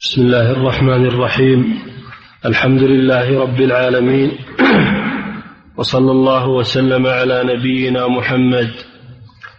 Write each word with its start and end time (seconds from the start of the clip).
بسم 0.00 0.22
الله 0.22 0.50
الرحمن 0.50 1.06
الرحيم. 1.06 1.78
الحمد 2.44 2.82
لله 2.82 3.40
رب 3.40 3.60
العالمين. 3.60 4.30
وصلى 5.76 6.10
الله 6.10 6.48
وسلم 6.48 7.06
على 7.06 7.44
نبينا 7.44 8.08
محمد. 8.08 8.70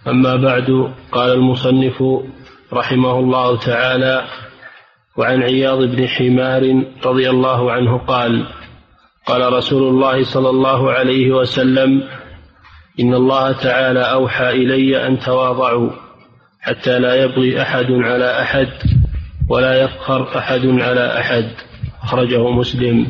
أما 0.08 0.36
بعد 0.36 0.94
قال 1.12 1.34
المصنف 1.34 2.04
رحمه 2.74 3.20
الله 3.20 3.58
تعالى 3.58 4.28
وعن 5.18 5.44
عياض 5.44 5.84
بن 5.84 6.08
حمار 6.08 6.84
رضي 7.06 7.30
الله 7.30 7.72
عنه 7.72 7.98
قال 7.98 8.46
قال 9.26 9.54
رسول 9.54 9.84
الله 9.94 10.24
صلى 10.24 10.50
الله 10.50 10.92
عليه 10.92 11.32
وسلم 11.32 12.04
إن 13.00 13.14
الله 13.14 13.52
تعالى 13.52 14.00
أوحى 14.00 14.50
إلي 14.50 15.08
أن 15.08 15.20
تواضعوا 15.20 15.90
حتى 16.60 17.00
لا 17.00 17.24
يبغي 17.24 17.62
أحد 17.62 17.92
على 17.92 18.42
أحد. 18.42 18.70
ولا 19.52 19.84
يفخر 19.84 20.38
أحد 20.38 20.66
على 20.66 21.20
أحد. 21.20 21.52
أخرجه 22.04 22.50
مسلم. 22.52 23.08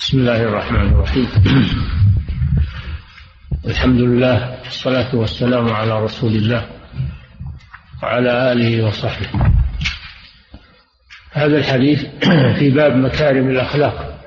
بسم 0.00 0.18
الله 0.18 0.42
الرحمن 0.42 0.88
الرحيم. 0.92 1.28
الحمد 3.66 4.00
لله 4.00 4.58
والصلاة 4.64 5.16
والسلام 5.16 5.68
على 5.68 6.04
رسول 6.04 6.32
الله 6.32 6.66
وعلى 8.02 8.52
آله 8.52 8.86
وصحبه. 8.86 9.28
هذا 11.32 11.56
الحديث 11.56 12.06
في 12.58 12.70
باب 12.70 12.96
مكارم 12.96 13.50
الأخلاق. 13.50 14.20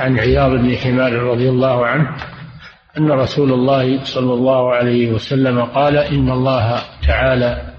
عن 0.00 0.18
عياض 0.18 0.50
بن 0.50 0.76
حمار 0.76 1.12
رضي 1.12 1.48
الله 1.48 1.86
عنه 1.86 2.16
أن 2.98 3.10
رسول 3.10 3.52
الله 3.52 4.04
صلى 4.04 4.34
الله 4.34 4.74
عليه 4.74 5.12
وسلم 5.12 5.60
قال 5.60 5.96
إن 5.96 6.30
الله 6.30 6.82
تعالى 7.06 7.69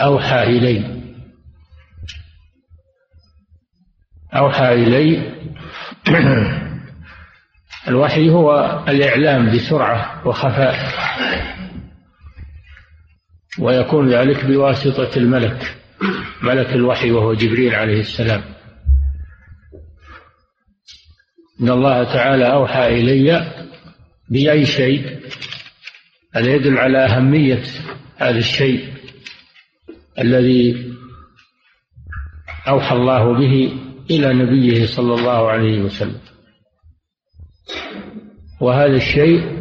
أوحى 0.00 0.42
إلي. 0.42 1.02
أوحى 4.34 4.74
إلي. 4.74 5.38
الوحي 7.88 8.30
هو 8.30 8.84
الإعلام 8.88 9.56
بسرعة 9.56 10.28
وخفاء. 10.28 10.76
ويكون 13.58 14.08
ذلك 14.08 14.44
بواسطة 14.44 15.16
الملك 15.16 15.76
ملك 16.42 16.72
الوحي 16.72 17.10
وهو 17.10 17.34
جبريل 17.34 17.74
عليه 17.74 18.00
السلام. 18.00 18.42
إن 21.60 21.68
الله 21.68 22.04
تعالى 22.04 22.52
أوحى 22.52 22.86
إلي 22.86 23.52
بأي 24.28 24.66
شيء؟ 24.66 25.20
هذا 26.34 26.54
يدل 26.54 26.78
على 26.78 26.98
أهمية 26.98 27.62
هذا 28.16 28.38
الشيء. 28.38 28.97
الذي 30.18 30.94
أوحى 32.68 32.96
الله 32.96 33.32
به 33.32 33.80
إلى 34.10 34.34
نبيه 34.34 34.86
صلى 34.86 35.14
الله 35.14 35.50
عليه 35.50 35.82
وسلم. 35.82 36.20
وهذا 38.60 38.96
الشيء 38.96 39.58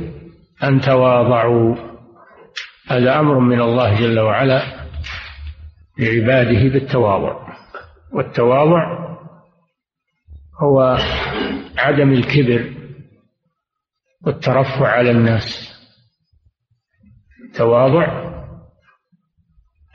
أن 0.64 0.82
تواضعوا 0.82 1.76
هذا 2.88 3.20
أمر 3.20 3.40
من 3.40 3.62
الله 3.62 4.00
جل 4.00 4.20
وعلا 4.20 4.88
لعباده 6.00 6.70
بالتواضع. 6.74 7.48
والتواضع 8.14 9.08
هو 10.64 10.98
عدم 11.78 12.12
الكبر 12.14 12.74
والترفع 14.26 14.88
على 14.88 15.12
الناس. 15.12 15.74
تواضع 17.56 18.27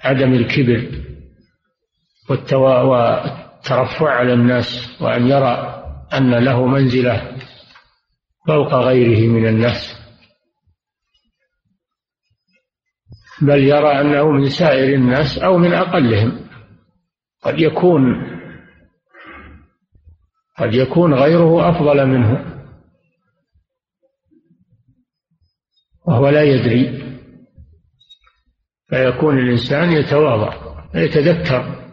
عدم 0.02 0.32
الكبر 0.32 1.02
والترفع 2.30 4.10
على 4.10 4.32
الناس 4.32 4.98
وأن 5.02 5.26
يرى 5.26 5.82
أن 6.12 6.34
له 6.34 6.66
منزلة 6.66 7.36
فوق 8.46 8.74
غيره 8.74 9.30
من 9.32 9.48
الناس. 9.48 10.02
بل 13.42 13.58
يرى 13.58 14.00
أنه 14.00 14.30
من 14.30 14.48
سائر 14.48 14.94
الناس 14.94 15.38
أو 15.38 15.58
من 15.58 15.72
أقلهم. 15.72 16.48
قد 17.42 17.60
يكون 17.60 18.02
قد 20.58 20.74
يكون 20.74 21.14
غيره 21.14 21.70
أفضل 21.70 22.06
منه. 22.06 22.52
وهو 26.06 26.28
لا 26.28 26.42
يدري. 26.42 27.01
فيكون 28.92 29.38
الإنسان 29.38 29.92
يتواضع 29.92 30.76
يتذكر 30.94 31.92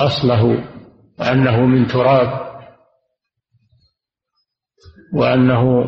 أصله 0.00 0.64
وأنه 1.18 1.66
من 1.66 1.86
تراب 1.86 2.44
وأنه 5.14 5.84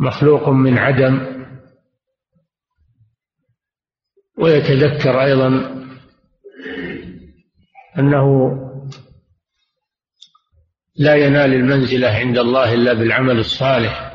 مخلوق 0.00 0.48
من 0.48 0.78
عدم 0.78 1.44
ويتذكر 4.38 5.22
أيضا 5.24 5.48
أنه 7.98 8.52
لا 10.96 11.14
ينال 11.14 11.54
المنزلة 11.54 12.08
عند 12.08 12.38
الله 12.38 12.74
إلا 12.74 12.92
بالعمل 12.92 13.38
الصالح. 13.38 14.12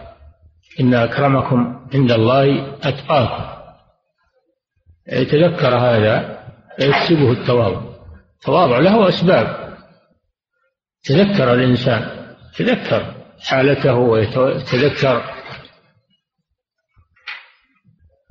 إن 0.80 0.94
أكرمكم 0.94 1.88
عند 1.94 2.12
الله 2.12 2.78
أتقاكم. 2.78 3.57
يتذكر 5.12 5.78
هذا 5.78 6.44
يكسبه 6.80 7.32
التواضع. 7.32 7.82
التواضع 8.36 8.80
له 8.80 9.10
أسباب. 9.10 9.78
تذكر 11.04 11.54
الإنسان 11.54 12.28
تذكر 12.56 13.16
حالته 13.40 13.96
ويتذكر 13.96 15.24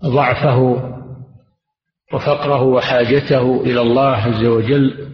ضعفه 0.04 0.58
وفقره 2.12 2.62
وحاجته 2.62 3.60
إلى 3.60 3.80
الله 3.80 4.16
عز 4.16 4.44
وجل. 4.44 5.12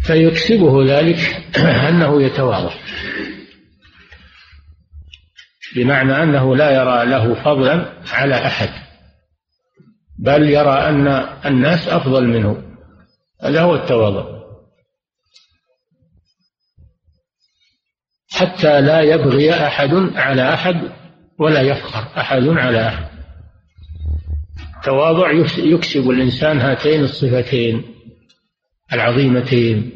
فيكسبه 0.00 0.84
ذلك 0.84 1.18
أنه 1.88 2.22
يتواضع. 2.22 2.74
بمعنى 5.74 6.22
أنه 6.22 6.56
لا 6.56 6.70
يرى 6.70 7.10
له 7.10 7.34
فضلا 7.34 7.92
على 8.12 8.34
أحد 8.34 8.68
بل 10.18 10.50
يرى 10.50 10.88
أن 10.88 11.08
الناس 11.46 11.88
أفضل 11.88 12.26
منه 12.26 12.62
هذا 13.42 13.62
هو 13.62 13.74
التواضع. 13.74 14.34
حتى 18.30 18.80
لا 18.80 19.00
يبغي 19.00 19.52
أحد 19.66 19.94
على 20.14 20.54
أحد 20.54 20.76
ولا 21.38 21.60
يفخر 21.60 22.20
أحد 22.20 22.42
على 22.42 22.88
أحد. 22.88 23.14
التواضع 24.76 25.30
يكسب 25.58 26.10
الإنسان 26.10 26.60
هاتين 26.60 27.04
الصفتين 27.04 27.84
العظيمتين 28.92 29.90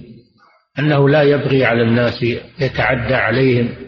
أنه 0.79 1.09
لا 1.09 1.23
يبغي 1.23 1.65
على 1.65 1.83
الناس 1.83 2.23
يتعدى 2.59 3.15
عليهم 3.15 3.88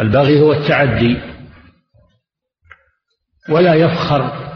البغي 0.00 0.40
هو 0.40 0.52
التعدي 0.52 1.16
ولا 3.48 3.74
يفخر 3.74 4.50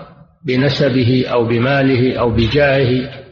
بنسبه 0.45 1.25
أو 1.29 1.45
بماله 1.45 2.19
أو 2.19 2.31
بجاهه. 2.31 3.25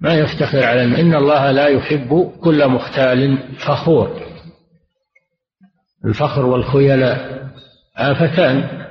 ما 0.00 0.14
يفتخر 0.14 0.64
على 0.64 0.84
إن 0.84 1.14
الله 1.14 1.50
لا 1.50 1.66
يحب 1.66 2.32
كل 2.40 2.68
مختال 2.68 3.38
فخور. 3.58 4.26
الفخر 6.04 6.46
والخيلاء 6.46 7.46
آفتان. 7.96 8.86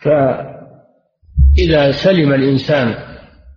فإذا 0.00 1.92
سلم 1.92 2.32
الإنسان 2.32 2.94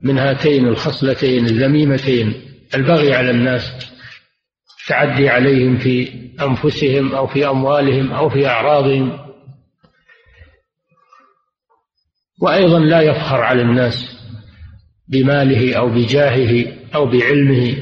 من 0.02 0.18
هاتين 0.18 0.68
الخصلتين 0.68 1.46
الذميمتين 1.46 2.42
البغي 2.76 3.14
على 3.14 3.32
الناس 3.32 3.92
التعدي 4.82 5.30
عليهم 5.30 5.78
في 5.78 6.14
أنفسهم 6.42 7.16
أو 7.16 7.28
في 7.28 7.48
أموالهم 7.48 8.12
أو 8.12 8.30
في 8.30 8.48
أعراضهم. 8.48 9.20
وأيضا 12.42 12.80
لا 12.80 13.02
يفخر 13.02 13.42
على 13.42 13.62
الناس 13.62 14.22
بماله 15.08 15.78
أو 15.78 15.90
بجاهه 15.90 16.74
أو 16.96 17.06
بعلمه 17.06 17.78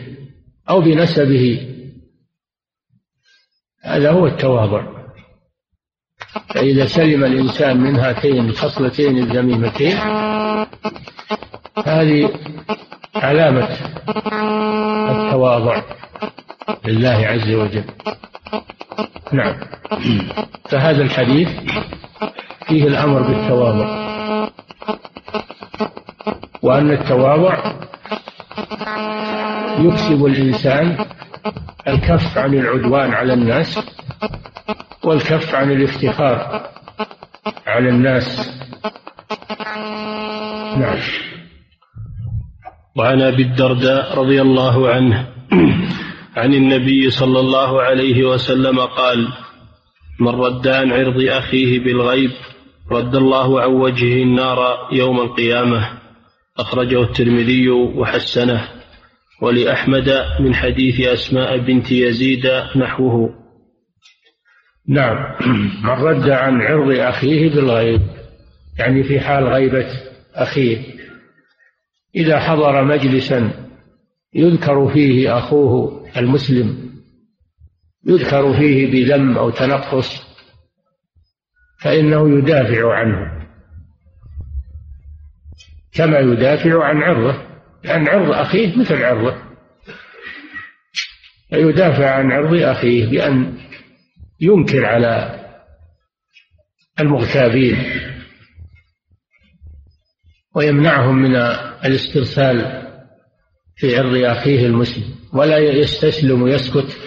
أو 0.69 0.81
بنسبه. 0.81 1.65
هذا 3.83 4.11
هو 4.11 4.27
التواضع. 4.27 4.99
فإذا 6.49 6.85
سلم 6.85 7.23
الإنسان 7.23 7.77
من 7.77 7.95
هاتين 7.95 8.45
الخصلتين 8.45 9.17
الذميمتين 9.17 9.97
هذه 11.85 12.33
علامة 13.15 13.69
التواضع. 15.11 15.83
لله 16.89 17.27
عز 17.27 17.51
وجل. 17.51 17.83
نعم. 19.33 19.55
فهذا 20.69 21.01
الحديث 21.01 21.49
فيه 22.67 22.83
الأمر 22.83 23.21
بالتواضع. 23.21 24.09
وأن 26.61 26.91
التواضع 26.91 27.73
يكسب 29.79 30.25
الإنسان 30.25 31.05
الكف 31.87 32.37
عن 32.37 32.53
العدوان 32.53 33.13
على 33.13 33.33
الناس 33.33 33.79
والكف 35.03 35.55
عن 35.55 35.71
الافتخار 35.71 36.69
على 37.67 37.89
الناس. 37.89 38.51
نعم. 40.77 40.97
وعن 42.95 43.21
أبي 43.21 43.43
الدرداء 43.43 44.19
رضي 44.19 44.41
الله 44.41 44.89
عنه 44.89 45.27
عن 46.39 46.53
النبي 46.53 47.09
صلى 47.09 47.39
الله 47.39 47.81
عليه 47.81 48.23
وسلم 48.23 48.79
قال 48.79 49.27
من 50.19 50.27
رد 50.27 50.67
عن 50.67 50.91
عرض 50.91 51.21
أخيه 51.21 51.79
بالغيب 51.79 52.31
رد 52.91 53.15
الله 53.15 53.61
عن 53.61 53.69
وجهه 53.69 54.23
النار 54.23 54.89
يوم 54.91 55.19
القيامة. 55.19 55.89
أخرجه 56.57 57.01
الترمذي 57.01 57.69
وحسنه 57.69 58.67
ولأحمد 59.41 60.25
من 60.39 60.55
حديث 60.55 61.07
أسماء 61.07 61.57
بنت 61.57 61.91
يزيد 61.91 62.47
نحوه. 62.75 63.35
نعم. 64.87 65.35
من 65.83 65.89
رد 65.89 66.29
عن 66.29 66.61
عرض 66.61 66.91
أخيه 66.99 67.49
بالغيب 67.49 68.01
يعني 68.79 69.03
في 69.03 69.19
حال 69.19 69.47
غيبة 69.47 69.87
أخيه 70.35 70.77
إذا 72.15 72.39
حضر 72.39 72.83
مجلسا 72.83 73.51
يذكر 74.33 74.93
فيه 74.93 75.37
أخوه 75.37 75.98
المسلم 76.17 76.89
يذكر 78.07 78.53
فيه 78.53 78.91
بذم 78.91 79.37
أو 79.37 79.49
تنقص 79.49 80.29
فإنه 81.81 82.37
يدافع 82.37 82.93
عنه 82.93 83.39
كما 85.93 86.19
يدافع 86.19 86.83
عن 86.83 86.97
عرضه 86.97 87.49
لأن 87.83 88.07
عرض 88.07 88.31
أخيه 88.31 88.75
مثل 88.77 89.03
عرضه. 89.03 89.35
فيدافع 91.49 92.09
عن 92.09 92.31
عرض 92.31 92.53
أخيه 92.53 93.05
بأن 93.05 93.57
ينكر 94.41 94.85
على 94.85 95.39
المغتابين 96.99 97.77
ويمنعهم 100.55 101.15
من 101.15 101.35
الاسترسال 101.85 102.78
في 103.79 103.97
عرض 103.97 104.15
أخيه 104.15 104.65
المسلم 104.65 105.15
ولا 105.33 105.57
يستسلم 105.57 106.41
ويسكت 106.41 106.97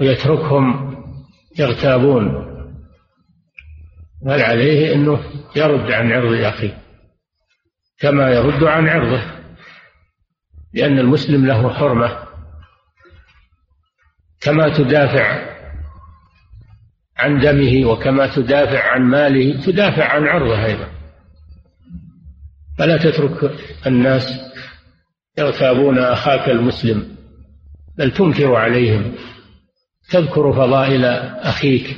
ويتركهم 0.00 0.94
يغتابون. 1.58 2.44
بل 4.26 4.42
عليه 4.42 4.94
أنه 4.94 5.24
يرد 5.56 5.90
عن 5.90 6.12
عرض 6.12 6.40
أخيه؟ 6.40 6.78
كما 7.98 8.30
يرد 8.30 8.64
عن 8.64 8.88
عرضه 8.88 9.22
لأن 10.74 10.98
المسلم 10.98 11.46
له 11.46 11.72
حرمة. 11.72 12.24
كما 14.40 14.68
تدافع 14.78 15.54
عن 17.16 17.40
دمه 17.40 17.90
وكما 17.90 18.36
تدافع 18.36 18.90
عن 18.92 19.02
ماله 19.02 19.64
تدافع 19.64 20.04
عن 20.04 20.26
عرضه 20.26 20.64
أيضا. 20.64 20.93
فلا 22.78 22.96
تترك 22.96 23.58
الناس 23.86 24.40
يغتابون 25.38 25.98
أخاك 25.98 26.48
المسلم 26.48 27.16
بل 27.98 28.10
تنكر 28.10 28.54
عليهم 28.54 29.14
تذكر 30.10 30.52
فضائل 30.52 31.04
أخيك. 31.04 31.96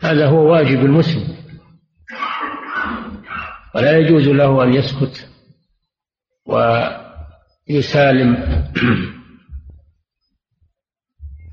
هذا 0.00 0.26
هو 0.26 0.52
واجب 0.52 0.84
المسلم. 0.84 1.36
ولا 3.74 3.98
يجوز 3.98 4.28
له 4.28 4.64
أن 4.64 4.74
يسكت 4.74 5.28
ويسالم. 7.68 8.36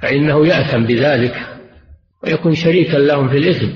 فإنه 0.01 0.47
يأثم 0.47 0.83
بذلك 0.83 1.59
ويكون 2.23 2.55
شريكا 2.55 2.97
لهم 2.97 3.29
في 3.29 3.37
الإثم 3.37 3.69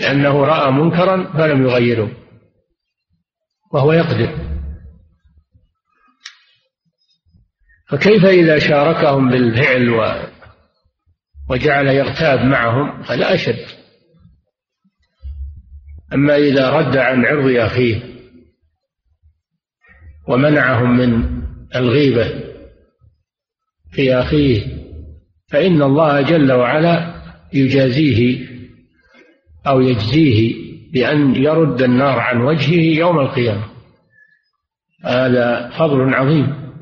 لأنه 0.00 0.44
رأى 0.44 0.72
منكرا 0.72 1.32
فلم 1.32 1.62
يغيره. 1.62 2.21
وهو 3.72 3.92
يقدر. 3.92 4.52
فكيف 7.88 8.24
إذا 8.24 8.58
شاركهم 8.58 9.30
بالفعل 9.30 9.88
و 9.88 10.28
وجعل 11.50 11.86
يغتاب 11.86 12.40
معهم 12.40 13.02
هذا 13.02 13.34
أشد. 13.34 13.66
أما 16.12 16.36
إذا 16.36 16.70
رد 16.70 16.96
عن 16.96 17.24
عرض 17.26 17.56
أخيه 17.56 18.12
ومنعهم 20.28 20.96
من 20.96 21.42
الغيبة 21.76 22.42
في 23.90 24.14
أخيه 24.14 24.82
فإن 25.48 25.82
الله 25.82 26.20
جل 26.20 26.52
وعلا 26.52 27.22
يجازيه 27.52 28.48
أو 29.66 29.80
يجزيه 29.80 30.61
بأن 30.92 31.36
يرد 31.36 31.82
النار 31.82 32.20
عن 32.20 32.40
وجهه 32.40 32.98
يوم 32.98 33.18
القيامة. 33.20 33.64
هذا 35.04 35.70
فضل 35.78 36.14
عظيم. 36.14 36.72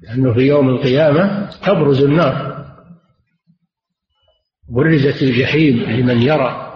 لأنه 0.00 0.34
في 0.34 0.40
يوم 0.40 0.68
القيامة 0.68 1.50
تبرز 1.50 2.02
النار. 2.02 2.64
برزت 4.68 5.22
الجحيم 5.22 5.76
لمن 5.76 6.22
يرى 6.22 6.72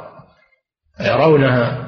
يرونها. 1.00 1.86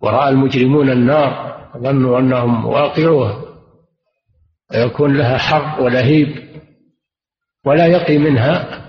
ورأى 0.00 0.28
المجرمون 0.28 0.90
النار 0.90 1.60
ظنوا 1.76 2.18
أنهم 2.18 2.66
واقعوها. 2.66 3.44
ويكون 4.70 5.16
لها 5.16 5.38
حر 5.38 5.82
ولهيب 5.82 6.48
ولا 7.64 7.86
يقي 7.86 8.18
منها 8.18 8.80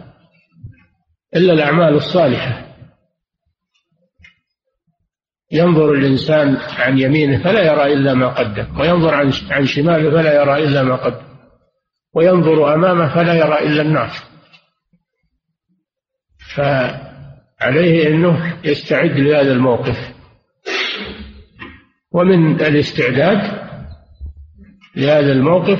إلا 1.36 1.54
الأعمال 1.54 1.94
الصالحة. 1.94 2.71
ينظر 5.52 5.94
الإنسان 5.94 6.58
عن 6.78 7.00
يمينه 7.00 7.44
فلا 7.44 7.64
يرى 7.64 7.94
إلا 7.94 8.14
ما 8.14 8.28
قدم 8.28 8.80
وينظر 8.80 9.14
عن 9.14 9.32
عن 9.50 9.66
شماله 9.66 10.12
فلا 10.12 10.42
يرى 10.42 10.64
إلا 10.64 10.84
ما 10.84 10.96
قدم 10.96 11.32
وينظر 12.14 12.74
أمامه 12.74 13.16
فلا 13.16 13.34
يرى 13.34 13.60
إلا 13.60 13.82
النار 13.82 14.12
فعليه 16.56 18.08
أنه 18.08 18.60
يستعد 18.64 19.20
لهذا 19.20 19.52
الموقف. 19.52 19.98
ومن 22.12 22.62
الاستعداد 22.62 23.62
لهذا 24.96 25.32
الموقف 25.32 25.80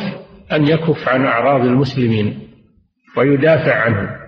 أن 0.52 0.68
يكف 0.68 1.08
عن 1.08 1.26
أعراض 1.26 1.62
المسلمين 1.62 2.52
ويدافع 3.18 3.76
عنهم. 3.76 4.22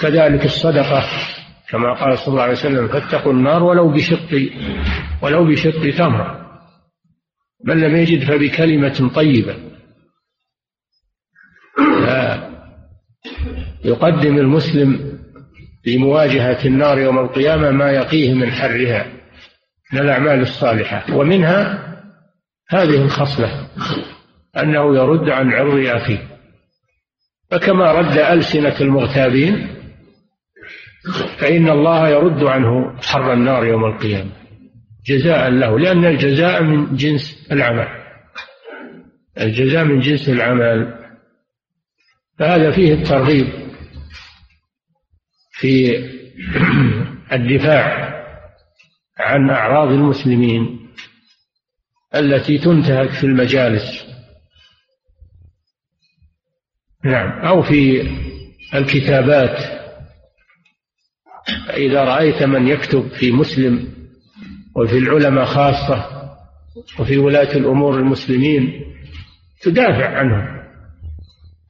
كذلك 0.00 0.44
الصدقة 0.44 1.04
كما 1.70 1.94
قال 1.94 2.18
صلى 2.18 2.28
الله 2.28 2.42
عليه 2.42 2.52
وسلم 2.52 2.88
فاتقوا 2.88 3.32
النار 3.32 3.62
ولو 3.62 3.92
بشق 3.92 4.50
ولو 5.22 5.44
بشق 5.44 5.96
تمرة. 5.98 6.40
من 7.64 7.80
لم 7.80 7.96
يجد 7.96 8.24
فبكلمة 8.24 9.10
طيبة. 9.14 9.56
يقدم 13.84 14.38
المسلم 14.38 15.18
في 15.82 15.98
مواجهة 15.98 16.66
النار 16.66 16.98
يوم 16.98 17.18
القيامة 17.18 17.70
ما 17.70 17.90
يقيه 17.90 18.34
من 18.34 18.52
حرها 18.52 19.06
من 19.92 19.98
الأعمال 20.00 20.40
الصالحة. 20.40 21.14
ومنها 21.14 21.86
هذه 22.68 23.02
الخصلة 23.02 23.68
أنه 24.56 24.96
يرد 24.96 25.28
عن 25.28 25.52
عرض 25.52 25.86
أخيه. 25.86 26.28
فكما 27.50 27.92
رد 27.92 28.18
ألسنة 28.18 28.80
المغتابين 28.80 29.79
فإن 31.38 31.68
الله 31.68 32.08
يرد 32.08 32.44
عنه 32.44 33.00
حر 33.02 33.32
النار 33.32 33.66
يوم 33.66 33.84
القيامة 33.84 34.40
جزاء 35.06 35.48
له 35.48 35.78
لأن 35.78 36.04
الجزاء 36.04 36.62
من 36.62 36.96
جنس 36.96 37.48
العمل. 37.52 37.88
الجزاء 39.40 39.84
من 39.84 40.00
جنس 40.00 40.28
العمل. 40.28 40.94
فهذا 42.38 42.70
فيه 42.70 42.94
الترغيب 42.94 43.46
في 45.52 45.96
الدفاع 47.32 48.10
عن 49.18 49.50
أعراض 49.50 49.88
المسلمين 49.88 50.90
التي 52.14 52.58
تنتهك 52.58 53.10
في 53.10 53.24
المجالس. 53.24 54.06
نعم. 57.04 57.30
أو 57.46 57.62
في 57.62 58.10
الكتابات. 58.74 59.79
إذا 61.74 62.04
رأيت 62.04 62.42
من 62.42 62.68
يكتب 62.68 63.08
في 63.08 63.32
مسلم 63.32 63.88
وفي 64.76 64.98
العلماء 64.98 65.44
خاصة 65.44 66.06
وفي 66.98 67.18
ولاة 67.18 67.56
الأمور 67.56 67.98
المسلمين 67.98 68.72
تدافع 69.62 70.18
عنهم. 70.18 70.60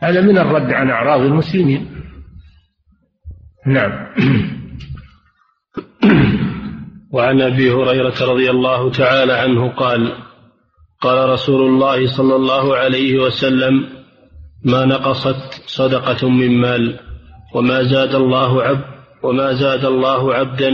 هذا 0.03 0.21
من 0.21 0.39
الرد 0.39 0.73
عن 0.73 0.91
أعراض 0.91 1.21
المسلمين. 1.21 1.91
نعم. 3.67 4.07
وعن 7.13 7.41
أبي 7.41 7.73
هريرة 7.73 8.15
رضي 8.21 8.51
الله 8.51 8.91
تعالى 8.91 9.33
عنه 9.33 9.69
قال 9.69 10.17
قال 11.01 11.29
رسول 11.29 11.69
الله 11.69 12.17
صلى 12.17 12.37
الله 12.37 12.77
عليه 12.77 13.19
وسلم 13.19 13.89
ما 14.65 14.85
نقصت 14.85 15.63
صدقة 15.67 16.29
من 16.29 16.61
مال 16.61 17.01
وما 17.55 17.83
زاد 17.83 18.15
الله 18.15 18.63
عبد 18.63 19.00
وما 19.23 19.53
زاد 19.53 19.85
الله 19.85 20.35
عبدا 20.35 20.71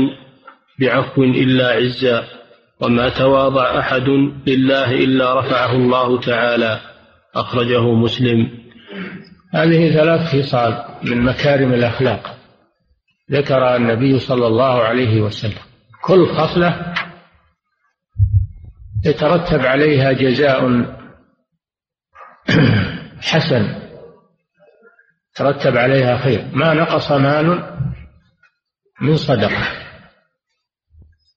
بعفو 0.80 1.22
إلا 1.22 1.68
عزا 1.68 2.24
وما 2.80 3.08
تواضع 3.08 3.78
أحد 3.78 4.08
لله 4.46 4.90
إلا 4.92 5.40
رفعه 5.40 5.72
الله 5.72 6.20
تعالى. 6.20 6.80
أخرجه 7.34 7.92
مسلم. 7.92 8.50
هذه 9.54 9.94
ثلاث 9.94 10.20
خصال 10.20 10.84
من 11.02 11.22
مكارم 11.22 11.72
الأخلاق. 11.74 12.36
ذكر 13.32 13.76
النبي 13.76 14.18
صلى 14.18 14.46
الله 14.46 14.82
عليه 14.82 15.20
وسلم. 15.20 15.62
كل 16.04 16.26
خصلة 16.26 16.94
يترتب 19.04 19.66
عليها 19.66 20.12
جزاء 20.12 20.86
حسن 23.30 23.74
ترتب 25.34 25.76
عليها 25.76 26.16
خير. 26.16 26.44
ما 26.52 26.74
نقص 26.74 27.12
مال 27.12 27.76
من 29.00 29.16
صدقة. 29.16 29.68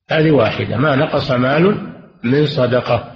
هذه 0.10 0.32
واحدة. 0.32 0.78
ما 0.78 0.96
نقص 0.96 1.32
مال 1.32 1.94
من 2.24 2.46
صدقة. 2.46 3.16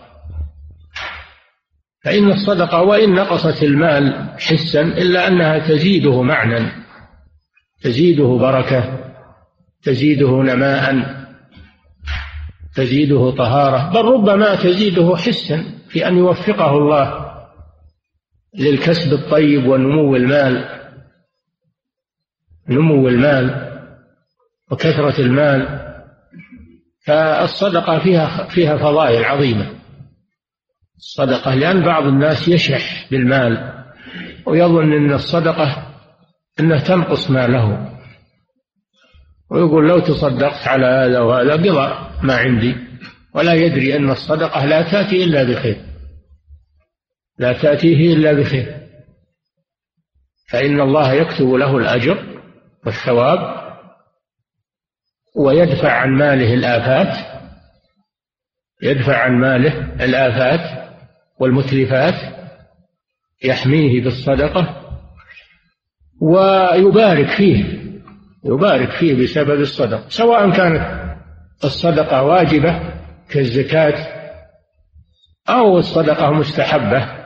فإن 2.04 2.32
الصدقة 2.32 2.82
وإن 2.82 3.14
نقصت 3.16 3.64
المال 3.64 4.34
حسا 4.40 4.82
إلا 4.82 5.28
أنها 5.28 5.60
تزيده 5.60 6.22
معنى 6.22 6.72
تزيده 7.82 8.38
بركة 8.38 9.00
تزيده 9.84 10.32
نماء 10.32 11.14
تزيده 12.76 13.32
طهارة. 13.32 13.90
بل 13.94 14.06
ربما 14.06 14.56
تزيده 14.56 15.16
حسا 15.18 15.64
في 15.90 16.08
أن 16.08 16.18
يوفقه 16.18 16.78
الله 16.78 17.34
للكسب 18.60 19.14
الطيب 19.14 19.68
ونمو 19.68 20.16
المال. 20.16 20.70
نمو 22.70 23.08
المال. 23.08 23.73
وكثرة 24.72 25.22
المال 25.22 25.84
فالصدقة 27.05 28.00
فيها 28.00 28.48
فيها 28.48 28.77
فضائل 28.77 29.25
عظيمة. 29.25 29.74
الصدقة 30.98 31.55
لأن 31.55 31.84
بعض 31.84 32.03
الناس 32.03 32.48
يشح 32.48 33.08
بالمال 33.12 33.84
ويظن 34.46 34.93
أن 34.93 35.13
الصدقة 35.13 35.88
أنها 36.60 36.79
تنقص 36.79 37.32
ماله. 37.32 37.89
ويقول 39.51 39.88
لو 39.88 40.00
تصدقت 40.00 40.67
على 40.67 40.86
هذا 40.86 41.20
وهذا 41.20 41.53
قضى 41.53 42.10
ما 42.24 42.36
عندي 42.36 42.75
ولا 43.36 43.53
يدري 43.53 43.96
أن 43.96 44.10
الصدقة 44.10 44.65
لا 44.65 44.91
تأتي 44.91 45.24
إلا 45.24 45.43
بخير. 45.43 45.86
لا 47.39 47.53
تأتيه 47.53 48.13
إلا 48.13 48.34
بخير. 48.34 48.84
فإن 50.50 50.82
الله 50.82 51.13
يكتب 51.13 51.53
له 51.53 51.77
الأجر 51.77 52.41
والثواب 52.86 53.62
ويدفع 55.36 55.92
عن 55.92 56.10
ماله 56.10 56.54
الآفات 56.54 57.18
يدفع 58.82 59.18
عن 59.18 59.32
ماله 59.32 60.04
الآفات 60.04 60.94
والمتلفات 61.40 62.16
يحميه 63.44 64.04
بالصدقة 64.04 64.84
ويبارك 66.22 67.30
فيه 67.30 67.84
يبارك 68.46 68.92
فيه 68.92 69.24
بسبب 69.24 69.62
الصدقة 69.62 70.10
سواء 70.10 70.52
كانت 70.52 71.04
الصدقة 71.63 72.24
واجبة 72.24 72.94
كالزكاة 73.30 74.24
أو 75.50 75.78
الصدقة 75.78 76.32
مستحبة 76.32 77.24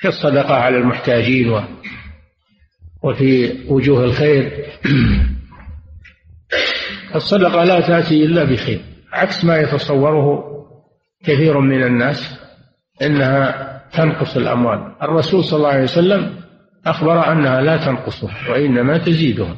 كالصدقة 0.00 0.54
على 0.54 0.76
المحتاجين 0.76 1.64
وفي 3.02 3.52
وجوه 3.68 4.04
الخير. 4.04 4.66
الصدقة 7.14 7.64
لا 7.64 7.80
تأتي 7.80 8.24
إلا 8.24 8.44
بخير 8.44 8.80
عكس 9.12 9.44
ما 9.44 9.56
يتصوره 9.56 10.42
كثير 11.24 11.60
من 11.60 11.82
الناس 11.82 12.40
إنها 13.02 13.66
تنقص 13.92 14.36
الأموال. 14.36 14.92
الرسول 15.02 15.44
صلى 15.44 15.56
الله 15.56 15.68
عليه 15.68 15.82
وسلم 15.82 16.40
أخبر 16.86 17.32
أنها 17.32 17.60
لا 17.60 17.76
تنقصها 17.76 18.50
وإنما 18.50 18.98
تزيدها. 18.98 19.56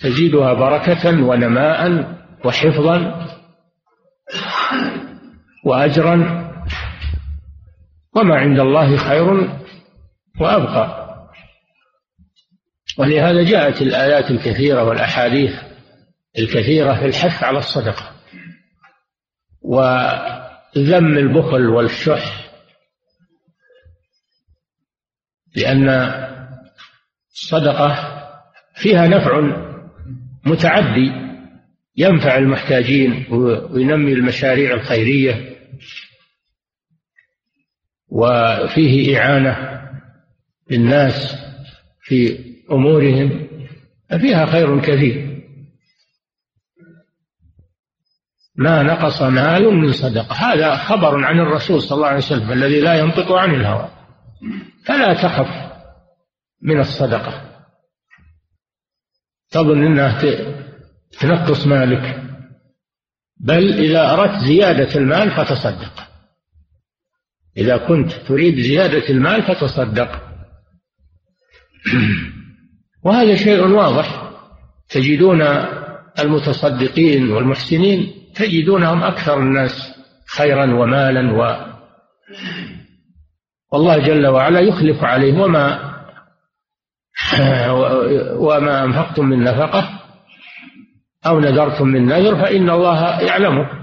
تزيدها 0.00 0.54
بركة 0.54 1.22
ونماء 1.22 2.14
وحفظا 2.44 3.26
وأجرا 5.64 6.48
وما 8.16 8.36
عند 8.36 8.58
الله 8.58 8.96
خير 8.96 9.50
وأبقى. 10.40 11.08
ولهذا 12.98 13.42
جاءت 13.42 13.82
الآيات 13.82 14.30
الكثيرة 14.30 14.84
والأحاديث 14.84 15.67
الكثيرة 16.38 16.94
في 16.94 17.06
الحث 17.06 17.42
على 17.42 17.58
الصدقة. 17.58 18.14
وذم 19.60 21.18
البخل 21.18 21.68
والشح 21.68 22.50
لأن 25.56 25.88
الصدقة 27.32 28.18
فيها 28.74 29.06
نفع 29.06 29.40
متعدي 30.46 31.12
ينفع 31.96 32.38
المحتاجين 32.38 33.26
وينمي 33.30 34.12
المشاريع 34.12 34.74
الخيرية 34.74 35.58
وفيه 38.08 39.18
إعانة 39.18 39.80
للناس 40.70 41.36
في 42.02 42.38
أمورهم 42.70 43.48
فيها 44.20 44.46
خير 44.46 44.80
كثير. 44.80 45.27
ما 48.58 48.82
نقص 48.82 49.22
مال 49.22 49.74
من 49.74 49.92
صدقة. 49.92 50.34
هذا 50.34 50.76
خبر 50.76 51.24
عن 51.24 51.40
الرسول 51.40 51.82
صلى 51.82 51.96
الله 51.96 52.06
عليه 52.06 52.18
وسلم 52.18 52.52
الذي 52.52 52.80
لا 52.80 52.98
ينطق 52.98 53.32
عن 53.32 53.54
الهوى. 53.54 53.88
فلا 54.84 55.14
تخف 55.14 55.72
من 56.62 56.80
الصدقة. 56.80 57.42
تظن 59.50 59.86
أنها 59.86 60.20
تنقص 61.20 61.66
مالك. 61.66 62.22
بل 63.40 63.72
إذا 63.72 64.12
أردت 64.12 64.44
زيادة 64.44 64.94
المال 64.94 65.30
فتصدق. 65.30 66.08
إذا 67.56 67.76
كنت 67.76 68.12
تريد 68.12 68.60
زيادة 68.60 69.08
المال 69.08 69.42
فتصدق. 69.42 70.22
وهذا 73.04 73.34
شيء 73.34 73.66
واضح. 73.66 74.32
تجدون 74.88 75.42
المتصدقين 76.18 77.30
والمحسنين 77.30 78.18
تجدونهم 78.38 79.02
أكثر 79.02 79.38
الناس 79.38 79.72
خيرا 80.36 80.74
ومالا 80.74 81.32
و 81.32 81.68
والله 83.72 83.98
جل 83.98 84.26
وعلا 84.26 84.60
يخلف 84.60 85.04
عليه 85.04 85.42
وما 85.42 85.88
وما 88.46 88.84
أنفقتم 88.84 89.24
من 89.24 89.44
نفقة 89.44 90.00
أو 91.26 91.40
نذرتم 91.40 91.88
من 91.88 92.06
نذر 92.06 92.36
فإن 92.36 92.70
الله 92.70 93.20
يعلمه 93.20 93.78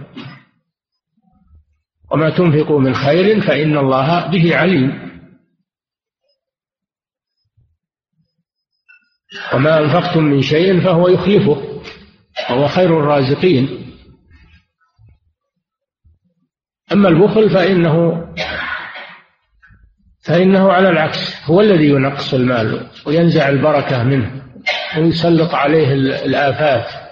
وما 2.12 2.30
تنفقوا 2.30 2.80
من 2.80 2.96
خير 2.96 3.42
فإن 3.42 3.78
الله 3.78 4.28
به 4.28 4.56
عليم. 4.56 5.06
وما 9.54 9.80
أنفقتم 9.80 10.24
من 10.24 10.42
شيء 10.42 10.82
فهو 10.82 11.08
يخلفه. 11.08 11.82
وهو 12.50 12.68
خير 12.68 13.00
الرازقين. 13.00 13.85
أما 16.92 17.10
البخل 17.10 17.50
فإنه 17.50 18.26
فإنه 20.26 20.72
على 20.72 20.90
العكس 20.90 21.44
هو 21.46 21.62
الذي 21.62 21.90
ينقص 21.90 22.34
المال 22.34 22.88
وينزع 23.06 23.50
البركة 23.50 24.04
منه 24.04 24.42
ويسلط 24.98 25.54
عليه 25.54 25.94
الآفات. 25.94 27.06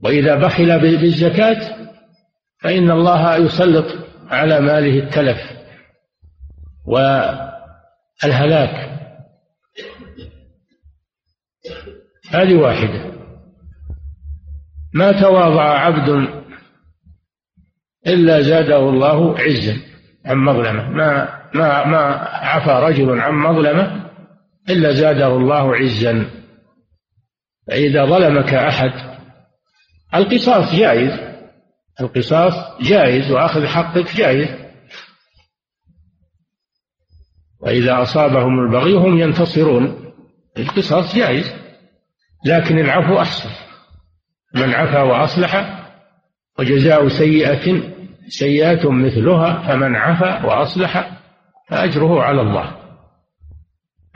وإذا 0.00 0.34
بخل 0.34 0.80
بالزكاة 0.80 1.76
فإن 2.60 2.90
الله 2.90 3.36
يسلط 3.36 3.86
على 4.28 4.60
ماله 4.60 4.98
التلف 4.98 5.52
والهلاك. 8.22 8.98
هذه 12.30 12.54
واحدة. 12.54 13.12
ما 14.94 15.20
تواضع 15.20 15.78
عبد 15.78 16.37
إلا 18.06 18.42
زاده 18.42 18.78
الله 18.78 19.38
عزا 19.38 19.76
عن 20.26 20.36
مظلمة. 20.36 20.88
ما 20.90 21.38
ما 21.54 21.86
ما 21.86 21.98
عفى 22.24 22.70
رجل 22.70 23.20
عن 23.20 23.34
مظلمة 23.34 24.10
إلا 24.70 24.92
زاده 24.92 25.36
الله 25.36 25.76
عزا. 25.76 26.30
فإذا 27.68 28.04
ظلمك 28.04 28.54
أحد 28.54 28.92
القصاص 30.14 30.74
جائز 30.74 31.28
القصاص 32.00 32.54
جائز 32.82 33.30
وأخذ 33.30 33.66
حقك 33.66 34.16
جائز. 34.16 34.48
وإذا 37.60 38.02
أصابهم 38.02 38.60
البغي 38.60 38.92
هم 38.92 39.18
ينتصرون 39.18 40.12
القصاص 40.58 41.16
جائز 41.16 41.54
لكن 42.44 42.78
العفو 42.78 43.18
أحسن. 43.20 43.50
من 44.54 44.74
عفا 44.74 45.02
وأصلح 45.02 45.77
وجزاء 46.58 47.08
سيئة 47.08 47.82
سيئة 48.28 48.90
مثلها 48.90 49.68
فمن 49.68 49.96
عفا 49.96 50.46
وأصلح 50.46 51.18
فأجره 51.68 52.22
على 52.22 52.40
الله. 52.40 52.76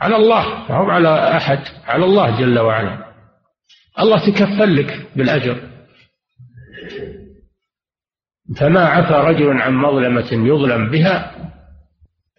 على 0.01 0.15
الله 0.15 0.67
فهو 0.67 0.89
على 0.89 1.37
أحد 1.37 1.59
على 1.85 2.05
الله 2.05 2.39
جل 2.39 2.59
وعلا. 2.59 3.05
الله 3.99 4.17
تكفل 4.17 4.75
لك 4.75 5.07
بالأجر. 5.15 5.57
فما 8.57 8.85
عفى 8.85 9.13
رجل 9.13 9.61
عن 9.61 9.73
مظلمة 9.73 10.27
يظلم 10.31 10.89
بها 10.89 11.35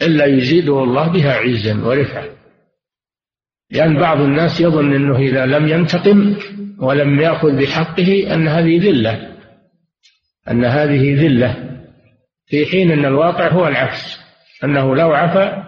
إلا 0.03 0.27
يزيده 0.27 0.83
الله 0.83 1.13
بها 1.13 1.35
عزا 1.35 1.85
ورفعة 1.85 2.25
لأن 3.71 3.99
بعض 4.01 4.21
الناس 4.21 4.61
يظن 4.61 4.95
أنه 4.95 5.19
إذا 5.19 5.47
لم 5.47 5.69
ينتقم 5.69 6.37
ولم 6.79 7.21
يأخذ 7.21 7.63
بحقه 7.63 8.35
أن 8.35 8.49
هذه 8.49 8.89
ذلة. 8.89 9.34
أن 10.51 10.65
هذه 10.65 11.27
ذلة 11.27 11.81
في 12.47 12.67
حين 12.67 12.91
أن 12.91 13.05
الواقع 13.05 13.49
هو 13.49 13.69
العكس 13.69 14.21
أنه 14.65 14.97
لو 14.97 15.13
عفا 15.13 15.65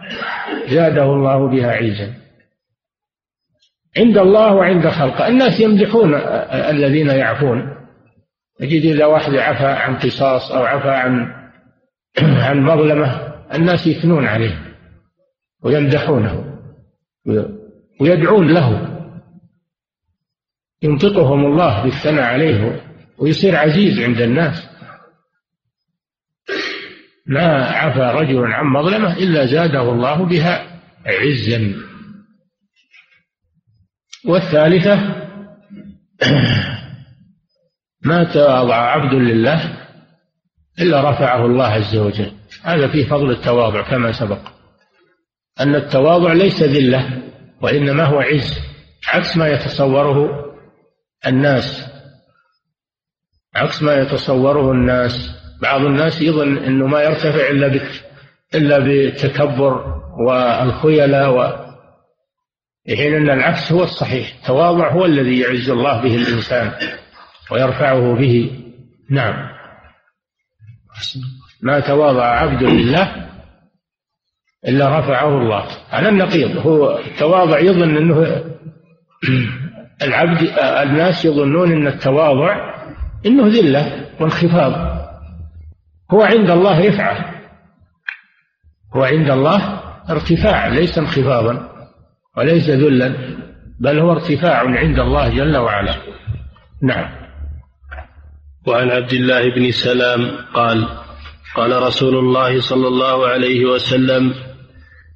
زاده 0.69 1.05
الله 1.05 1.49
بها 1.49 1.73
عزا 1.73 2.27
عند 3.97 4.19
الله 4.19 4.55
وعند 4.55 4.89
خلقه. 4.89 5.29
الناس 5.29 5.61
يمدحون 5.61 6.15
الذين 6.71 7.07
يعفون. 7.07 7.77
تجد 8.59 8.85
إذا 8.85 9.07
واحد 9.07 9.35
عفى 9.35 9.67
عن 9.67 9.97
قصاص 9.97 10.53
أو 10.53 10.65
عفى 10.65 10.91
عن 10.91 11.33
عن 12.47 12.63
مظلمة 12.63 13.35
الناس 13.55 13.87
يثنون 13.87 14.27
عليه 14.27 14.59
ويمدحونه 15.63 16.59
ويدعون 18.01 18.55
له. 18.55 18.97
ينطقهم 20.83 21.47
الله 21.47 21.83
بالثناء 21.85 22.25
عليه. 22.25 22.86
ويصير 23.19 23.57
عزيز 23.57 24.01
عند 24.01 24.21
الناس. 24.21 24.67
ما 27.27 27.65
عفى 27.65 28.19
رجل 28.19 28.53
عن 28.53 28.67
مظلمة 28.67 29.13
إلا 29.17 29.47
زاده 29.47 29.93
الله 29.93 30.25
بها 30.25 30.81
عزا. 31.07 31.75
والثالثة 34.27 35.17
ما 38.09 38.25
تواضع 38.25 38.75
عبد 38.75 39.15
لله 39.15 39.87
إلا 40.81 41.11
رفعه 41.11 41.47
الله 41.47 41.67
عز 41.67 41.97
وجل. 41.97 42.33
هذا 42.63 42.89
فيه 42.89 43.05
فضل 43.05 43.31
التواضع 43.31 43.83
كما 43.83 44.13
سبق. 44.13 44.49
أن 45.61 45.75
التواضع 45.75 46.33
ليس 46.33 46.63
ذلة 46.63 47.23
وإنما 47.63 48.05
هو 48.05 48.21
عز 48.21 48.61
عكس 49.09 49.37
ما 49.37 49.49
يتصوره 49.49 50.45
الناس. 51.27 51.96
عكس 53.57 53.83
ما 53.83 53.95
يتصوره 53.95 54.73
الناس. 54.73 55.31
بعض 55.63 55.81
الناس 55.81 56.23
يظن 56.23 56.59
أنه 56.59 56.87
ما 56.87 57.03
يرتفع 57.03 57.51
إلا 57.51 57.81
إلا 58.55 58.79
بالتكبر 58.79 60.03
والخيلاء 60.19 61.31
و 61.31 61.67
حين 62.97 63.15
أن 63.15 63.31
العكس 63.31 63.73
هو 63.73 63.83
الصحيح. 63.83 64.35
التواضع 64.41 64.93
هو 64.93 65.05
الذي 65.05 65.41
يعز 65.41 65.71
الله 65.71 66.03
به 66.03 66.17
الإنسان 66.17 66.73
ويرفعه 67.51 68.15
به. 68.15 68.51
نعم. 69.11 69.49
ما 71.63 71.81
تواضع 71.81 72.25
عبد 72.25 72.63
لله 72.63 73.27
إلا 74.69 74.99
رفعه 74.99 75.29
الله. 75.29 75.67
على 75.93 76.09
النقيض. 76.09 76.57
هو 76.57 76.99
التواضع 76.99 77.59
يظن 77.59 77.97
أنه 77.97 78.45
العبد 80.07 80.43
الناس 80.59 81.25
يظنون 81.25 81.73
أن 81.73 81.87
التواضع 81.87 82.76
أنه 83.27 83.49
ذلة 83.49 84.07
وانخفاض. 84.21 84.97
هو 86.11 86.23
عند 86.23 86.51
الله 86.51 86.89
رفعة 86.89 87.35
هو 88.97 89.05
عند 89.05 89.31
الله 89.31 89.81
ارتفاع 90.11 90.67
ليس 90.69 90.99
انخفاضا 90.99 91.69
وليس 92.37 92.71
ذلا 92.71 93.15
بل 93.81 93.99
هو 93.99 94.13
ارتفاع 94.13 94.59
عند 94.59 94.99
الله 94.99 95.29
جل 95.29 95.57
وعلا. 95.57 95.95
نعم. 96.83 97.27
وعن 98.67 98.91
عبد 98.91 99.13
الله 99.13 99.55
بن 99.55 99.71
سلام 99.71 100.37
قال 100.55 100.89
قال 101.55 101.83
رسول 101.83 102.17
الله 102.17 102.61
صلى 102.61 102.89
الله 102.89 103.27
عليه 103.29 103.65
وسلم 103.65 104.35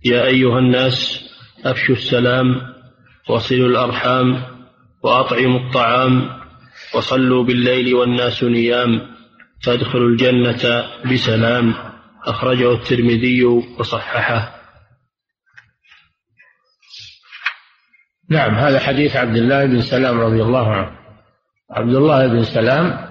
يا 0.04 0.26
أيها 0.26 0.58
الناس 0.58 1.24
أفشوا 1.64 1.94
السلام 1.94 2.60
وصلوا 3.28 3.68
الأرحام 3.68 4.42
وأطعموا 5.02 5.60
الطعام 5.60 6.39
وصلوا 6.94 7.44
بالليل 7.44 7.94
والناس 7.94 8.44
نيام 8.44 9.16
تدخلوا 9.62 10.08
الجنة 10.08 10.84
بسلام 11.12 11.74
أخرجه 12.24 12.72
الترمذي 12.72 13.44
وصححه. 13.44 14.60
نعم 18.28 18.54
هذا 18.54 18.78
حديث 18.78 19.16
عبد 19.16 19.36
الله 19.36 19.66
بن 19.66 19.80
سلام 19.80 20.20
رضي 20.20 20.42
الله 20.42 20.72
عنه. 20.72 20.98
عبد 21.70 21.94
الله 21.94 22.26
بن 22.26 22.44
سلام 22.44 23.10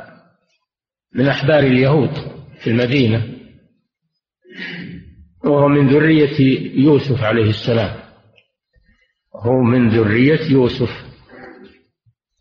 من 1.16 1.28
أحبار 1.28 1.60
اليهود 1.60 2.12
في 2.60 2.70
المدينة 2.70 3.36
وهو 5.44 5.68
من 5.68 5.88
ذرية 5.88 6.40
يوسف 6.86 7.24
عليه 7.24 7.50
السلام. 7.50 8.00
هو 9.36 9.62
من 9.62 9.90
ذرية 9.90 10.52
يوسف 10.52 10.90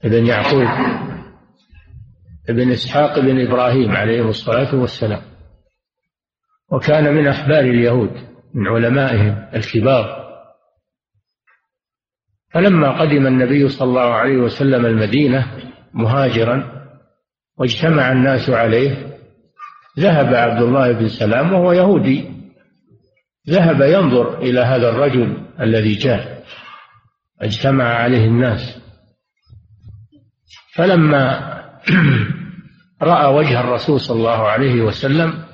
ابن 0.05 0.27
يعقوب. 0.27 0.69
ابن 2.49 2.71
إسحاق 2.71 3.19
بن 3.19 3.47
إبراهيم 3.47 3.91
عليه 3.91 4.29
الصلاة 4.29 4.75
والسلام 4.75 5.23
وكان 6.73 7.15
من 7.15 7.29
أحبار 7.29 7.61
اليهود 7.61 8.11
من 8.55 8.69
علمائهم 8.69 9.49
الكبار. 9.55 10.29
فلما 12.55 13.01
قدم 13.01 13.27
النبي 13.27 13.69
صلى 13.69 13.89
الله 13.89 14.15
عليه 14.15 14.37
وسلم 14.37 14.87
المدينة 14.87 15.47
مهاجرا 15.95 16.85
واجتمع 17.59 18.13
الناس 18.13 18.51
عليه 18.51 19.19
ذهب 19.99 20.35
عبد 20.35 20.63
الله 20.63 20.93
بن 20.93 21.09
سلام 21.09 21.53
وهو 21.53 21.73
يهودي. 21.73 22.31
ذهب 23.49 23.81
ينظر 23.81 24.39
إلى 24.39 24.61
هذا 24.61 24.89
الرجل 24.89 25.47
الذي 25.61 25.93
جاء. 25.95 26.45
اجتمع 27.41 27.85
عليه 27.85 28.25
الناس. 28.25 28.81
فلما 30.75 31.49
رأى 33.03 33.35
وجه 33.35 33.61
الرسول 33.61 34.01
صلى 34.01 34.17
الله 34.17 34.49
عليه 34.49 34.83
وسلم 34.83 35.45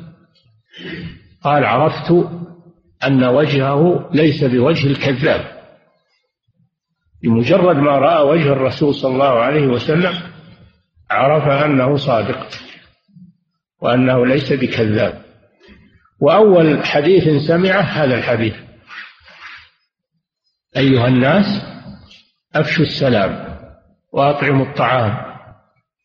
قال 1.43 1.65
عرفت 1.65 2.11
أن 3.05 3.25
وجهه 3.25 4.11
ليس 4.13 4.45
بوجه 4.45 4.87
الكذاب. 4.87 5.55
بمجرد 7.23 7.77
ما 7.77 7.99
رأى 7.99 8.23
وجه 8.23 8.53
الرسول 8.53 8.95
صلى 8.95 9.13
الله 9.13 9.43
عليه 9.43 9.67
وسلم 9.67 10.15
عرف 11.11 11.65
أنه 11.65 11.97
صادق 11.97 12.49
وأنه 13.81 14.27
ليس 14.27 14.53
بكذاب. 14.53 15.25
وأول 16.21 16.87
حديث 16.87 17.47
سمعه 17.47 17.81
هذا 17.81 18.19
الحديث 18.19 18.55
أيها 20.77 21.09
الناس 21.09 21.47
أفشوا 22.55 22.85
السلام 22.85 23.59
وأطعموا 24.13 24.67
الطعام. 24.67 25.34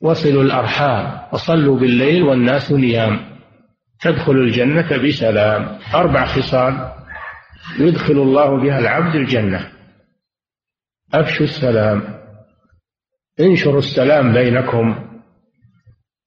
وصلوا 0.02 0.44
الأرحام 0.44 1.20
وصلوا 1.34 1.80
بالليل 1.80 2.24
والناس 2.24 2.72
نيام. 2.72 3.20
تدخلوا 4.02 4.44
الجنة 4.44 4.98
بسلام. 4.98 5.78
أربع 5.96 6.26
خصال 6.26 6.92
يدخل 7.80 8.14
الله 8.14 8.58
بها 8.62 8.80
العبد 8.80 9.16
الجنة. 9.16 9.72
أفشوا 11.14 11.46
السلام. 11.46 12.04
انشروا 13.40 13.80
السلام 13.80 14.34
بينكم. 14.34 14.96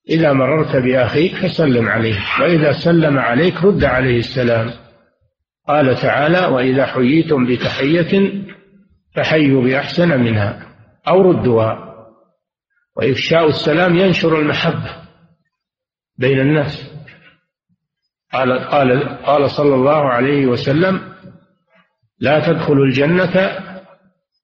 إذا 0.08 0.32
مررت 0.32 0.76
بأخيك 0.76 1.35
فسلم 1.35 1.88
عليه 1.88 2.18
وإذا 2.40 2.72
سلم 2.72 3.18
عليك 3.18 3.64
رد 3.64 3.85
عليه 3.85 4.18
السلام. 4.18 4.70
قال 5.68 5.96
تعالى 5.96 6.46
وإذا 6.46 6.87
حييتم 6.87 7.46
بتحية 7.46 8.42
فحيوا 9.14 9.62
بأحسن 9.64 10.20
منها 10.20 10.66
أو 11.08 11.22
ردوها. 11.22 11.91
وإفشاء 12.96 13.48
السلام 13.48 13.96
ينشر 13.96 14.40
المحبة 14.40 14.96
بين 16.18 16.40
الناس. 16.40 16.92
قال 18.33 18.59
قال 18.59 19.09
قال 19.09 19.50
صلى 19.50 19.74
الله 19.74 20.09
عليه 20.09 20.46
وسلم 20.46 21.12
لا 22.20 22.46
تدخلوا 22.46 22.85
الجنة 22.85 23.59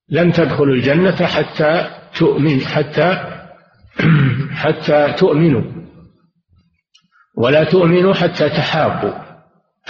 لن 0.08 0.32
تدخلوا 0.32 0.74
الجنة 0.74 1.26
حتى 1.26 1.90
تؤمن 2.18 2.60
حتى 2.60 3.38
حتى 4.62 5.12
تؤمنوا. 5.12 5.62
ولا 7.36 7.64
تؤمنوا 7.64 8.14
حتى 8.14 8.48
تحابوا. 8.48 9.12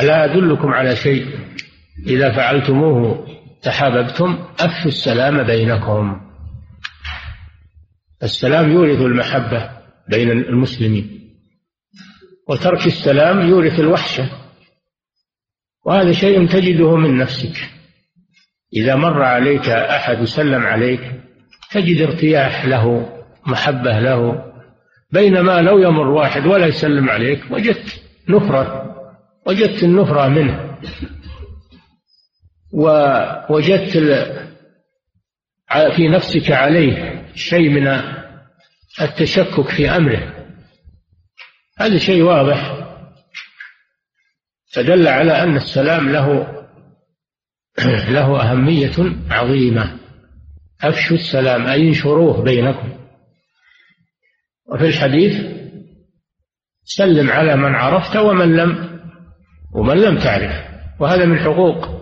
ألا 0.01 0.25
أدلكم 0.25 0.68
على 0.68 0.97
شيء؟ 0.97 1.27
إذا 2.07 2.33
فعلتموه 2.33 3.27
تحاببتم 3.62 4.38
أفشوا 4.61 4.88
السلام 4.88 5.42
بينكم. 5.42 6.28
السلام 8.22 8.70
يورث 8.70 9.00
المحبة 9.00 9.70
بين 10.09 10.31
المسلمين 10.31 11.35
وترك 12.48 12.87
السلام 12.87 13.48
يورث 13.48 13.81
الوحشة 13.81 14.31
وهذا 15.85 16.12
شيء 16.12 16.46
تجده 16.46 16.96
من 16.96 17.16
نفسك. 17.16 17.70
إذا 18.74 18.94
مر 18.94 19.22
عليك 19.22 19.68
أحد 19.68 20.24
سلم 20.24 20.62
عليك 20.62 21.00
تجد 21.70 22.02
ارتياح 22.02 22.64
له 22.64 23.12
محبة 23.46 23.98
له. 23.98 24.44
بينما 25.12 25.62
لو 25.62 25.78
يمر 25.78 26.09
واحد 26.09 26.46
ولا 26.46 26.66
يسلم 26.66 27.11
عليك 27.11 27.50
وجدت 27.50 28.02
نفرة 28.28 28.94
وجدت 29.46 29.83
النفرة 29.83 30.28
منه. 30.28 30.78
ووجدت 32.72 33.96
في 35.96 36.09
نفسك 36.09 36.50
عليه 36.50 37.17
شيء 37.38 37.68
من 37.68 37.87
التشكك 39.01 39.68
في 39.68 39.90
أمره. 39.90 40.35
هذا 41.79 41.98
شيء 41.98 42.22
واضح. 42.22 42.88
فدل 44.74 45.09
على 45.09 45.42
أن 45.42 45.57
السلام 45.57 46.09
له 46.09 46.55
له 48.09 48.53
أهمية 48.53 49.16
عظيمة. 49.31 49.98
أفشوا 50.83 51.16
السلام 51.16 51.66
أي 51.66 51.88
انشروه 51.88 52.42
بينكم. 52.42 52.98
وفي 54.66 54.87
الحديث 54.87 55.59
سلم 56.85 57.31
على 57.31 57.57
من 57.57 57.74
عرفت 57.74 58.16
ومن 58.16 58.57
لم 58.57 59.01
ومن 59.74 59.96
لم 59.96 60.18
تعرف. 60.18 60.68
وهذا 61.01 61.24
من 61.24 61.38
حقوق 61.38 61.98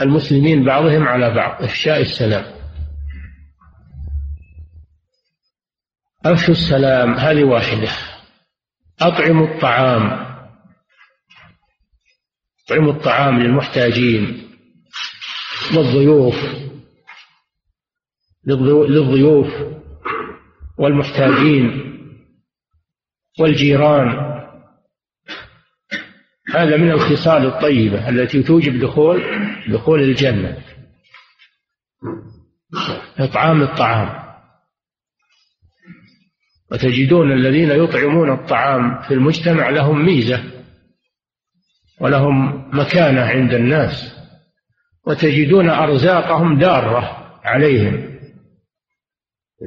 المسلمين 0.00 0.64
بعضهم 0.64 1.08
على 1.08 1.34
بعض 1.34 1.62
إفشاء 1.62 2.00
السلام. 2.00 2.55
أفشوا 6.32 6.54
السلام 6.54 7.14
هذه 7.14 7.44
واحدة. 7.44 7.88
أطعموا 9.00 9.46
الطعام. 9.54 10.26
أطعموا 12.66 12.92
الطعام 12.92 13.38
للمحتاجين 13.38 14.48
والضيوف 15.76 16.34
للضيوف 18.46 19.54
والمحتاجين 20.78 21.92
والجيران. 23.38 24.36
هذا 26.54 26.76
من 26.76 26.90
الخصال 26.90 27.46
الطيبة 27.46 28.08
التي 28.08 28.42
توجب 28.42 28.80
دخول 28.80 29.22
دخول 29.68 30.00
الجنة. 30.02 30.62
إطعام 33.18 33.62
الطعام. 33.62 34.25
وتجدون 36.72 37.32
الذين 37.32 37.70
يطعمون 37.70 38.32
الطعام 38.32 39.02
في 39.02 39.14
المجتمع 39.14 39.70
لهم 39.70 40.04
ميزة 40.06 40.42
ولهم 42.00 42.68
مكانة 42.72 43.20
عند 43.20 43.54
الناس 43.54 44.16
وتجدون 45.06 45.68
أرزاقهم 45.68 46.58
دارة 46.58 47.16
عليهم. 47.44 48.16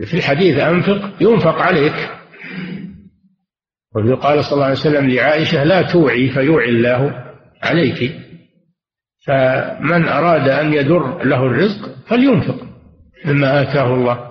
في 0.06 0.14
الحديث 0.14 0.60
أنفق 0.60 1.22
ينفق 1.22 1.56
عليك. 1.62 2.10
قال 4.22 4.44
صلى 4.46 4.54
الله 4.54 4.66
عليه 4.66 4.76
وسلم 4.80 5.10
لعائشة 5.10 5.64
لا 5.64 5.82
توعي 5.82 6.30
فيوعي 6.30 6.70
الله 6.70 7.26
عليك. 7.64 8.16
فمن 9.26 10.08
أراد 10.08 10.50
أن 10.50 10.74
يدر 10.74 11.24
له 11.24 11.46
الرزق 11.46 11.96
فلينفق 12.08 12.68
مما 13.26 13.62
آتاه 13.62 13.94
الله. 13.94 14.29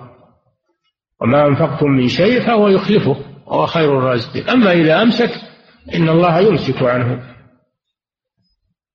وما 1.21 1.47
أنفقتم 1.47 1.89
من 1.89 2.07
شيء 2.07 2.41
فهو 2.41 2.67
يخلفه 2.67 3.15
وهو 3.45 3.65
خير 3.65 3.99
الرازقين. 3.99 4.49
أما 4.49 4.71
إذا 4.71 5.01
أمسك 5.01 5.31
إن 5.95 6.09
الله 6.09 6.39
يمسك 6.39 6.83
عنه. 6.83 7.35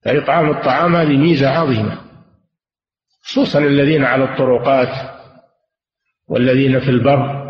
فإطعام 0.05 0.51
الطعام 0.51 0.97
هذه 0.97 1.17
ميزة 1.17 1.49
عظيمة 1.49 2.01
خصوصا 3.23 3.59
الذين 3.59 4.05
على 4.05 4.25
الطرقات 4.25 5.11
والذين 6.29 6.81
في 6.81 6.91
البر 6.91 7.45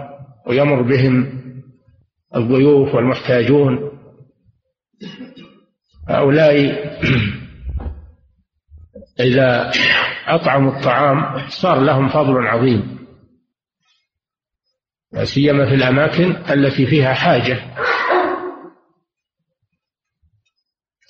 ويمر 0.46 0.82
بهم 0.82 1.40
الضيوف 2.36 2.94
والمحتاجون. 2.94 3.90
هؤلاء 6.08 6.54
إذا 9.20 9.70
أطعموا 10.26 10.76
الطعام 10.76 11.48
صار 11.48 11.80
لهم 11.80 12.08
فضل 12.08 12.46
عظيم. 12.46 13.03
لا 15.14 15.24
سيما 15.24 15.66
في 15.68 15.74
الأماكن 15.74 16.36
التي 16.50 16.86
فيها 16.86 17.14
حاجة. 17.14 17.58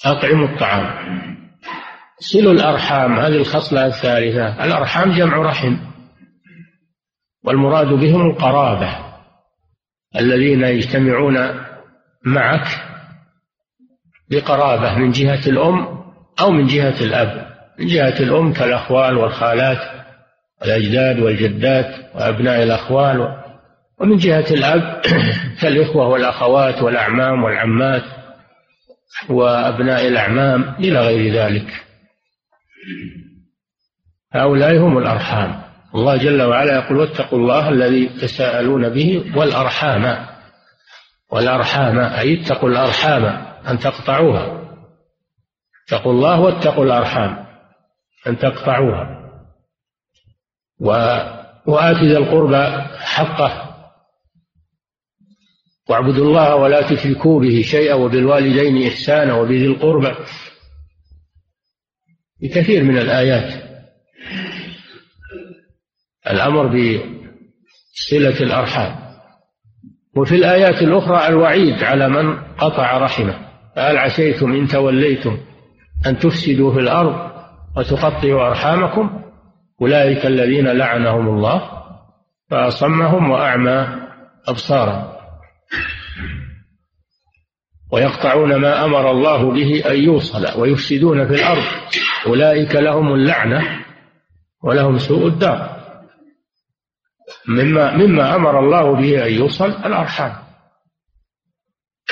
أطعموا 0.05 0.49
الطعام. 0.49 1.15
صلوا 2.19 2.53
الأرحام 2.53 3.19
هذه 3.19 3.37
الخصلة 3.37 3.87
الثالثة. 3.87 4.65
الأرحام 4.65 5.13
جمع 5.13 5.37
رحم. 5.37 5.77
والمراد 7.45 7.87
بهم 7.87 8.31
القرابة 8.31 8.99
الذين 10.17 10.65
يجتمعون 10.65 11.65
معك 12.25 12.67
بقرابة 14.31 14.99
من 14.99 15.11
جهة 15.11 15.49
الأم 15.49 16.05
أو 16.41 16.51
من 16.51 16.67
جهة 16.67 17.01
الأب. 17.01 17.55
من 17.79 17.87
جهة 17.87 18.19
الأم 18.21 18.53
كالأخوال 18.53 19.17
والخالات 19.17 19.79
والأجداد 20.61 21.19
والجدات 21.19 22.15
وأبناء 22.15 22.63
الأخوال 22.63 23.44
ومن 24.05 24.17
جهة 24.17 24.45
الأب 24.51 25.01
كالإخوة 25.61 26.09
والأخوات 26.09 26.83
والأعمام 26.83 27.45
والعمات 27.45 28.03
وأبناء 29.29 30.09
الأعمام 30.09 30.75
إلى 30.79 31.01
غير 31.01 31.35
ذلك. 31.35 31.85
هؤلاء 34.33 34.77
هم 34.77 34.99
الأرحام. 34.99 35.63
الله 35.95 36.17
جل 36.17 36.43
وعلا 36.43 36.75
يقول 36.75 36.99
واتقوا 36.99 37.39
الله 37.39 37.69
الذي 37.69 38.07
تساءلون 38.09 38.89
به 38.89 39.33
والأرحام. 39.37 40.27
والأرحام 41.31 41.99
أي 41.99 42.43
اتقوا 42.43 42.69
الأرحام 42.69 43.25
أن 43.69 43.79
تقطعوها. 43.79 44.61
اتقوا 45.87 46.13
الله 46.13 46.41
واتقوا 46.41 46.85
الأرحام 46.85 47.47
أن 48.27 48.39
تقطعوها. 48.39 49.21
و 50.81 50.89
وآت 51.67 51.97
ذا 51.97 52.19
القربى 52.19 52.83
حقه. 52.99 53.64
واعبدوا 55.89 56.27
الله 56.27 56.57
ولا 56.57 56.95
تشركوا 56.95 57.41
به 57.41 57.63
شيئا 57.63 57.95
وبالوالدين 57.95 58.87
إحسانا 58.87 59.35
وبذي 59.35 59.67
القربى. 59.67 60.15
في 62.41 62.49
كثير 62.49 62.85
من 62.85 62.99
الآيات. 62.99 63.65
الأمر 66.31 66.67
بصلة 66.67 68.41
الأرحام. 68.41 68.97
وفي 70.17 70.35
الآيات 70.35 70.83
الأخرى 70.83 71.29
الوعيد 71.29 71.83
على 71.83 72.09
من 72.09 72.37
قطع 72.59 72.99
رحمه. 72.99 73.39
فهل 73.77 73.97
عسيتم 73.97 74.53
إن 74.53 74.69
توليتم 74.69 75.39
أن 76.07 76.19
تفسدوا 76.19 76.73
في 76.73 76.81
الأرض 76.81 77.31
وتقطعوا 77.77 78.49
أرحامكم. 78.49 79.21
أولئك 79.81 80.27
الذين 80.27 80.69
لعنهم 80.69 81.29
الله 81.29 81.71
فأصمهم 82.51 83.31
وأعمى 83.31 83.87
أبصارهم. 84.49 85.14
ويقطعون 87.93 88.57
ما 88.57 88.85
أمر 88.85 89.11
الله 89.11 89.51
به 89.51 89.91
أن 89.91 89.97
يوصل 89.97 90.61
ويفسدون 90.61 91.27
في 91.29 91.35
الأرض. 91.35 91.65
أولئك 92.27 92.75
لهم 92.75 93.15
اللعنة 93.15 93.85
ولهم 94.63 94.99
سوء 94.99 95.27
الدار. 95.27 95.75
مما 97.49 97.97
مما 97.97 98.37
أمر 98.37 98.59
الله 98.61 98.97
به 98.97 99.27
أن 99.27 99.33
يوصل 99.33 99.71
الأرحام. 99.71 100.37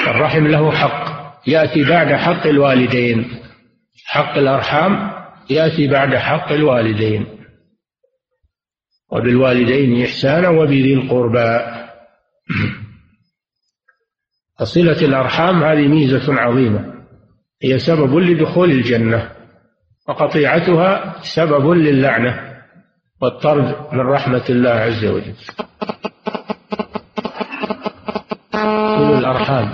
الرحم 0.00 0.46
له 0.46 0.70
حق. 0.70 1.22
يأتي 1.46 1.84
بعد 1.84 2.14
حق 2.14 2.46
الوالدين. 2.46 3.42
حق 4.04 4.38
الأرحام 4.38 5.12
يأتي 5.50 5.88
بعد 5.88 6.14
حق 6.14 6.52
الوالدين. 6.52 7.26
وبالوالدين 9.10 10.04
إحسانا 10.04 10.48
وبذي 10.48 10.94
القربى. 10.94 11.82
فصلة 14.62 15.00
الأرحام 15.02 15.64
هذه 15.64 15.88
ميزة 15.88 16.34
عظيمة. 16.40 16.94
هي 17.62 17.78
سبب 17.78 18.16
لدخول 18.16 18.70
الجنة 18.70 19.28
وقطيعتها 20.08 21.14
سبب 21.22 21.70
للعنة 21.70 22.40
والطرد 23.20 23.76
من 23.92 24.00
رحمة 24.00 24.42
الله 24.50 24.70
عز 24.70 25.04
وجل. 25.04 25.34
صلوا 28.52 29.18
الأرحام. 29.18 29.72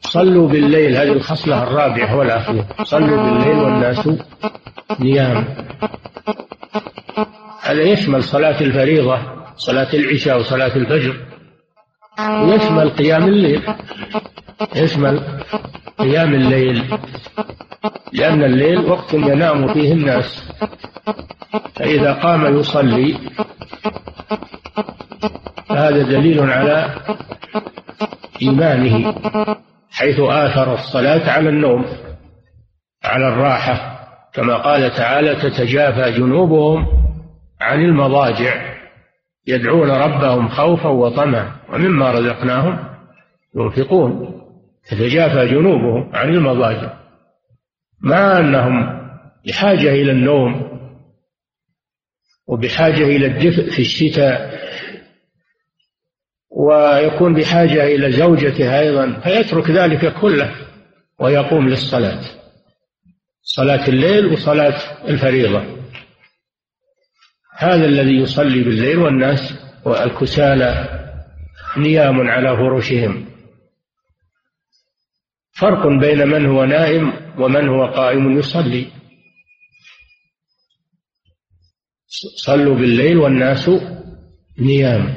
صلوا 0.00 0.48
بالليل 0.48 0.96
هذه 0.96 1.12
الخصلة 1.12 1.62
الرابعة 1.62 2.16
والأخيرة. 2.16 2.66
صلوا 2.82 3.22
بالليل 3.22 3.58
والناس 3.58 4.08
نيام. 5.00 5.44
هذا 7.62 7.82
يشمل 7.82 8.22
صلاة 8.22 8.60
الفريضة 8.60 9.18
صلاة 9.56 9.94
العشاء 9.94 10.38
وصلاة 10.38 10.76
الفجر. 10.76 11.29
ويشمل 12.28 12.90
قيام 12.90 13.22
الليل. 13.22 13.62
يشمل 14.76 15.20
قيام 15.98 16.34
الليل. 16.34 16.98
لأن 18.12 18.44
الليل 18.44 18.78
وقت 18.78 19.14
ينام 19.14 19.74
فيه 19.74 19.92
الناس. 19.92 20.52
فإذا 21.74 22.12
قام 22.12 22.58
يصلي 22.58 23.18
فهذا 25.68 26.02
دليل 26.02 26.50
على 26.50 26.94
إيمانه 28.42 29.14
حيث 29.90 30.20
آثر 30.20 30.74
الصلاة 30.74 31.30
على 31.30 31.48
النوم 31.48 31.84
على 33.04 33.28
الراحة. 33.28 34.00
كما 34.32 34.56
قال 34.56 34.90
تعالى 34.90 35.34
تتجافى 35.34 36.18
جنوبهم 36.18 36.86
عن 37.60 37.80
المضاجع. 37.80 38.79
يدعون 39.46 39.90
ربهم 39.90 40.48
خوفا 40.48 40.88
وطمعا 40.88 41.56
ومما 41.72 42.10
رزقناهم 42.10 42.78
ينفقون. 43.56 44.40
تتجافى 44.84 45.46
جنوبهم 45.46 46.10
عن 46.16 46.28
المضاجع. 46.28 47.00
مع 48.00 48.38
أنهم 48.38 49.00
بحاجة 49.46 49.92
إلى 49.92 50.12
النوم 50.12 50.70
وبحاجة 52.46 53.04
إلى 53.04 53.26
الدفء 53.26 53.70
في 53.70 53.78
الشتاء 53.78 54.60
ويكون 56.50 57.34
بحاجة 57.34 57.84
إلى 57.84 58.12
زوجته 58.12 58.80
أيضا 58.80 59.20
فيترك 59.20 59.70
ذلك 59.70 60.14
كله 60.20 60.54
ويقوم 61.18 61.68
للصلاة. 61.68 62.20
صلاة 63.42 63.88
الليل 63.88 64.26
وصلاة 64.26 65.08
الفريضة. 65.08 65.79
هذا 67.60 67.84
الذي 67.84 68.16
يصلي 68.16 68.62
بالليل 68.62 68.98
والناس 68.98 69.54
والكسالى 69.84 71.00
نيام 71.76 72.20
على 72.20 72.56
فرشهم. 72.56 73.26
فرق 75.52 75.86
بين 75.86 76.28
من 76.28 76.46
هو 76.46 76.64
نائم 76.64 77.12
ومن 77.38 77.68
هو 77.68 77.86
قائم 77.86 78.38
يصلي. 78.38 78.86
صلوا 82.36 82.74
بالليل 82.74 83.18
والناس 83.18 83.70
نيام. 84.58 85.14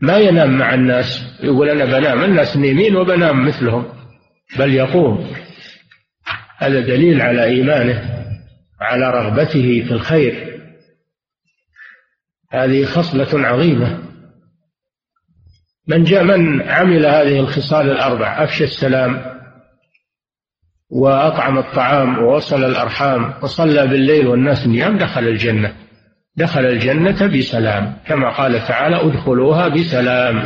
ما 0.00 0.18
ينام 0.18 0.58
مع 0.58 0.74
الناس 0.74 1.38
يقول 1.42 1.68
أنا 1.68 1.84
بنام 1.84 2.24
الناس 2.24 2.56
نيمين 2.56 2.96
وبنام 2.96 3.46
مثلهم 3.46 3.92
بل 4.58 4.74
يقوم. 4.74 5.34
هذا 6.58 6.80
دليل 6.80 7.22
على 7.22 7.44
إيمانه 7.44 8.26
على 8.80 9.10
رغبته 9.10 9.84
في 9.88 9.92
الخير. 9.92 10.53
هذه 12.54 12.84
خصلة 12.84 13.46
عظيمة. 13.46 14.02
من 15.88 16.04
جاء 16.04 16.24
من 16.24 16.62
عمل 16.62 17.06
هذه 17.06 17.40
الخصال 17.40 17.90
الأربع 17.90 18.44
أفشى 18.44 18.64
السلام 18.64 19.34
وأطعم 20.90 21.58
الطعام 21.58 22.18
ووصل 22.18 22.64
الأرحام 22.64 23.34
وصلى 23.42 23.86
بالليل 23.86 24.26
والناس 24.26 24.66
نيام 24.66 24.98
دخل 24.98 25.28
الجنة. 25.28 25.76
دخل 26.36 26.60
الجنة 26.60 27.26
بسلام. 27.26 27.96
كما 28.06 28.36
قال 28.36 28.66
تعالى 28.66 28.96
ادخلوها 28.96 29.68
بسلام. 29.68 30.44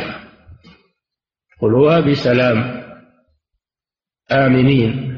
ادخلوها 1.53 1.99
بسلام. 1.99 2.83
آمنين. 4.31 5.09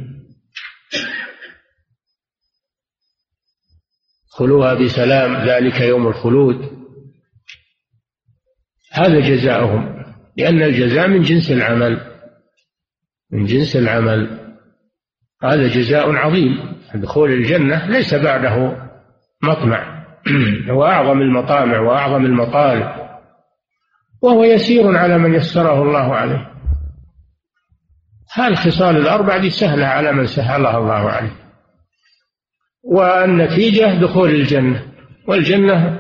ادخلوها 4.28 4.74
بسلام. 4.74 5.50
ذلك 5.50 5.82
يوم 5.82 6.08
الخلود. 6.08 6.81
هذا 8.92 9.20
جزاؤهم 9.20 10.04
لأن 10.38 10.64
الجزاء 10.64 11.08
من 11.08 11.22
جنس 11.22 11.52
العمل 11.52 12.12
من 13.32 13.46
جنس 13.46 13.76
العمل. 13.76 14.38
هذا 15.44 15.68
جزاء 15.68 16.16
عظيم 16.16 16.78
دخول 16.96 17.32
الجنة 17.32 17.86
ليس 17.86 18.14
بعده 18.14 18.78
مطمع. 19.44 20.06
هو 20.72 20.86
أعظم 20.86 21.22
المطامع 21.22 21.80
وأعظم 21.80 22.26
المطالب 22.26 22.92
وهو 24.22 24.44
يسير 24.44 24.98
على 24.98 25.18
من 25.18 25.34
يسره 25.34 25.84
الله 25.84 26.16
عليه. 26.16 26.52
هالخصال 28.34 28.98
الأربع 28.98 29.38
دي 29.38 29.50
سهلة 29.50 29.86
على 29.86 30.12
من 30.12 30.26
سهلها 30.26 30.78
الله 30.78 31.10
عليه. 31.10 31.36
والنتيجة 32.84 34.02
دخول 34.02 34.30
الجنة 34.30 34.86
والجنة 35.28 36.00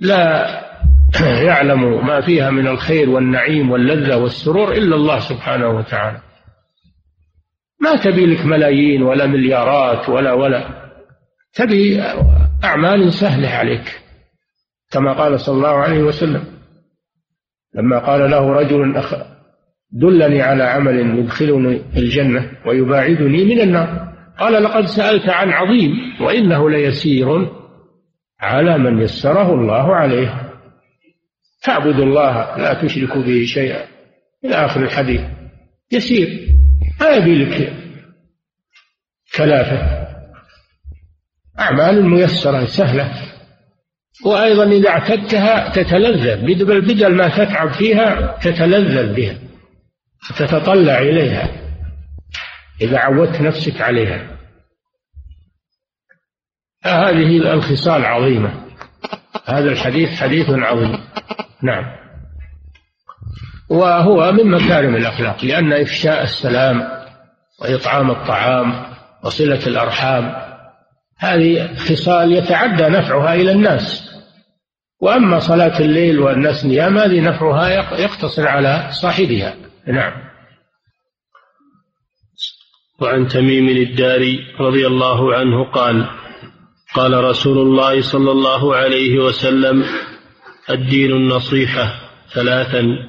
لا 0.00 0.65
يعلم 1.46 2.06
ما 2.06 2.20
فيها 2.20 2.50
من 2.50 2.68
الخير 2.68 3.10
والنعيم 3.10 3.70
واللذة 3.70 4.16
والسرور 4.16 4.72
إلا 4.72 4.96
الله 4.96 5.18
سبحانه 5.18 5.68
وتعالى. 5.68 6.20
ما 7.80 7.96
تبي 7.96 8.26
لك 8.26 8.46
ملايين 8.46 9.02
ولا 9.02 9.26
مليارات 9.26 10.08
ولا 10.08 10.32
ولا. 10.32 10.90
تبي 11.54 12.02
أعمال 12.64 13.12
سهلة 13.12 13.48
عليك 13.48 14.00
كما 14.90 15.12
قال 15.12 15.40
صلى 15.40 15.56
الله 15.56 15.74
عليه 15.76 16.02
وسلم. 16.02 16.44
لما 17.74 17.98
قال 17.98 18.30
له 18.30 18.52
رجل 18.52 18.96
أخ 18.96 19.14
دلني 19.90 20.42
على 20.42 20.62
عمل 20.62 21.18
يدخلني 21.18 21.82
الجنة 21.96 22.50
ويباعدني 22.66 23.44
من 23.44 23.60
النار. 23.60 24.12
قال 24.38 24.62
لقد 24.62 24.84
سألت 24.84 25.28
عن 25.28 25.50
عظيم 25.50 25.92
وإنه 26.20 26.70
ليسير 26.70 27.50
على 28.40 28.78
من 28.78 29.00
يسره 29.00 29.54
الله 29.54 29.96
عليه. 29.96 30.45
تعبد 31.66 32.00
الله 32.00 32.56
لا 32.56 32.74
تشرك 32.74 33.18
به 33.18 33.44
شيئا. 33.44 33.86
إلى 34.44 34.54
آخر 34.54 34.82
الحديث. 34.82 35.20
يسير. 35.92 36.56
ما 37.00 37.10
يبي 37.10 37.44
لك 37.44 37.72
كلافة. 39.36 40.06
أعمال 41.58 42.08
ميسرة 42.08 42.64
سهلة. 42.64 43.12
وأيضا 44.24 44.64
إذا 44.64 44.88
اعتدتها 44.88 45.68
تتلذذ. 45.68 46.64
بل 46.64 46.80
بدل 46.80 47.14
ما 47.14 47.28
تتعب 47.28 47.72
فيها 47.72 48.38
تتلذذ 48.42 49.14
بها. 49.14 49.38
تتطلع 50.36 50.98
إليها. 50.98 51.48
إذا 52.80 52.98
عودت 52.98 53.40
نفسك 53.40 53.80
عليها. 53.80 54.38
هذه 56.84 57.52
الخصال 57.54 58.04
عظيمة. 58.04 58.66
هذا 59.46 59.70
الحديث 59.70 60.08
حديث 60.20 60.50
عظيم. 60.50 60.98
نعم. 61.66 61.84
وهو 63.68 64.32
من 64.32 64.50
مكارم 64.50 64.96
الأخلاق 64.96 65.44
لأن 65.44 65.72
إفشاء 65.72 66.22
السلام 66.22 66.88
وإطعام 67.60 68.10
الطعام 68.10 68.86
وصلة 69.24 69.66
الأرحام 69.66 70.34
هذه 71.18 71.74
خصال 71.74 72.32
يتعدى 72.32 72.82
نفعها 72.82 73.34
إلى 73.34 73.52
الناس. 73.52 74.10
وأما 75.00 75.38
صلاة 75.38 75.80
الليل 75.80 76.18
والناس 76.18 76.64
نيام 76.64 76.98
هذه 76.98 77.20
نفعها 77.20 77.68
يقتصر 77.98 78.48
على 78.48 78.88
صاحبها. 78.90 79.54
نعم. 79.86 80.12
وعن 83.00 83.28
تميم 83.28 83.68
الداري 83.68 84.38
رضي 84.60 84.86
الله 84.86 85.34
عنه 85.34 85.64
قال 85.64 86.06
قال 86.94 87.24
رسول 87.24 87.58
الله 87.58 88.02
صلى 88.02 88.30
الله 88.30 88.76
عليه 88.76 89.18
وسلم 89.18 89.84
الدين 90.70 91.12
النصيحة 91.12 91.94
ثلاثا. 92.34 93.08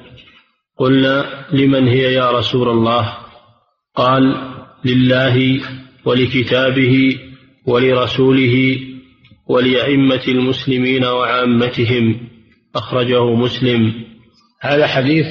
قلنا 0.76 1.46
لمن 1.52 1.88
هي 1.88 2.12
يا 2.14 2.30
رسول 2.30 2.68
الله؟ 2.68 3.14
قال 3.94 4.22
لله 4.84 5.60
ولكتابه 6.04 7.18
ولرسوله 7.66 8.78
ولأئمة 9.46 10.22
المسلمين 10.28 11.04
وعامتهم. 11.04 12.28
أخرجه 12.76 13.34
مسلم. 13.34 13.94
هذا 14.60 14.86
حديث 14.86 15.26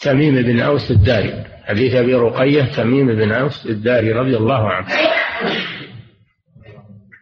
تميم 0.00 0.34
بن 0.34 0.60
أوس 0.60 0.90
الداري. 0.90 1.44
حديث 1.64 1.94
أبي 1.94 2.14
رقية 2.14 2.62
تميم 2.62 3.06
بن 3.06 3.32
أوس 3.32 3.66
الداري 3.66 4.12
رضي 4.12 4.36
الله 4.36 4.68
عنه. 4.68 4.86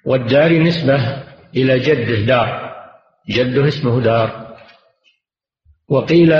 والداري 0.07 0.59
نسبة 0.59 1.23
إلى 1.57 1.79
جده 1.79 2.21
دار. 2.21 2.62
جده 3.29 3.69
اسمه 3.69 4.01
دار. 4.01 4.57
وقيل 5.89 6.33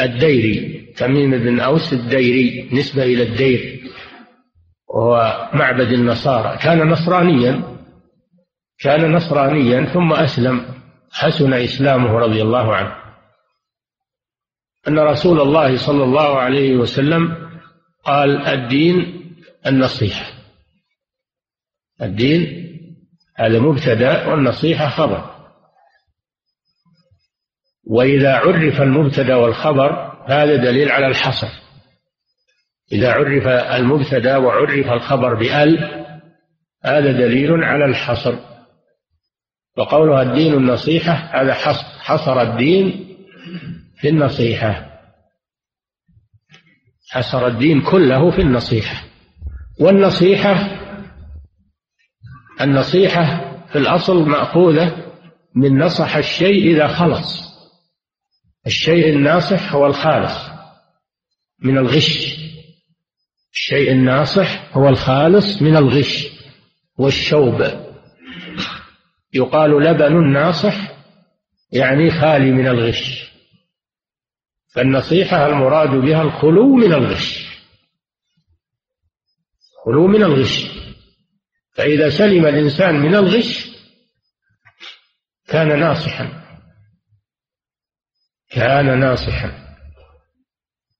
الديري 0.00 0.86
تميم 0.96 1.30
بن 1.30 1.60
أوس 1.60 1.92
الديري 1.92 2.68
نسبة 2.72 3.02
إلى 3.02 3.22
الدير. 3.22 3.90
وهو 4.88 5.50
معبد 5.54 5.92
النصارى. 5.92 6.58
كان 6.58 6.88
نصرانيا 6.88 7.76
كان 8.78 9.12
نصرانيا 9.12 9.84
ثم 9.84 10.12
أسلم. 10.12 10.76
حسن 11.12 11.52
إسلامه 11.52 12.18
رضي 12.18 12.42
الله 12.42 12.74
عنه. 12.74 12.96
أن 14.88 14.98
رسول 14.98 15.40
الله 15.40 15.76
صلى 15.76 16.04
الله 16.04 16.38
عليه 16.38 16.76
وسلم 16.76 17.50
قال 18.04 18.46
الدين 18.46 19.22
النصيحة. 19.66 20.26
الدين 22.02 22.66
هذا 23.34 23.58
مبتدأ 23.58 24.26
والنصيحة 24.26 24.88
خبر. 24.88 25.35
وإذا 27.86 28.34
عرف 28.34 28.80
المبتدأ 28.82 29.34
والخبر 29.36 30.16
هذا 30.26 30.56
دليل 30.56 30.90
على 30.90 31.06
الحصر. 31.06 31.48
إذا 32.92 33.12
عرف 33.12 33.46
المبتدأ 33.46 34.36
وعرف 34.36 34.86
الخبر 34.86 35.34
بأل 35.34 36.04
هذا 36.84 37.12
دليل 37.12 37.64
على 37.64 37.84
الحصر. 37.84 38.36
وقولها 39.76 40.22
الدين 40.22 40.54
النصيحة 40.54 41.12
هذا 41.12 41.54
حصر 42.00 42.42
الدين 42.42 43.16
في 44.00 44.08
النصيحة. 44.08 45.00
حصر 47.10 47.46
الدين 47.46 47.80
كله 47.80 48.30
في 48.30 48.42
النصيحة. 48.42 49.04
والنصيحة 49.80 50.76
النصيحة 52.60 53.56
في 53.72 53.78
الأصل 53.78 54.28
مأخوذة 54.28 55.06
من 55.54 55.78
نصح 55.78 56.16
الشيء 56.16 56.74
إذا 56.74 56.86
خلص. 56.86 57.45
الشيء 58.66 59.08
الناصح 59.08 59.72
هو 59.72 59.86
الخالص 59.86 60.34
من 61.58 61.78
الغش. 61.78 62.36
الشيء 63.52 63.92
الناصح 63.92 64.76
هو 64.76 64.88
الخالص 64.88 65.62
من 65.62 65.76
الغش 65.76 66.26
والشوب. 66.98 67.62
يقال 69.34 69.70
لبن 69.70 70.32
ناصح 70.32 70.74
يعني 71.72 72.10
خالي 72.10 72.50
من 72.50 72.66
الغش. 72.66 73.32
فالنصيحة 74.74 75.46
المراد 75.46 75.90
بها 75.90 76.22
الخلو 76.22 76.76
من 76.76 76.92
الغش. 76.92 77.46
خلو 79.84 80.06
من 80.06 80.22
الغش. 80.22 80.66
فإذا 81.74 82.08
سلم 82.10 82.46
الإنسان 82.46 82.94
من 82.94 83.14
الغش 83.14 83.66
كان 85.48 85.80
ناصحا. 85.80 86.45
كان 88.50 89.00
ناصحا. 89.00 89.52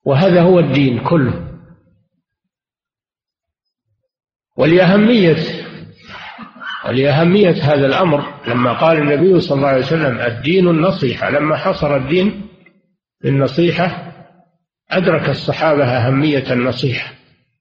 وهذا 0.05 0.43
هو 0.43 0.59
الدين 0.59 1.05
كله. 1.05 1.47
ولأهمية 4.57 5.37
ولأهمية 6.89 7.63
هذا 7.63 7.87
الأمر 7.87 8.49
لما 8.49 8.73
قال 8.73 8.99
النبي 8.99 9.41
صلى 9.41 9.57
الله 9.57 9.69
عليه 9.69 9.85
وسلم 9.85 10.19
الدين 10.19 10.69
النصيحة. 10.69 11.31
لما 11.31 11.57
حصر 11.57 11.97
الدين 11.97 12.49
بالنصيحة 13.23 14.13
أدرك 14.91 15.29
الصحابة 15.29 15.85
أهمية 15.85 16.53
النصيحة. 16.53 17.13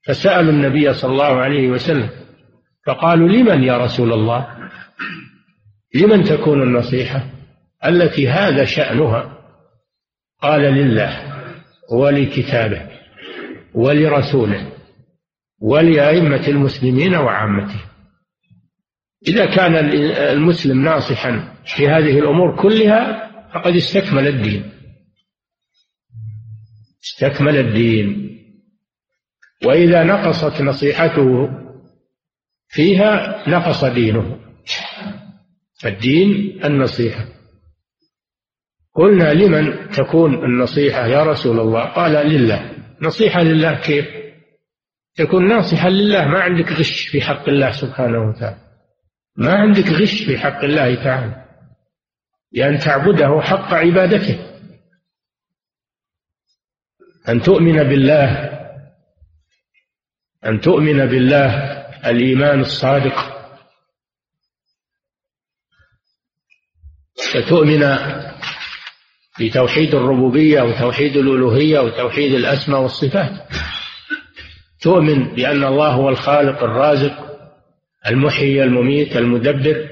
فسألوا 0.06 0.52
النبي 0.52 0.94
صلى 0.94 1.12
الله 1.12 1.42
عليه 1.42 1.68
وسلم 1.68 2.10
فقالوا 2.86 3.30
لمن 3.30 3.64
يا 3.64 3.78
رسول 3.78 4.14
الله؟ 4.14 4.70
لمن 5.96 6.24
تكون 6.24 6.64
النصيحة؟ 6.64 7.24
التي 7.86 8.30
هذا 8.30 8.66
شأنها. 8.66 9.35
قال 10.42 10.62
لله 10.62 11.36
ولكتابه 11.92 12.90
ولرسوله 13.74 14.72
ولأئمة 15.60 16.48
المسلمين 16.48 17.16
وعامته. 17.16 17.82
إذا 19.28 19.56
كان 19.56 19.76
المسلم 20.34 20.84
ناصحا 20.84 21.56
في 21.66 21.88
هذه 21.88 22.20
الأمور 22.20 22.62
كلها 22.62 23.32
فقد 23.54 23.76
استكمل 23.76 24.28
الدين. 24.28 24.72
استكمل 27.04 27.58
الدين. 27.58 28.26
وإذا 29.66 30.04
نقصت 30.04 30.62
نصيحته 30.62 31.50
فيها 32.68 33.44
نقص 33.50 33.86
دينه. 33.86 34.40
الدين 35.86 36.60
النصيحة. 36.66 37.35
قلنا 38.96 39.34
لمن 39.34 39.90
تكون 39.90 40.34
النصيحة 40.34 41.08
يا 41.08 41.24
رسول 41.24 41.60
الله؟ 41.60 41.84
قال 41.84 42.12
لله. 42.12 42.76
نصيحة 43.02 43.44
لله 43.44 43.82
كيف؟ 43.82 44.06
تكون 45.16 45.48
ناصحا 45.48 45.90
لله. 45.90 46.28
ما 46.28 46.42
عندك 46.42 46.72
غش 46.72 47.08
في 47.08 47.22
حق 47.22 47.50
الله 47.50 47.72
سبحانه 47.72 48.30
وتعالى. 48.30 48.58
ما 49.36 49.54
عندك 49.54 49.88
غش 49.88 50.24
في 50.24 50.38
حق 50.38 50.64
الله 50.64 51.04
تعالى. 51.04 51.46
لأن 52.52 52.78
تعبده 52.78 53.42
حق 53.42 53.74
عبادته. 53.74 54.40
أن 57.30 57.42
تؤمن 57.42 57.84
بالله. 57.84 58.30
أن 60.46 60.62
تؤمن 60.62 61.06
بالله 61.06 61.56
الإيمان 62.06 62.60
الصادق. 62.60 63.36
فتؤمن 67.34 67.84
بتوحيد 69.40 69.96
الربوبية 69.96 70.62
وتوحيد 70.62 71.18
الألوهية 71.18 71.80
وتوحيد 71.80 72.34
الأسماء 72.34 72.82
والصفات. 72.82 73.32
تؤمن 74.82 75.36
بأن 75.36 75.64
الله 75.64 75.90
هو 75.90 76.10
الخالق 76.10 76.64
الرازق 76.64 77.14
المحيي 78.08 78.64
المميت 78.64 79.18
المدبر 79.18 79.90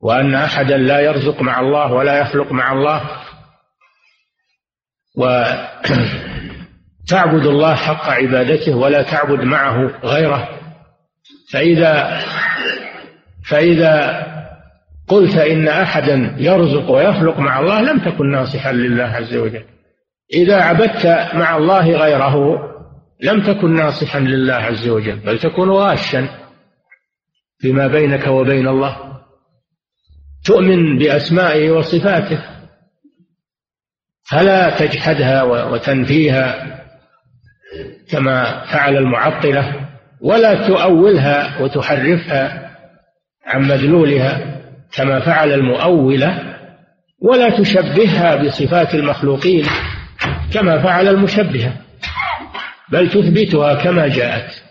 وأن 0.00 0.34
أحدا 0.34 0.76
لا 0.76 1.00
يرزق 1.00 1.42
مع 1.42 1.60
الله 1.60 1.92
ولا 1.92 2.18
يخلق 2.18 2.52
مع 2.52 2.72
الله. 2.72 3.10
وتعبد 5.16 5.86
الله 7.52 7.74
حق 7.74 8.08
عبادته 8.08 8.76
ولا 8.76 9.02
تعبد 9.02 9.40
معه 9.40 10.00
غيره. 10.04 10.48
فإذا 11.50 12.20
فإذا 13.44 14.24
قلت 15.08 15.36
إن 15.36 15.68
أحدا 15.68 16.36
يرزق 16.38 16.90
ويخلق 16.90 17.38
مع 17.38 17.60
الله 17.60 17.82
لم 17.82 17.98
تكن 17.98 18.30
ناصحا 18.30 18.72
لله 18.72 19.04
عز 19.04 19.36
وجل. 19.36 19.64
إذا 20.34 20.62
عبدت 20.62 21.06
مع 21.34 21.56
الله 21.56 21.90
غيره 21.90 22.58
لم 23.20 23.42
تكن 23.42 23.74
ناصحا 23.74 24.20
لله 24.20 24.54
عز 24.54 24.88
وجل 24.88 25.16
بل 25.16 25.38
تكون 25.38 25.70
غاشا 25.70 26.28
فيما 27.58 27.86
بينك 27.86 28.26
وبين 28.26 28.68
الله. 28.68 28.96
تؤمن 30.44 30.98
بأسمائه 30.98 31.70
وصفاته. 31.70 32.44
فلا 34.30 34.78
تجحدها 34.78 35.42
وتنفيها 35.42 36.74
كما 38.10 38.64
فعل 38.72 38.96
المعطلة 38.96 39.88
ولا 40.20 40.68
تؤولها 40.68 41.62
وتحرفها 41.62 42.70
عن 43.46 43.62
مدلولها. 43.62 44.53
كما 44.96 45.20
فعل 45.20 45.52
المؤولة 45.52 46.56
ولا 47.18 47.58
تشبهها 47.58 48.36
بصفات 48.36 48.94
المخلوقين 48.94 49.64
كما 50.52 50.82
فعل 50.82 51.08
المشبهة 51.08 51.80
بل 52.88 53.10
تثبتها 53.10 53.74
كما 53.74 54.08
جاءت 54.08 54.62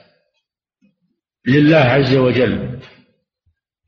لله 1.48 1.78
عز 1.78 2.16
وجل 2.16 2.80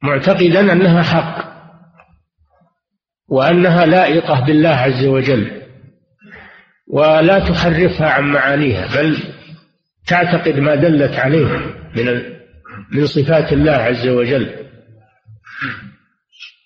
معتقدا 0.03 0.73
أنها 0.73 1.03
حق 1.03 1.55
وأنها 3.27 3.85
لائقة 3.85 4.45
بالله 4.45 4.69
عز 4.69 5.05
وجل 5.05 5.61
ولا 6.87 7.39
تحرفها 7.39 8.09
عن 8.09 8.23
معانيها 8.23 8.95
بل 8.95 9.17
تعتقد 10.07 10.59
ما 10.59 10.75
دلت 10.75 11.19
عليه 11.19 11.45
من 11.95 12.35
من 12.91 13.05
صفات 13.05 13.53
الله 13.53 13.71
عز 13.71 14.07
وجل. 14.07 14.55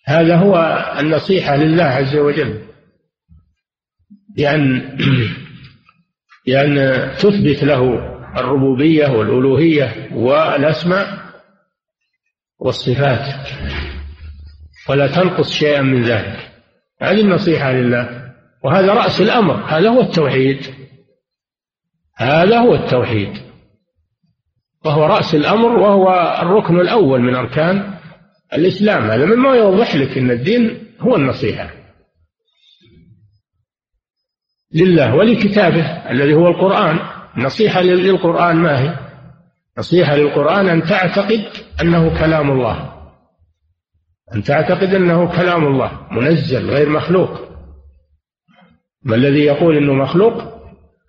هذا 0.10 0.36
هو 0.36 0.56
النصيحة 1.00 1.56
لله 1.56 1.84
عز 1.84 2.16
وجل. 2.16 2.62
لأن 4.38 4.98
لأن 6.48 6.76
تثبت 7.16 7.64
له 7.64 7.82
الربوبية 8.38 9.08
والألوهية 9.08 10.10
والأسماء 10.12 11.20
والصفات. 12.60 13.36
ولا 14.90 15.08
تنقص 15.08 15.52
شيئا 15.52 15.82
من 15.82 16.04
ذلك. 16.04 16.52
هذه 17.02 17.22
النصيحة 17.22 17.72
لله. 17.72 18.34
وهذا 18.64 18.94
رأس 18.94 19.22
الأمر. 19.22 19.66
هذا 19.66 19.90
هو 19.90 20.02
التوحيد. 20.02 20.60
هذا 22.18 22.60
هو 22.60 22.76
التوحيد. 22.76 23.34
وهو 24.86 25.06
رأس 25.06 25.36
الأمر. 25.36 25.70
وهو 25.70 26.38
الركن 26.42 26.80
الأول 26.80 27.22
من 27.22 27.36
أركان 27.36 27.99
الإسلام 28.54 29.12
هذا 29.12 29.26
مما 29.26 29.56
يوضح 29.56 29.96
لك 29.96 30.18
أن 30.18 30.32
الدين 30.32 30.88
هو 31.00 31.16
النصيحة. 31.16 31.70
لله 34.74 35.16
ولكتابه 35.16 35.86
الذي 36.12 36.34
هو 36.34 36.48
القرآن. 36.48 37.00
نصيحة 37.38 37.82
للقرآن 37.82 38.56
ما 38.56 38.80
هي؟ 38.80 39.00
نصيحة 39.78 40.16
للقرآن 40.16 40.70
أن 40.70 40.84
تعتقد 40.84 41.46
أنه 41.82 42.20
كلام 42.20 42.52
الله. 42.52 42.94
أن 44.36 44.44
تعتقد 44.44 44.94
أنه 44.94 45.38
كلام 45.38 45.68
الله 45.68 46.08
منزل 46.12 46.70
غير 46.70 46.90
مخلوق. 46.90 47.50
ما 49.04 49.16
الذي 49.16 49.40
يقول 49.40 49.78
أنه 49.78 49.94
مخلوق؟ 49.94 50.44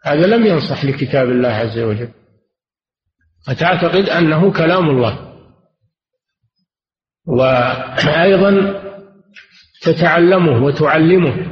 هذا 0.04 0.26
لم 0.26 0.46
ينصح 0.46 0.84
لكتاب 0.84 1.28
الله 1.28 1.48
عز 1.48 1.78
وجل. 1.78 2.08
فتعتقد 3.46 4.08
أنه 4.08 4.52
كلام 4.52 4.90
الله. 4.90 5.29
وأيضا 7.26 8.82
تتعلمه 9.82 10.64
وتعلمه. 10.64 11.46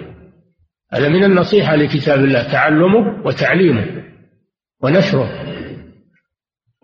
هذا 0.92 1.08
من 1.08 1.24
النصيحة 1.24 1.76
لكتاب 1.76 2.18
الله 2.24 2.42
تعلمه 2.42 3.26
وتعليمه 3.26 3.86
ونشره. 4.82 5.44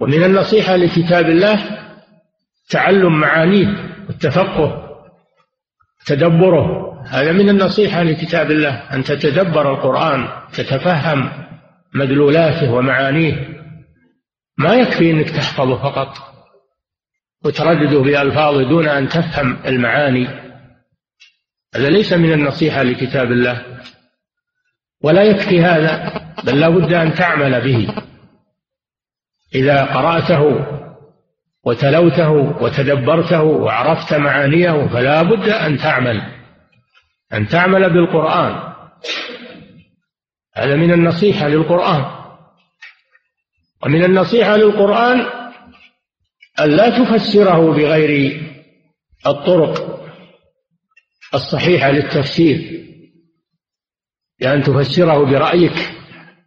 ومن 0.00 0.24
النصيحة 0.24 0.76
لكتاب 0.76 1.26
الله 1.26 1.58
تعلم 2.70 3.20
معانيه 3.20 3.94
والتفقه 4.08 4.84
تدبره. 6.06 6.94
هذا 7.08 7.32
من 7.32 7.48
النصيحة 7.48 8.02
لكتاب 8.02 8.50
الله 8.50 8.70
أن 8.70 9.02
تتدبر 9.02 9.74
القرآن 9.74 10.28
تتفهم 10.52 11.30
مدلولاته 11.94 12.72
ومعانيه. 12.72 13.48
ما 14.58 14.74
يكفي 14.74 15.10
أنك 15.10 15.30
تحفظه 15.30 15.76
فقط. 15.76 16.33
وتردده 17.44 17.98
بألفاظه 17.98 18.62
دون 18.62 18.88
أن 18.88 19.08
تفهم 19.08 19.58
المعاني. 19.66 20.28
هذا 21.74 21.90
ليس 21.90 22.12
من 22.12 22.32
النصيحة 22.32 22.82
لكتاب 22.82 23.32
الله. 23.32 23.80
ولا 25.02 25.22
يكفي 25.22 25.60
هذا 25.60 26.22
بل 26.44 26.60
لا 26.60 26.68
بد 26.68 26.92
أن 26.92 27.14
تعمل 27.14 27.60
به. 27.60 27.94
إذا 29.54 29.84
قرأته 29.84 30.66
وتلوته 31.64 32.30
وتدبرته 32.30 33.42
وعرفت 33.42 34.14
معانيه 34.14 34.86
فلا 34.86 35.22
بد 35.22 35.48
أن 35.48 35.78
تعمل 35.78 36.22
أن 37.32 37.48
تعمل 37.48 37.92
بالقرآن. 37.92 38.74
هذا 40.56 40.76
من 40.76 40.92
النصيحة 40.92 41.48
للقرآن. 41.48 42.04
ومن 43.82 44.04
النصيحة 44.04 44.56
للقرآن 44.56 45.43
أن 46.60 46.70
لا 46.70 47.04
تفسره 47.04 47.72
بغير 47.72 48.42
الطرق 49.26 50.00
الصحيحة 51.34 51.90
للتفسير. 51.90 52.84
بأن 54.40 54.62
تفسره 54.62 55.24
برأيك 55.24 55.92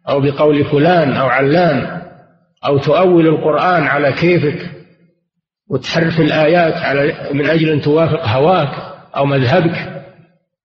أو 0.08 0.20
بقول 0.20 0.64
فلان 0.64 1.12
أو 1.12 1.26
علان 1.26 2.02
أو 2.66 2.78
تؤول 2.78 3.26
القرآن 3.26 3.82
على 3.82 4.12
كيفك 4.12 4.70
وتحرف 5.68 6.20
الآيات 6.20 6.74
على 6.74 7.30
من 7.32 7.46
أجل 7.46 7.68
أن 7.68 7.80
توافق 7.80 8.28
هواك 8.28 8.98
أو 9.16 9.26
مذهبك 9.26 10.04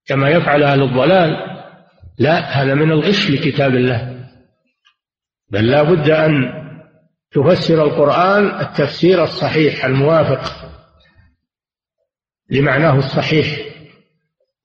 كما 0.05 0.29
يفعل 0.29 0.63
أهل 0.63 0.83
الضلال 0.83 1.37
لا 2.19 2.39
هذا 2.39 2.73
من 2.73 2.91
الغش 2.91 3.29
لكتاب 3.29 3.75
الله. 3.75 4.25
بل 5.51 5.67
لا 5.67 5.83
بد 5.83 6.09
أن 6.09 6.62
تفسر 7.33 7.83
القرآن 7.83 8.59
التفسير 8.61 9.23
الصحيح 9.23 9.85
الموافق 9.85 10.51
لمعناه 12.49 12.99
الصحيح 12.99 13.59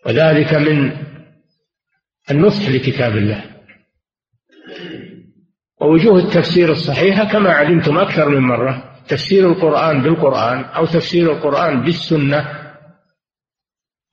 وذلك 0.07 0.55
من 0.55 0.97
النصح 2.31 2.69
لكتاب 2.69 3.17
الله. 3.17 3.45
ووجوه 5.81 6.19
التفسير 6.19 6.73
الصحيحة 6.73 7.25
كما 7.25 7.53
علمتم 7.53 7.99
أكثر 7.99 8.29
من 8.29 8.41
مرة 8.41 9.01
تفسير 9.09 9.53
القرآن 9.53 10.03
بالقرآن 10.03 10.65
أو 10.65 10.87
تفسير 10.87 11.33
القرآن 11.33 11.83
بالسنة 11.83 12.59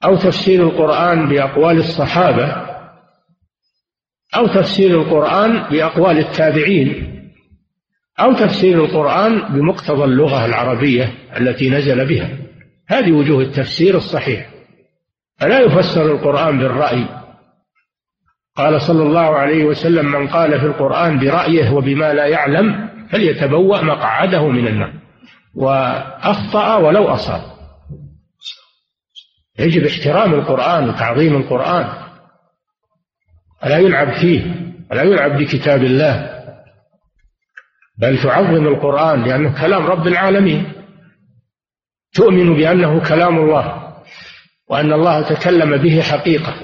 أو 0.04 0.16
تفسير 0.16 0.64
القرآن 0.64 1.30
بأقوال 1.30 1.78
الصحابة 1.78 2.66
أو 4.36 4.48
تفسير 4.48 5.02
القرآن 5.02 5.70
بأقوال 5.72 6.18
التابعين. 6.18 7.15
أو 8.20 8.34
تفسير 8.34 8.86
القرآن 8.86 9.54
بمقتضى 9.54 10.04
اللغة 10.04 10.46
العربية 10.46 11.14
التي 11.38 11.70
نزل 11.70 12.06
بها. 12.06 12.30
هذه 12.88 13.12
وجوه 13.12 13.42
التفسير 13.42 13.98
الصحيح. 13.98 14.50
فلا 15.40 15.60
يفسر 15.60 16.12
القرآن 16.12 16.58
بالرأي؟ 16.58 17.06
قال 18.56 18.82
صلى 18.82 19.04
الله 19.04 19.38
عليه 19.38 19.64
وسلم 19.66 20.12
من 20.12 20.28
قال 20.28 20.60
في 20.60 20.66
القرآن 20.66 21.20
برأيه 21.20 21.70
وبما 21.70 22.14
لا 22.14 22.26
يعلم 22.26 22.90
فليتبوأ 23.12 23.82
مقعده 23.82 24.48
من 24.48 24.68
النار. 24.68 24.94
وأخطأ 25.56 26.76
ولو 26.76 27.08
أصاب. 27.08 27.42
يجب 29.60 29.86
احترام 29.86 30.34
القرآن 30.34 30.90
وتعظيم 30.90 31.36
القرآن. 31.36 31.88
ولا 33.64 33.78
يلعب 33.78 34.14
فيه. 34.14 34.56
ولا 34.92 35.04
يلعب 35.04 35.38
بكتاب 35.38 35.84
الله. 35.84 36.35
بل 37.98 38.24
تعظم 38.24 38.68
القرآن 38.68 39.24
لأنه 39.24 39.62
كلام 39.62 39.86
رب 39.86 40.08
العالمين. 40.08 40.72
تؤمن 42.14 42.54
بأنه 42.54 43.00
كلام 43.10 43.38
الله 43.38 43.94
وأن 44.70 44.94
الله 44.94 45.22
تكلم 45.22 45.78
به 45.78 46.02
حقيقة. 46.02 46.56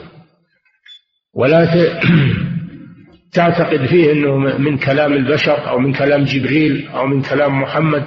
ولا 1.33 1.65
تعتقد 3.33 3.85
فيه 3.85 4.11
أنه 4.11 4.37
من 4.37 4.77
كلام 4.77 5.13
البشر 5.13 5.69
أو 5.69 5.79
من 5.79 5.93
كلام 5.93 6.23
جبريل 6.23 6.87
أو 6.87 7.07
من 7.07 7.21
كلام 7.21 7.61
محمد 7.61 8.05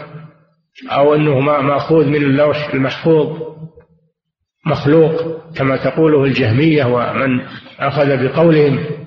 أو 0.90 1.14
أنه 1.14 1.40
مأخوذ 1.40 2.06
من 2.06 2.22
اللوح 2.22 2.74
المحفوظ. 2.74 3.54
مخلوق 4.66 5.40
كما 5.56 5.76
تقوله 5.76 6.24
الجهمية 6.24 6.84
ومن 6.84 7.40
أخذ 7.80 8.16
بقولهم. 8.16 9.03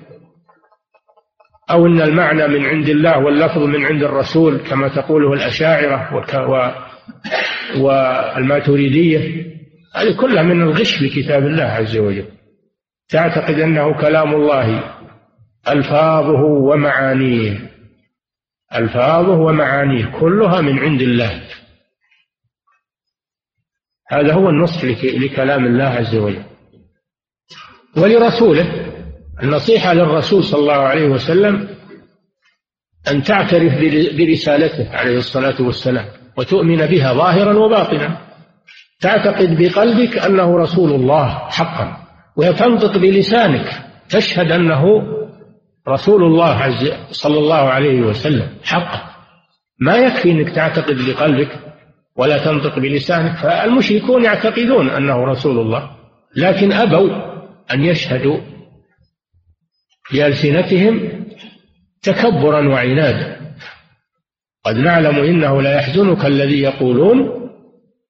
أو 1.70 1.86
أن 1.86 2.00
المعنى 2.00 2.48
من 2.48 2.66
عند 2.66 2.88
الله 2.88 3.18
واللفظ 3.18 3.58
من 3.58 3.84
عند 3.86 4.02
الرسول 4.02 4.58
كما 4.58 4.88
تقوله 4.88 5.32
الأشاعرة 5.32 6.24
والماتريدية 7.76 9.48
هذه 9.94 10.16
كلها 10.20 10.42
من 10.42 10.62
الغش 10.62 11.02
بكتاب 11.02 11.46
الله 11.46 11.64
عز 11.64 11.96
وجل. 11.96 12.28
تعتقد 13.08 13.54
أنه 13.54 14.00
كلام 14.00 14.34
الله 14.34 14.94
ألفاظه 15.68 16.42
ومعانيه. 16.42 17.70
ألفاظه 18.74 19.38
ومعانيه 19.38 20.04
كلها 20.20 20.60
من 20.60 20.78
عند 20.78 21.02
الله. 21.02 21.42
هذا 24.08 24.32
هو 24.32 24.48
النصح 24.48 24.84
لكلام 25.04 25.66
الله 25.66 25.84
عز 25.84 26.14
وجل. 26.16 26.44
ولرسوله. 27.96 28.87
النصيحة 29.42 29.94
للرسول 29.94 30.44
صلى 30.44 30.60
الله 30.60 30.72
عليه 30.72 31.08
وسلم 31.08 31.68
أن 33.10 33.22
تعترف 33.22 33.72
برسالته 34.18 34.96
عليه 34.96 35.18
الصلاة 35.18 35.62
والسلام 35.62 36.04
وتؤمن 36.36 36.86
بها 36.86 37.12
ظاهرا 37.12 37.58
وباطنا. 37.58 38.18
تعتقد 39.00 39.62
بقلبك 39.62 40.18
أنه 40.18 40.58
رسول 40.58 40.92
الله 40.92 41.28
حقا 41.28 41.96
وتنطق 42.36 42.98
بلسانك 42.98 43.70
تشهد 44.08 44.52
أنه 44.52 44.84
رسول 45.88 46.24
الله 46.24 46.54
عز 46.54 46.92
صلى 47.10 47.38
الله 47.38 47.70
عليه 47.70 48.00
وسلم 48.00 48.48
حقا. 48.64 49.00
ما 49.80 49.96
يكفي 49.96 50.30
أنك 50.30 50.50
تعتقد 50.54 50.96
بقلبك 51.06 51.58
ولا 52.16 52.38
تنطق 52.44 52.78
بلسانك 52.78 53.36
فالمشركون 53.36 54.24
يعتقدون 54.24 54.90
أنه 54.90 55.24
رسول 55.24 55.58
الله 55.58 55.90
لكن 56.36 56.72
أبوا 56.72 57.10
أن 57.74 57.84
يشهدوا 57.84 58.38
بألسنتهم 60.12 61.24
تكبرا 62.02 62.68
وعنادا. 62.68 63.38
قد 64.64 64.76
نعلم 64.76 65.16
إنه 65.16 65.62
لا 65.62 65.74
يحزنك 65.74 66.24
الذي 66.24 66.60
يقولون 66.60 67.48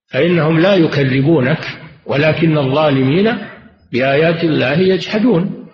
فإنهم 0.06 0.60
لا 0.60 0.74
يكذبونك 0.74 1.60
ولكن 2.06 2.58
الظالمين 2.58 3.38
بآيات 3.92 4.44
الله 4.44 4.78
يجحدون. 4.78 5.68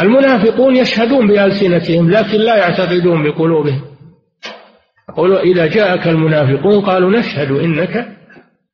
المنافقون 0.00 0.76
يشهدون 0.76 1.26
بألسنتهم 1.26 2.10
لكن 2.10 2.38
لا 2.38 2.56
يعتقدون 2.56 3.22
بقلوبهم. 3.22 3.82
يقولوا 5.10 5.40
إذا 5.40 5.66
جاءك 5.66 6.08
المنافقون 6.08 6.84
قالوا 6.84 7.18
نشهد 7.18 7.50
إنك 7.50 8.16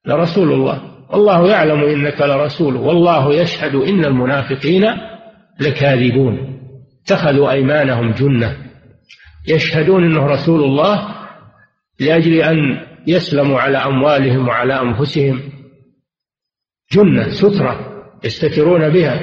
لرسول 0.06 0.52
الله. 0.52 0.82
والله 1.10 1.48
يعلم 1.48 1.84
إنك 1.84 2.20
لرسول 2.20 2.76
والله 2.76 3.34
يشهد 3.34 3.74
إن 3.74 4.04
المنافقين 4.04 4.84
لكاذبون. 5.60 6.58
اتخذوا 7.04 7.50
أيمانهم 7.50 8.10
جنة. 8.10 8.56
يشهدون 9.48 10.04
أنه 10.04 10.26
رسول 10.26 10.64
الله 10.64 11.14
لأجل 12.00 12.32
أن 12.34 12.86
يسلموا 13.06 13.60
على 13.60 13.78
أموالهم 13.78 14.48
وعلى 14.48 14.80
أنفسهم. 14.80 15.42
جنة 16.92 17.28
سترة 17.28 18.04
يستترون 18.24 18.88
بها. 18.88 19.20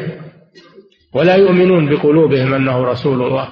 ولا 1.13 1.35
يؤمنون 1.35 1.89
بقلوبهم 1.89 2.53
أنه 2.53 2.83
رسول 2.83 3.21
الله. 3.21 3.49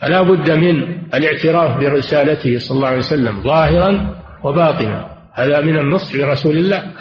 فلا 0.00 0.22
بد 0.22 0.50
من 0.50 0.82
الاعتراف 1.14 1.80
برسالته 1.80 2.58
صلى 2.58 2.76
الله 2.76 2.88
عليه 2.88 2.98
وسلم 2.98 3.42
ظاهرا 3.42 4.22
وباطنا. 4.44 5.16
هذا 5.34 5.60
من 5.60 5.78
النصح 5.78 6.14
لرسول 6.14 6.56
الله. 6.56 6.92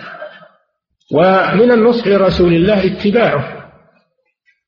ومن 1.11 1.71
النصح 1.71 2.07
لرسول 2.07 2.53
الله 2.53 2.85
اتباعه. 2.85 3.60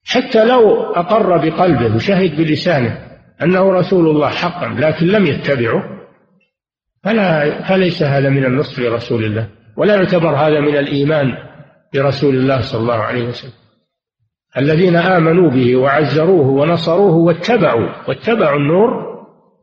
حتى 0.06 0.45
لو 0.45 0.84
أقر 0.84 1.38
بقلبه 1.38 1.95
وشهد 1.95 2.38
بلسانه 2.38 2.97
أنه 3.41 3.72
رسول 3.72 4.08
الله 4.08 4.30
حقا 4.30 4.68
لكن 4.68 5.08
لم 5.08 5.26
يتبعه 5.26 5.84
فلا 7.04 7.62
فليس 7.62 8.04
هذا 8.04 8.30
من 8.30 8.45
النصح 8.45 8.80
لرسول 8.80 9.24
الله 9.24 9.49
ولا 9.78 9.95
يعتبر 9.95 10.36
هذا 10.36 10.60
من 10.60 10.78
الإيمان 10.78 11.38
برسول 11.93 12.36
الله 12.36 12.62
صلى 12.62 12.82
الله 12.82 13.04
عليه 13.04 13.28
وسلم. 13.28 13.51
الذين 14.58 14.95
آمنوا 14.95 15.49
به 15.49 15.76
وعزروه 15.76 16.47
ونصروه 16.47 17.16
واتبعوا 17.16 17.89
واتبعوا 18.08 18.58
النور 18.58 18.91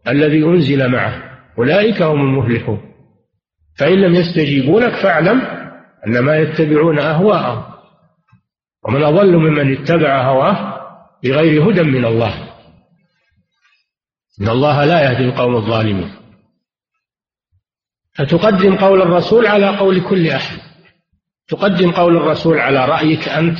الذي 0.08 0.44
أنزل 0.44 0.88
معه 0.88 1.22
أولئك 1.58 2.02
هم 2.02 2.20
المفلحون. 2.20 2.80
فإن 3.78 4.00
لم 4.00 4.14
يستجيبوا 4.14 4.80
لك 4.80 4.94
فاعلم 4.94 5.42
أنما 6.06 6.36
يتبعون 6.36 6.98
أهواءهم. 6.98 7.62
ومن 8.84 9.02
أضل 9.02 9.36
ممن 9.36 9.72
اتبع 9.72 10.22
هواه 10.22 10.80
بغير 11.24 11.70
هدى 11.70 11.82
من 11.82 12.04
الله. 12.04 12.34
إن 14.40 14.48
الله 14.48 14.84
لا 14.84 15.02
يهدي 15.02 15.24
القوم 15.24 15.56
الظالمين. 15.56 16.10
فتقدم 18.14 18.76
قول 18.76 19.02
الرسول 19.02 19.46
على 19.46 19.76
قول 19.76 20.00
كل 20.00 20.28
أحد؟ 20.28 20.58
تقدم 21.48 21.90
قول 21.90 22.16
الرسول 22.16 22.58
على 22.58 22.84
رأيك 22.84 23.28
أنت 23.28 23.58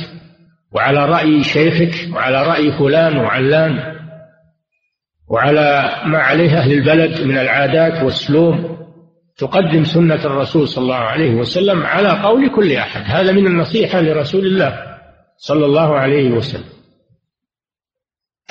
وعلى 0.71 1.05
رأي 1.05 1.43
شيخك 1.43 2.13
وعلى 2.13 2.43
رأي 2.43 2.71
فلان 2.71 3.17
وعلان 3.17 3.97
وعلى 5.27 6.01
ما 6.05 6.17
عليه 6.17 6.57
أهل 6.57 6.71
البلد 6.71 7.21
من 7.21 7.37
العادات 7.37 8.03
والسلوك 8.03 8.55
تقدم 9.37 9.83
سنة 9.83 10.25
الرسول 10.25 10.67
صلى 10.67 10.81
الله 10.81 10.95
عليه 10.95 11.35
وسلم 11.35 11.83
على 11.83 12.09
قول 12.09 12.55
كل 12.55 12.71
أحد. 12.71 13.01
هذا 13.05 13.31
من 13.31 13.47
النصيحة 13.47 14.01
لرسول 14.01 14.45
الله. 14.45 14.90
صلى 15.41 15.65
الله 15.65 15.95
عليه 15.95 16.31
وسلم. 16.31 16.69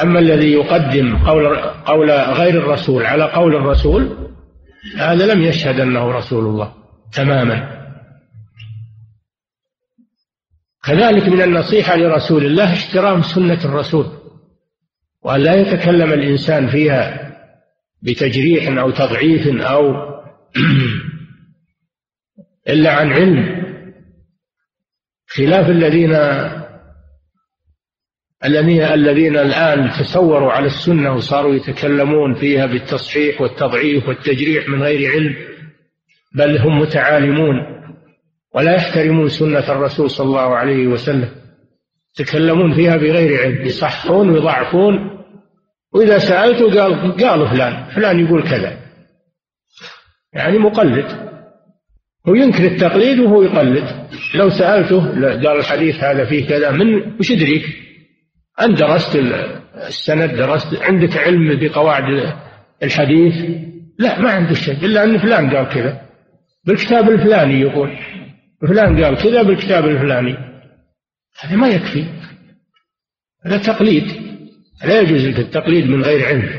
أما 0.03 0.18
الذي 0.18 0.53
يقدم 0.53 1.16
قول 1.26 1.57
قول 1.86 2.11
غير 2.11 2.59
الرسول 2.59 3.07
على 3.07 3.24
قول 3.24 3.55
الرسول 3.57 4.30
هذا 4.97 5.34
لم 5.34 5.43
يشهد 5.43 5.80
أنه 5.80 6.11
رسول 6.12 6.47
الله 6.47 6.74
تماما. 7.12 7.80
كذلك 10.84 11.28
من 11.28 11.43
النصيحة 11.43 11.97
لرسول 11.97 12.45
الله 12.45 12.72
احترام 12.72 13.22
سنة 13.22 13.64
الرسول 13.64 14.07
وأن 15.22 15.41
لا 15.41 15.55
يتكلم 15.55 16.12
الإنسان 16.12 16.68
فيها 16.68 17.30
بتجريح 18.03 18.78
أو 18.78 18.91
تضعيف 18.91 19.62
أو 19.62 19.95
إلا 22.72 22.93
عن 22.93 23.12
علم. 23.12 23.61
خلاف 25.26 25.68
الذين 25.70 26.16
الذين 28.45 28.82
الذين 28.82 29.36
الآن 29.36 29.91
تسوروا 29.91 30.53
على 30.53 30.66
السنة 30.66 31.14
وصاروا 31.14 31.55
يتكلمون 31.55 32.34
فيها 32.34 32.66
بالتصحيح 32.66 33.41
والتضعيف 33.41 34.09
والتجريح 34.09 34.68
من 34.68 34.82
غير 34.82 35.11
علم 35.11 35.36
بل 36.34 36.59
هم 36.59 36.78
متعالمون 36.78 37.57
ولا 38.55 38.74
يحترمون 38.74 39.28
سنة 39.28 39.72
الرسول 39.72 40.11
صلى 40.11 40.26
الله 40.26 40.57
عليه 40.57 40.86
وسلم. 40.86 41.28
يتكلمون 42.20 42.74
فيها 42.74 42.97
بغير 42.97 43.43
علم 43.43 43.66
يصحون 43.66 44.30
ويضعفون. 44.30 45.11
وإذا 45.95 46.18
سألته 46.18 46.80
قال 46.80 47.16
قالوا 47.16 47.49
فلان 47.49 47.84
فلان 47.95 48.26
يقول 48.26 48.43
كذا. 48.43 48.78
يعني 50.32 50.59
مقلد. 50.59 51.30
هو 52.28 52.34
ينكر 52.34 52.64
التقليد 52.64 53.18
وهو 53.18 53.43
يقلد. 53.43 54.09
لو 54.34 54.51
سألته 54.51 55.01
قال 55.20 55.59
الحديث 55.59 55.97
هذا 55.97 56.24
فيه 56.24 56.49
كذا 56.49 56.70
من 56.70 57.18
وش 57.18 57.30
يدريك؟ 57.30 57.89
أنت 58.63 58.79
درست 58.79 59.17
السند 59.87 60.37
درست 60.37 60.83
عندك 60.83 61.17
علم 61.17 61.59
بقواعد 61.61 62.35
الحديث؟ 62.83 63.35
لا 63.99 64.21
ما 64.21 64.31
عندك 64.31 64.53
شيء 64.53 64.75
إلا 64.75 65.05
أن 65.05 65.19
فلان 65.19 65.57
قال 65.57 65.69
كذا. 65.69 66.01
بالكتاب 66.65 67.11
الفلاني 67.11 67.61
يقول 67.61 67.99
فلان 68.69 69.05
قال 69.05 69.17
كذا 69.17 69.43
بالكتاب 69.43 69.85
الفلاني. 69.85 70.37
هذا 71.41 71.57
ما 71.57 71.69
يكفي. 71.69 72.05
هذا 73.47 73.59
تقليد. 73.59 74.05
لا 74.85 75.01
يجوز 75.01 75.27
لك 75.27 75.39
التقليد 75.39 75.87
من 75.91 76.03
غير 76.03 76.27
علم. 76.27 76.51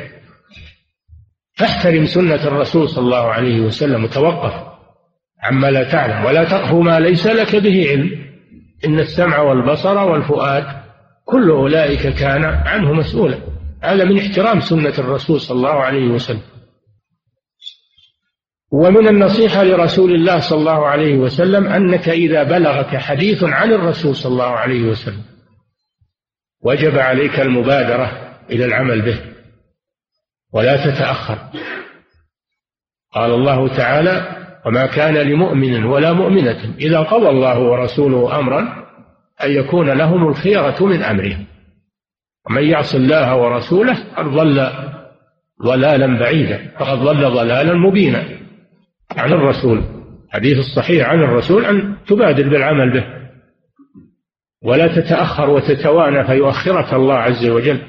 فاحترم 1.54 2.06
سنة 2.06 2.48
الرسول 2.48 2.90
صلى 2.90 3.04
الله 3.04 3.32
عليه 3.32 3.62
وسلم 3.62 4.04
وتوقف 4.04 4.54
عما 5.44 5.72
لا 5.72 5.92
تعلم. 5.92 6.26
ولا 6.26 6.44
تقف 6.44 6.74
ما 6.74 7.00
ليس 7.00 7.28
لك 7.28 7.56
به 7.56 7.90
علم. 7.90 8.26
إن 8.86 9.00
السمع 9.00 9.40
والبصر 9.40 9.98
والفؤاد 9.98 10.81
كل 11.32 11.50
أولئك 11.50 12.08
كان 12.08 12.44
عنه 12.46 12.94
مسؤولا. 12.94 13.38
هذا 13.84 14.06
من 14.06 14.20
احترام 14.20 14.60
سنة 14.60 14.94
الرسول 14.98 15.42
صلى 15.42 15.58
الله 15.58 15.74
عليه 15.74 16.08
وسلم. 16.08 16.42
ومن 18.72 19.08
النصيحة 19.08 19.64
لرسول 19.64 20.12
الله 20.12 20.40
صلى 20.40 20.60
الله 20.60 20.88
عليه 20.88 21.16
وسلم 21.16 21.68
أنك 21.68 22.10
إذا 22.10 22.44
بلغك 22.44 22.98
حديث 22.98 23.44
عن 23.44 23.74
الرسول 23.74 24.16
صلى 24.16 24.32
الله 24.32 24.52
عليه 24.52 24.82
وسلم 24.82 25.24
وجب 26.64 26.98
عليك 26.98 27.40
المبادرة 27.40 28.38
إلى 28.50 28.66
العمل 28.66 29.02
به 29.02 29.20
ولا 30.54 30.86
تتأخر. 30.86 31.38
قال 33.14 33.32
الله 33.32 33.68
تعالى 33.68 34.38
وما 34.66 34.86
كان 34.86 35.14
لمؤمن 35.14 35.84
ولا 35.84 36.14
مؤمنة 36.14 36.76
إذا 36.80 37.00
قضى 37.00 37.30
الله 37.30 37.60
ورسوله 37.60 38.40
أمرا 38.40 38.82
أن 39.44 39.52
يكون 39.52 39.90
لهم 39.90 40.28
الخيرة 40.28 40.86
من 40.86 41.04
أمرهم. 41.04 41.46
ومن 42.50 42.64
يعص 42.64 42.96
الله 42.96 43.36
ورسوله 43.36 43.98
قد 44.18 44.26
ضل 44.26 44.70
ضلالا 45.64 46.20
بعيدا 46.20 46.72
فقد 46.80 46.98
ضل 46.98 47.32
ضلالا 47.32 47.74
مبينا 47.74 48.26
عن 49.18 49.34
الرسول. 49.34 49.84
حديث 50.30 50.58
الصحيح 50.58 51.10
عن 51.10 51.24
الرسول 51.24 51.66
أن 51.66 51.96
تبادر 52.08 52.50
بالعمل 52.50 52.94
به. 52.94 53.06
ولا 54.64 54.88
تتأخر 54.88 55.50
وتتوانى 55.50 56.28
فيؤخرك 56.28 56.94
الله 56.94 57.16
عز 57.16 57.50
وجل. 57.50 57.82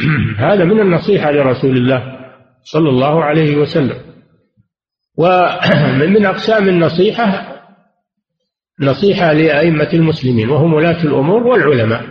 هذا 0.38 0.64
من 0.64 0.80
النصيحة 0.80 1.30
لرسول 1.30 1.76
الله 1.76 2.20
صلى 2.62 2.88
الله 2.88 3.24
عليه 3.24 3.56
وسلم. 3.56 3.96
ومن 5.18 6.26
أقسام 6.32 6.68
النصيحة 6.68 7.49
نصيحة 8.80 9.32
لأئمة 9.32 9.88
المسلمين 9.92 10.50
وهم 10.50 10.74
ولاة 10.74 11.04
الأمور 11.04 11.42
والعلماء. 11.42 12.04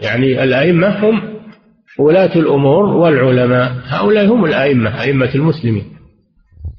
يعني 0.00 0.44
الأئمة 0.44 1.08
هم 1.08 1.38
ولاة 1.98 2.36
الأمور 2.36 2.84
والعلماء. 2.84 3.72
هؤلاء 3.86 4.26
هم 4.26 4.44
الأئمة 4.44 5.02
أئمة 5.02 5.34
المسلمين. 5.34 5.84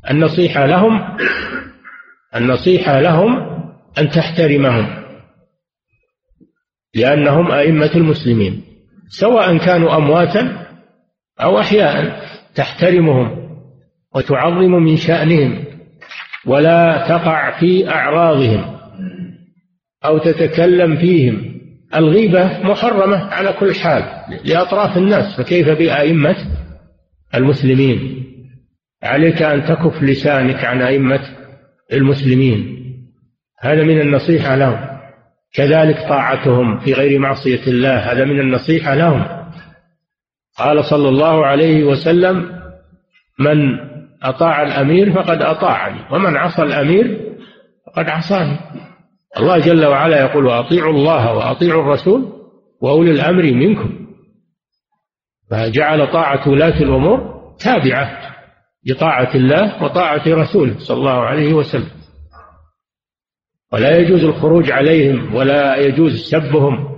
النصيحة 0.10 0.66
لهم 0.66 1.18
النصيحة 2.36 3.01
لهم 3.01 3.38
أن 3.97 4.10
تحترمهم 4.10 4.88
لأنهم 6.95 7.51
أئمة 7.51 7.91
المسلمين. 7.95 8.64
سواء 9.10 9.57
كانوا 9.57 9.97
أمواتا 9.97 10.68
أو 11.41 11.60
أحياء 11.60 12.22
تحترمهم 12.55 13.49
وتعظم 14.16 14.72
من 14.72 14.97
شأنهم 14.97 15.64
ولا 16.45 17.05
تقع 17.10 17.60
في 17.60 17.89
أعراضهم. 17.89 18.79
أو 20.06 20.18
تتكلم 20.18 20.97
فيهم. 20.97 21.60
الغيبة 21.95 22.60
محرمة 22.64 23.18
على 23.18 23.54
كل 23.54 23.76
حال 23.76 24.04
لأطراف 24.45 24.97
الناس. 24.97 25.41
فكيف 25.41 25.70
بأئمة 25.70 26.36
المسلمين؟ 27.36 28.26
عليك 29.04 29.41
أن 29.41 29.64
تكف 29.64 30.04
لسانك 30.04 30.66
عن 30.66 30.82
أئمة 30.82 31.22
المسلمين. 31.93 32.80
هذا 33.60 33.84
من 33.84 34.02
النصيحة 34.02 34.56
لهم. 34.56 34.89
كذلك 35.54 36.00
طاعتهم 36.10 36.80
في 36.80 36.93
غير 36.93 37.20
معصية 37.20 37.62
الله. 37.68 37.97
هذا 38.12 38.26
من 38.26 38.39
النصيحة 38.39 38.95
لهم. 38.95 39.26
قال 40.58 40.86
صلى 40.86 41.10
الله 41.10 41.45
عليه 41.45 41.84
وسلم 41.84 42.60
من 43.39 43.89
أطاع 44.24 44.64
الأمير 44.64 45.14
فقد 45.14 45.41
أطاعني 45.41 46.00
ومن 46.12 46.38
عصى 46.38 46.62
الأمير 46.62 47.20
فقد 47.88 48.10
عصاني. 48.10 48.58
الله 49.38 49.60
جل 49.60 49.86
وعلا 49.86 50.22
يقول 50.22 50.46
وأطيعوا 50.46 50.94
الله 50.94 51.34
وأطيعوا 51.36 51.82
الرسول 51.82 52.34
وأولي 52.82 53.12
الأمر 53.12 53.44
منكم. 53.44 54.08
فجعل 55.52 56.12
طاعة 56.12 56.50
ولاة 56.50 56.82
الأمور 56.82 57.40
تابعة 57.60 58.36
لطاعة 58.86 59.36
الله 59.36 59.84
وطاعة 59.84 60.24
رسوله 60.28 60.80
صلى 60.80 60.98
الله 60.98 61.20
عليه 61.20 61.54
وسلم. 61.54 62.00
ولا 63.74 63.98
يجوز 63.98 64.24
الخروج 64.24 64.72
عليهم 64.72 65.36
ولا 65.36 65.76
يجوز 65.76 66.30
سبهم 66.32 66.90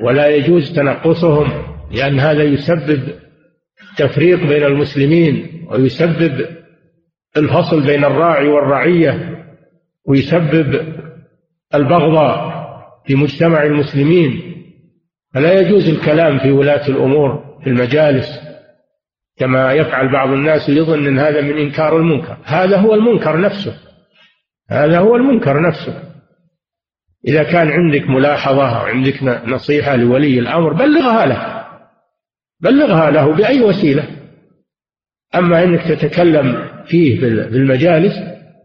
ولا 0.00 0.28
يجوز 0.28 0.72
تنقصهم 0.76 1.48
لأن 1.92 2.20
هذا 2.20 2.42
يسبب 2.42 3.14
تفريق 3.98 4.38
بين 4.38 4.64
المسلمين 4.64 5.66
ويسبب 5.70 6.46
الفصل 7.36 7.86
بين 7.86 8.04
الراعي 8.04 8.48
والرعية 8.48 9.44
ويسبب 10.08 10.94
البغضاء 11.74 12.60
في 13.06 13.14
مجتمع 13.14 13.62
المسلمين 13.62 14.42
فلا 15.34 15.60
يجوز 15.60 15.88
الكلام 15.88 16.38
في 16.38 16.50
ولاة 16.50 16.88
الأمور 16.88 17.58
في 17.64 17.70
المجالس 17.70 18.50
كما 19.38 19.72
يفعل 19.72 20.12
بعض 20.12 20.28
الناس 20.28 20.68
يظن 20.68 21.06
أن 21.06 21.18
هذا 21.18 21.40
من 21.40 21.58
إنكار 21.58 21.96
المنكر. 21.96 22.36
هذا 22.44 22.76
هو 22.76 22.94
المنكر 22.94 23.40
نفسه 23.40 23.74
هذا 24.70 24.98
هو 24.98 25.16
المنكر 25.16 25.62
نفسه. 25.68 26.02
إذا 27.28 27.42
كان 27.42 27.68
عندك 27.68 28.10
ملاحظة 28.10 28.80
أو 28.80 28.86
عندك 28.86 29.22
نصيحة 29.46 29.96
لولي 29.96 30.38
الأمر 30.38 30.72
بلغها 30.72 31.26
له 31.26 31.66
بلغها 32.60 33.10
له 33.10 33.32
بأي 33.32 33.62
وسيلة. 33.62 34.08
أما 35.34 35.64
أنك 35.64 35.82
تتكلم 35.82 36.68
فيه 36.86 37.20
في 37.20 37.26
المجالس 37.26 38.14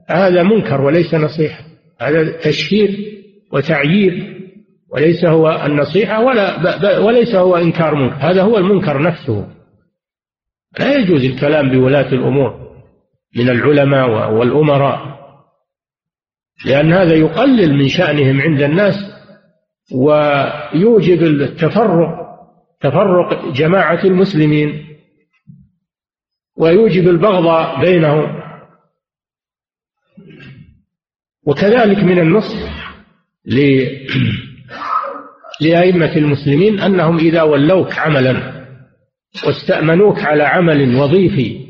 هذا 0.10 0.44
منكر 0.44 0.82
وليس 0.82 1.14
نصيحة. 1.14 1.75
هذا 2.02 2.32
تشهير 2.32 3.22
وتعيير 3.52 4.42
وليس 4.90 5.26
هو 5.26 5.66
النصيحة 5.66 6.24
ولا 6.24 7.00
وليس 7.00 7.36
هو 7.36 7.56
إنكار 7.56 7.96
منكر 7.96 8.16
هذا 8.16 8.44
هو 8.44 8.58
المنكر 8.58 9.02
نفسه. 9.02 9.48
لا 10.80 10.96
يجوز 10.98 11.26
الكلام 11.26 11.70
بولاة 11.70 12.14
الأمور 12.14 12.66
من 13.36 13.50
العلماء 13.50 14.32
والأمراء 14.34 15.16
لأن 16.66 16.94
هذا 16.94 17.14
يقلل 17.14 17.74
من 17.74 17.88
شأنهم 17.88 18.42
عند 18.42 18.62
الناس 18.62 18.96
ويوجب 19.96 21.24
التفرق 21.24 22.26
تفرق 22.82 23.52
جماعة 23.52 24.04
المسلمين 24.04 24.86
ويوجب 26.58 27.08
البغض 27.10 27.80
بينهم. 27.80 28.45
وكذلك 31.46 31.98
من 32.04 32.20
النصح 32.20 32.96
لأئمة 35.62 36.16
المسلمين 36.18 36.80
أنهم 36.80 37.18
إذا 37.18 37.42
ولوك 37.42 38.00
عملا 38.00 38.66
واستأمنوك 39.46 40.20
على 40.20 40.44
عمل 40.44 40.96
وظيفي 40.96 41.66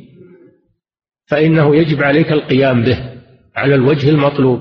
فإنه 1.27 1.75
يجب 1.75 2.03
عليك 2.03 2.31
القيام 2.31 2.83
به 2.83 3.15
على 3.55 3.75
الوجه 3.75 4.09
المطلوب 4.09 4.59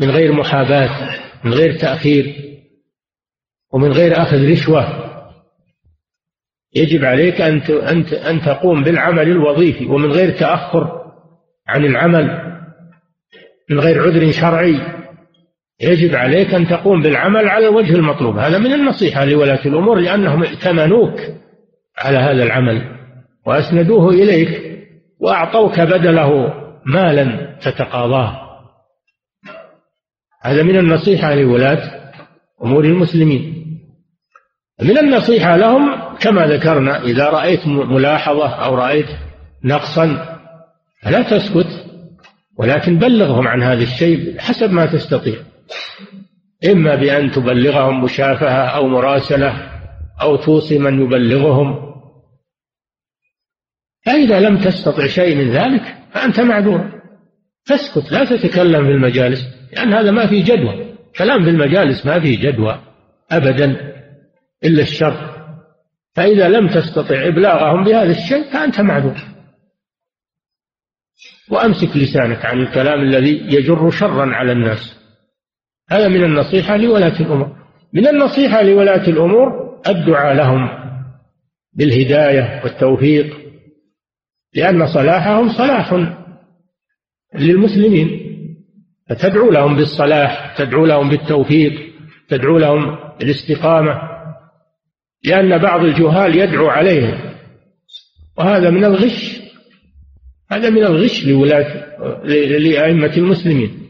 من 0.00 0.10
غير 0.10 0.32
محاباة 0.32 1.16
من 1.44 1.54
غير 1.54 1.78
تأخير 1.78 2.34
ومن 3.72 3.92
غير 3.92 4.22
أخذ 4.22 4.50
رشوة. 4.50 5.06
يجب 6.74 7.04
عليك 7.04 7.40
أن 7.40 7.60
أن 8.12 8.40
تقوم 8.40 8.84
بالعمل 8.84 9.28
الوظيفي 9.28 9.86
ومن 9.86 10.12
غير 10.12 10.30
تأخر 10.30 11.12
عن 11.68 11.84
العمل. 11.84 12.56
من 13.70 13.80
غير 13.80 14.02
عذر 14.02 14.32
شرعي. 14.32 14.80
يجب 15.80 16.14
عليك 16.14 16.54
أن 16.54 16.68
تقوم 16.68 17.02
بالعمل 17.02 17.48
على 17.48 17.68
الوجه 17.68 17.94
المطلوب. 17.94 18.36
هذا 18.36 18.58
من 18.58 18.72
النصيحة 18.72 19.24
لولاة 19.24 19.66
الأمور 19.66 20.00
لأنهم 20.00 20.42
ائتمنوك 20.42 21.20
على 21.98 22.18
هذا 22.18 22.42
العمل 22.42 22.82
وأسندوه 23.46 24.10
إليك 24.10 24.78
وأعطوك 25.20 25.80
بدله 25.80 26.54
مالا 26.86 27.56
تتقاضاه. 27.62 28.46
هذا 30.42 30.62
من 30.62 30.76
النصيحة 30.76 31.34
لولاة 31.34 32.12
أمور 32.62 32.84
المسلمين. 32.84 33.56
من 34.82 34.98
النصيحة 34.98 35.56
لهم 35.56 36.14
كما 36.20 36.46
ذكرنا 36.46 37.02
إذا 37.02 37.30
رأيت 37.30 37.66
ملاحظة 37.66 38.48
أو 38.48 38.74
رأيت 38.74 39.06
نقصا 39.64 40.36
فلا 41.02 41.22
تسكت. 41.22 41.75
ولكن 42.58 42.98
بلغهم 42.98 43.48
عن 43.48 43.62
هذا 43.62 43.82
الشيء 43.82 44.38
حسب 44.38 44.70
ما 44.70 44.86
تستطيع. 44.86 45.36
إما 46.72 46.94
بأن 46.94 47.30
تبلغهم 47.30 48.04
مشافهة 48.04 48.66
أو 48.66 48.88
مراسلة 48.88 49.72
أو 50.22 50.36
توصي 50.36 50.78
من 50.78 51.02
يبلغهم. 51.02 51.86
فإذا 54.06 54.40
لم 54.40 54.58
تستطع 54.58 55.06
شيء 55.06 55.36
من 55.36 55.50
ذلك 55.50 55.96
فأنت 56.12 56.40
معذور. 56.40 56.90
تسكت 57.66 58.12
لا 58.12 58.24
تتكلم 58.24 58.84
في 58.84 58.92
المجالس 58.92 59.40
لأن 59.72 59.92
هذا 59.92 60.10
ما 60.10 60.26
فيه 60.26 60.44
جدوى. 60.44 60.94
كلام 61.16 61.44
في 61.44 61.50
المجالس 61.50 62.06
ما 62.06 62.20
فيه 62.20 62.50
جدوى 62.50 62.80
أبدا 63.30 63.94
إلا 64.64 64.82
الشر. 64.82 65.36
فإذا 66.14 66.48
لم 66.48 66.68
تستطع 66.68 67.28
إبلاغهم 67.28 67.84
بهذا 67.84 68.10
الشيء 68.10 68.52
فأنت 68.52 68.80
معذور. 68.80 69.35
وأمسك 71.50 71.96
لسانك 71.96 72.44
عن 72.44 72.60
الكلام 72.60 73.00
الذي 73.00 73.56
يجر 73.56 73.90
شرا 73.90 74.34
على 74.34 74.52
الناس. 74.52 74.96
هذا 75.90 76.08
من 76.08 76.24
النصيحة 76.24 76.76
لولاة 76.76 77.20
الأمور. 77.20 77.56
من 77.92 78.06
النصيحة 78.06 78.62
لولاة 78.62 79.08
الأمور 79.08 79.78
الدعاء 79.88 80.34
لهم 80.34 80.68
بالهداية 81.72 82.60
والتوفيق 82.64 83.36
لأن 84.54 84.86
صلاحهم 84.86 85.48
صلاح 85.48 85.94
للمسلمين. 87.34 88.26
فتدعو 89.08 89.50
لهم 89.50 89.76
بالصلاح 89.76 90.56
تدعو 90.58 90.86
لهم 90.86 91.08
بالتوفيق 91.08 91.92
تدعو 92.28 92.58
لهم 92.58 92.98
بالاستقامة 93.18 94.00
لأن 95.24 95.58
بعض 95.58 95.80
الجهال 95.80 96.36
يدعو 96.36 96.68
عليهم. 96.68 97.18
وهذا 98.38 98.70
من 98.70 98.84
الغش 98.84 99.35
هذا 100.50 100.70
من 100.70 100.84
الغش 100.84 101.26
لولاة 101.26 101.96
لأئمة 102.58 103.16
المسلمين. 103.16 103.86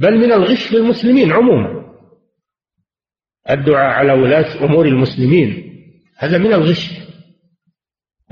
بل 0.00 0.18
من 0.18 0.32
الغش 0.32 0.72
للمسلمين 0.72 1.32
عموما. 1.32 1.84
الدعاء 3.50 3.90
على 3.90 4.12
ولاة 4.12 4.64
أمور 4.64 4.86
المسلمين. 4.86 5.74
هذا 6.16 6.38
من 6.38 6.52
الغش. 6.52 6.90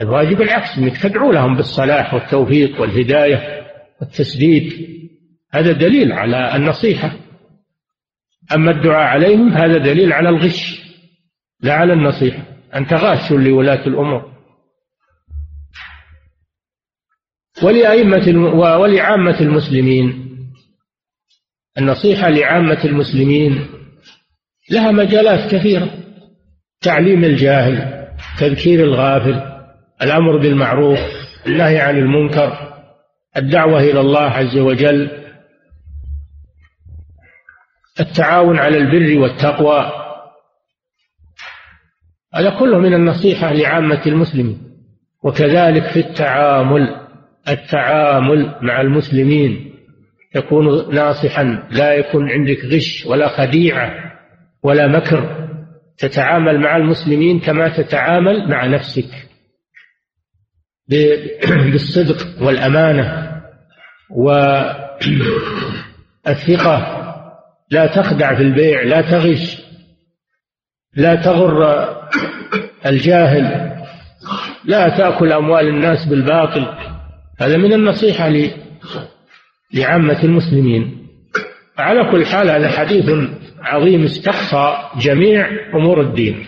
الواجب 0.01 0.43
العكس 0.43 0.79
إنك 0.79 0.97
تدعو 1.03 1.33
لهم 1.33 1.57
بالصلاح 1.57 2.15
والتوفيق 2.15 2.81
والهداية 2.81 3.67
والتسديد. 4.01 4.73
هذا 5.53 5.73
دليل 5.73 6.13
على 6.13 6.57
النصيحة. 6.57 7.17
أما 8.55 8.71
الدعاء 8.71 9.07
عليهم 9.07 9.49
هذا 9.49 9.79
دليل 9.79 10.13
على 10.13 10.29
الغش 10.29 10.83
لا 11.61 11.73
على 11.75 11.93
النصيحة. 11.93 12.43
أنت 12.75 12.93
غاش 12.93 13.33
لولاة 13.33 13.87
الأمور. 13.87 14.36
ولأئمة 17.63 18.55
ولعامة 18.79 19.41
المسلمين. 19.41 20.27
النصيحة 21.79 22.29
لعامة 22.29 22.85
المسلمين 22.85 23.67
لها 24.71 24.93
مجالات 24.93 25.55
كثيرة. 25.55 25.91
تعليم 26.81 27.25
الجاهل 27.25 28.07
تذكير 28.39 28.85
الغافل 28.85 29.43
الأمر 30.03 30.37
بالمعروف 30.37 30.99
النهي 31.47 31.81
عن 31.81 31.99
المنكر 31.99 32.75
الدعوة 33.37 33.81
إلى 33.81 34.01
الله 34.01 34.21
عز 34.21 34.59
وجل 34.59 35.11
التعاون 38.01 38.59
على 38.59 38.79
البر 38.79 39.19
والتقوى. 39.19 39.93
هذا 42.35 42.59
كله 42.59 42.79
من 42.79 42.95
النصيحة 42.95 43.53
لعامة 43.53 44.03
المسلمين. 44.07 44.63
وكذلك 45.23 45.87
في 45.87 46.01
التعامل. 46.01 47.06
التعامل 47.49 48.55
مع 48.63 48.81
المسلمين. 48.81 49.73
تكون 50.35 50.95
ناصحا 50.95 51.69
لا 51.71 51.95
يكون 51.95 52.31
عندك 52.31 52.65
غش 52.65 53.07
ولا 53.07 53.29
خديعة 53.29 54.13
ولا 54.63 54.87
مكر. 54.87 55.47
تتعامل 55.99 56.61
مع 56.61 56.77
المسلمين 56.77 57.41
كما 57.41 57.69
تتعامل 57.69 58.49
مع 58.51 58.67
نفسك. 58.67 59.09
بالصدق 61.49 62.43
والأمانة 62.43 63.33
والثقة. 66.27 67.03
لا 67.71 67.87
تخدع 67.87 68.35
في 68.35 68.43
البيع 68.43 68.83
لا 68.83 69.01
تغش 69.01 69.63
لا 70.95 71.15
تغر 71.15 71.87
الجاهل 72.87 73.77
لا 74.65 74.89
تأكل 74.89 75.33
أموال 75.33 75.69
الناس 75.69 76.07
بالباطل. 76.07 76.67
هذا 77.39 77.57
من 77.57 77.73
النصيحة 77.73 78.33
لعامة 79.75 80.25
المسلمين. 80.25 81.07
على 81.79 82.11
كل 82.11 82.27
حال 82.27 82.51
هذا 82.51 82.69
حديث 82.69 83.11
عظيم 83.61 84.05
استقصى 84.05 84.79
جميع 84.97 85.49
أمور 85.75 86.01
الدين. 86.01 86.47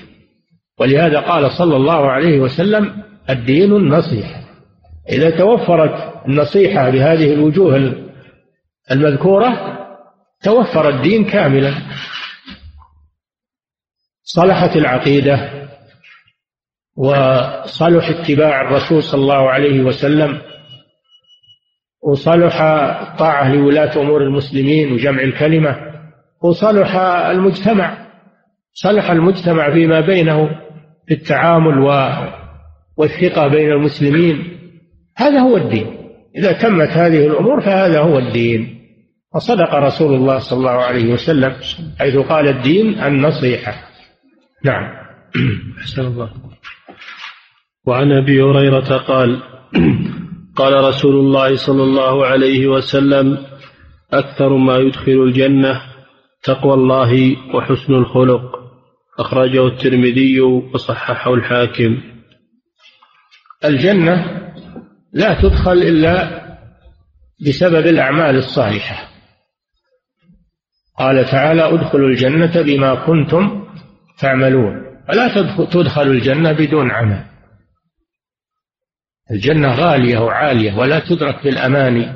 ولهذا 0.79 1.21
قال 1.21 1.53
صلى 1.53 1.77
الله 1.77 2.11
عليه 2.11 2.39
وسلم 2.39 3.03
الدين 3.31 3.77
النصيحة. 3.77 4.45
إذا 5.09 5.31
توفرت 5.31 6.27
النصيحة 6.27 6.91
بهذه 6.91 7.33
الوجوه 7.33 7.95
المذكورة 8.91 9.79
توفر 10.43 10.89
الدين 10.89 11.25
كاملا. 11.25 11.75
صلحت 14.23 14.77
العقيدة 14.77 15.51
وصلح 16.97 18.09
اتباع 18.09 18.61
الرسول 18.61 19.03
صلى 19.03 19.21
الله 19.21 19.51
عليه 19.51 19.81
وسلم 19.81 20.41
وصلح 22.03 22.61
الطاعة 22.63 23.55
لولاة 23.55 24.01
أمور 24.01 24.23
المسلمين 24.23 24.93
وجمع 24.93 25.23
الكلمة 25.23 25.77
وصلح 26.43 26.97
المجتمع 27.31 28.09
صلح 28.73 29.11
المجتمع 29.11 29.71
فيما 29.73 30.01
بينه 30.01 30.49
في 31.07 31.15
التعامل 31.15 31.79
والثقة 32.97 33.49
بين 33.49 33.73
المسلمين. 33.73 34.59
هذا 35.17 35.41
هو 35.41 35.57
الدين. 35.57 35.97
إذا 36.37 36.53
تمت 36.53 36.89
هذه 36.89 37.27
الأمور 37.27 37.61
فهذا 37.61 38.01
هو 38.01 38.19
الدين. 38.19 38.79
وصدق 39.35 39.75
رسول 39.75 40.15
الله 40.15 40.39
صلى 40.39 40.59
الله 40.59 40.85
عليه 40.85 41.13
وسلم 41.13 41.53
حيث 41.99 42.17
قال 42.17 42.49
الدين 42.49 42.99
النصيحة. 42.99 43.75
نعم. 44.65 44.85
أحسن 45.81 46.03
الله. 46.03 46.31
وعن 47.87 48.13
أبي 48.13 48.43
هريرة 48.43 48.97
قال 48.97 49.43
قال 50.59 50.85
رسول 50.85 51.15
الله 51.15 51.57
صلى 51.57 51.83
الله 51.83 52.27
عليه 52.27 52.67
وسلم 52.67 53.47
أكثر 54.13 54.57
ما 54.57 54.77
يدخل 54.77 55.13
الجنة 55.13 55.83
تقوى 56.43 56.75
الله 56.75 57.37
وحسن 57.55 57.95
الخلق. 57.95 58.43
أخرجه 59.19 59.67
الترمذي 59.67 60.41
وصححه 60.41 61.35
الحاكم. 61.35 62.03
الجنة 63.65 64.15
لا 65.13 65.43
تدخل 65.43 65.73
إلا 65.73 66.43
بسبب 67.47 67.87
الأعمال 67.87 68.37
الصالحة. 68.37 69.09
قال 70.99 71.25
تعالى 71.25 71.75
ادخلوا 71.75 72.09
الجنة 72.09 72.63
بما 72.63 72.95
كنتم 73.07 73.65
تعملون. 74.19 74.75
فلا 75.09 75.45
تدخل 75.73 76.03
الجنة 76.03 76.53
بدون 76.53 76.91
عمل. 76.91 77.25
الجنة 79.31 79.75
غالية 79.75 80.19
وعالية 80.19 80.79
ولا 80.79 80.99
تدرك 80.99 81.45
بالأماني 81.45 82.13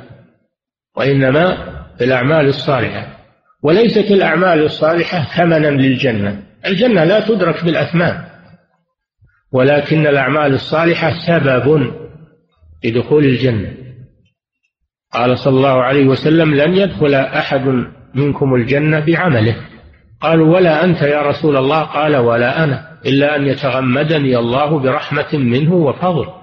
وإنما 0.97 1.57
بالأعمال 1.99 2.47
الصالحة. 2.47 3.07
وليست 3.63 4.11
الأعمال 4.11 4.63
الصالحة 4.63 5.23
ثمنا 5.37 5.67
للجنة. 5.67 6.43
الجنة 6.65 7.03
لا 7.03 7.19
تدرك 7.19 7.65
بالأثمان 7.65 8.23
ولكن 9.51 10.07
الأعمال 10.07 10.53
الصالحة 10.53 11.13
سبب 11.27 11.93
لدخول 12.83 13.25
الجنة. 13.25 13.73
قال 15.13 15.37
صلى 15.37 15.57
الله 15.57 15.83
عليه 15.83 16.05
وسلم 16.05 16.53
لن 16.55 16.75
يدخل 16.75 17.13
أحد 17.13 17.85
منكم 18.15 18.55
الجنة 18.55 18.99
بعمله. 18.99 19.55
قالوا 20.21 20.55
ولا 20.55 20.83
أنت 20.83 21.01
يا 21.01 21.21
رسول 21.21 21.57
الله. 21.57 21.81
قال 21.81 22.15
ولا 22.15 22.63
أنا 22.63 22.97
إلا 23.05 23.35
أن 23.35 23.47
يتغمدني 23.47 24.37
الله 24.37 24.79
برحمة 24.79 25.33
منه 25.33 25.73
وفضل. 25.73 26.42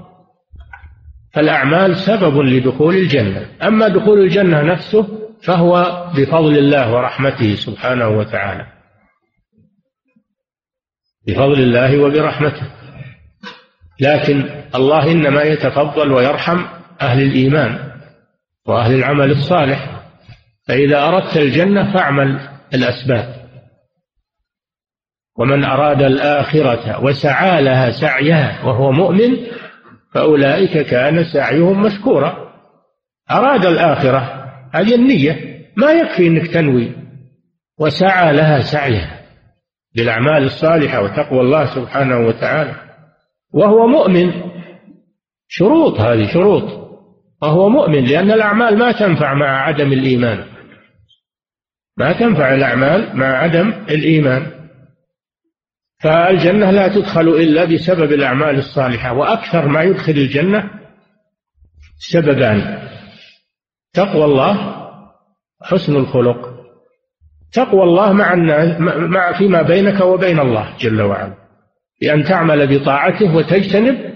فالأعمال 1.33 1.97
سبب 1.97 2.39
لدخول 2.39 2.95
الجنة. 2.97 3.47
أما 3.63 3.89
دخول 3.89 4.21
الجنة 4.21 4.63
نفسه 4.63 5.09
فهو 5.43 6.05
بفضل 6.17 6.59
الله 6.59 6.93
ورحمته 6.93 7.55
سبحانه 7.55 8.09
وتعالى. 8.09 8.67
بفضل 11.27 11.61
الله 11.61 11.99
وبرحمته. 11.99 12.71
لكن 14.01 14.65
الله 14.75 15.13
إنما 15.13 15.43
يتفضل 15.43 16.13
ويرحم 16.13 16.65
أهل 17.01 17.23
الإيمان 17.23 17.91
وأهل 18.67 18.95
العمل 18.95 19.31
الصالح. 19.31 20.03
فإذا 20.69 21.09
أردت 21.09 21.37
الجنة 21.37 21.93
فاعمل 21.93 22.49
الأسباب. 22.75 23.41
ومن 25.39 25.65
أراد 25.65 26.03
الآخرة 26.03 27.05
وسعى 27.05 27.63
لها 27.63 27.91
سعيها 27.91 28.65
وهو 28.65 28.93
مؤمن 28.93 29.37
فأولئك 30.15 30.79
كان 30.79 31.25
سعيهم 31.25 31.83
مشكورا. 31.83 32.51
أراد 33.31 33.67
الآخرة 33.67 34.51
هذه 34.75 34.95
النية 34.95 35.61
ما 35.77 35.93
يكفي 35.93 36.27
أنك 36.27 36.47
تنوي. 36.47 36.93
وسعى 37.79 38.37
لها 38.37 38.61
سعيها 38.61 39.21
بالأعمال 39.97 40.45
الصالحة 40.45 41.03
وتقوى 41.03 41.41
الله 41.41 41.65
سبحانه 41.65 42.27
وتعالى. 42.27 42.75
وهو 43.55 43.87
مؤمن. 43.87 44.33
شروط 45.49 46.01
هذه 46.01 46.33
شروط. 46.33 46.81
وهو 47.43 47.69
مؤمن 47.69 48.05
لأن 48.05 48.31
الأعمال 48.31 48.79
ما 48.79 48.93
تنفع 48.93 49.35
مع 49.35 49.67
عدم 49.67 49.93
الإيمان. 49.93 50.45
ما 51.97 52.13
تنفع 52.13 52.55
الأعمال 52.55 53.17
مع 53.17 53.27
عدم 53.27 53.69
الإيمان. 53.69 54.60
فالجنة 56.03 56.71
لا 56.71 56.89
تدخل 56.89 57.29
إلا 57.29 57.65
بسبب 57.65 58.13
الأعمال 58.13 58.59
الصالحة 58.59 59.13
وأكثر 59.13 59.69
ما 59.69 59.83
يدخل 59.83 60.13
الجنة 60.13 60.71
سببان 61.99 62.89
تقوى 63.93 64.25
الله 64.25 64.81
حسن 65.63 65.97
الخلق. 65.97 66.61
تقوى 67.53 67.83
الله 67.83 68.13
مع 68.13 68.33
الناس 68.33 68.81
مع 68.97 69.39
فيما 69.39 69.63
بينك 69.63 70.01
وبين 70.01 70.41
الله 70.41 70.77
جل 70.81 71.03
وعلا 71.03 71.35
بأن 72.01 72.25
تعمل 72.25 72.79
بطاعته 72.79 73.37
وتجتنب 73.37 74.15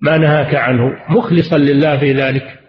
ما 0.00 0.18
نهاك 0.18 0.54
عنه. 0.54 0.96
مخلصا 1.08 1.58
لله 1.58 1.98
في 1.98 2.12
ذلك. 2.12 2.60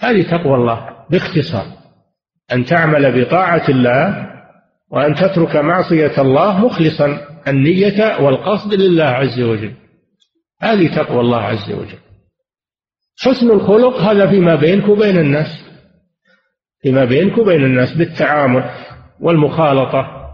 هذه 0.00 0.22
تقوى 0.22 0.54
الله 0.54 0.90
باختصار 1.10 1.66
أن 2.52 2.64
تعمل 2.64 3.24
بطاعة 3.24 3.68
الله 3.68 4.35
وأن 4.90 5.14
تترك 5.14 5.56
معصية 5.56 6.22
الله 6.22 6.58
مخلصا 6.58 7.20
النية 7.48 8.20
والقصد 8.20 8.74
لله 8.74 9.04
عز 9.04 9.40
وجل. 9.40 9.72
هذه 10.60 10.96
تقوى 10.96 11.20
الله 11.20 11.42
عز 11.42 11.72
وجل. 11.72 11.98
حسن 13.18 13.50
الخلق 13.50 13.96
هذا 13.96 14.30
فيما 14.30 14.54
بينك 14.54 14.88
وبين 14.88 15.18
الناس. 15.18 15.66
فيما 16.82 17.04
بينك 17.04 17.38
وبين 17.38 17.64
الناس 17.64 17.92
بالتعامل 17.92 18.70
والمخالطة. 19.20 20.32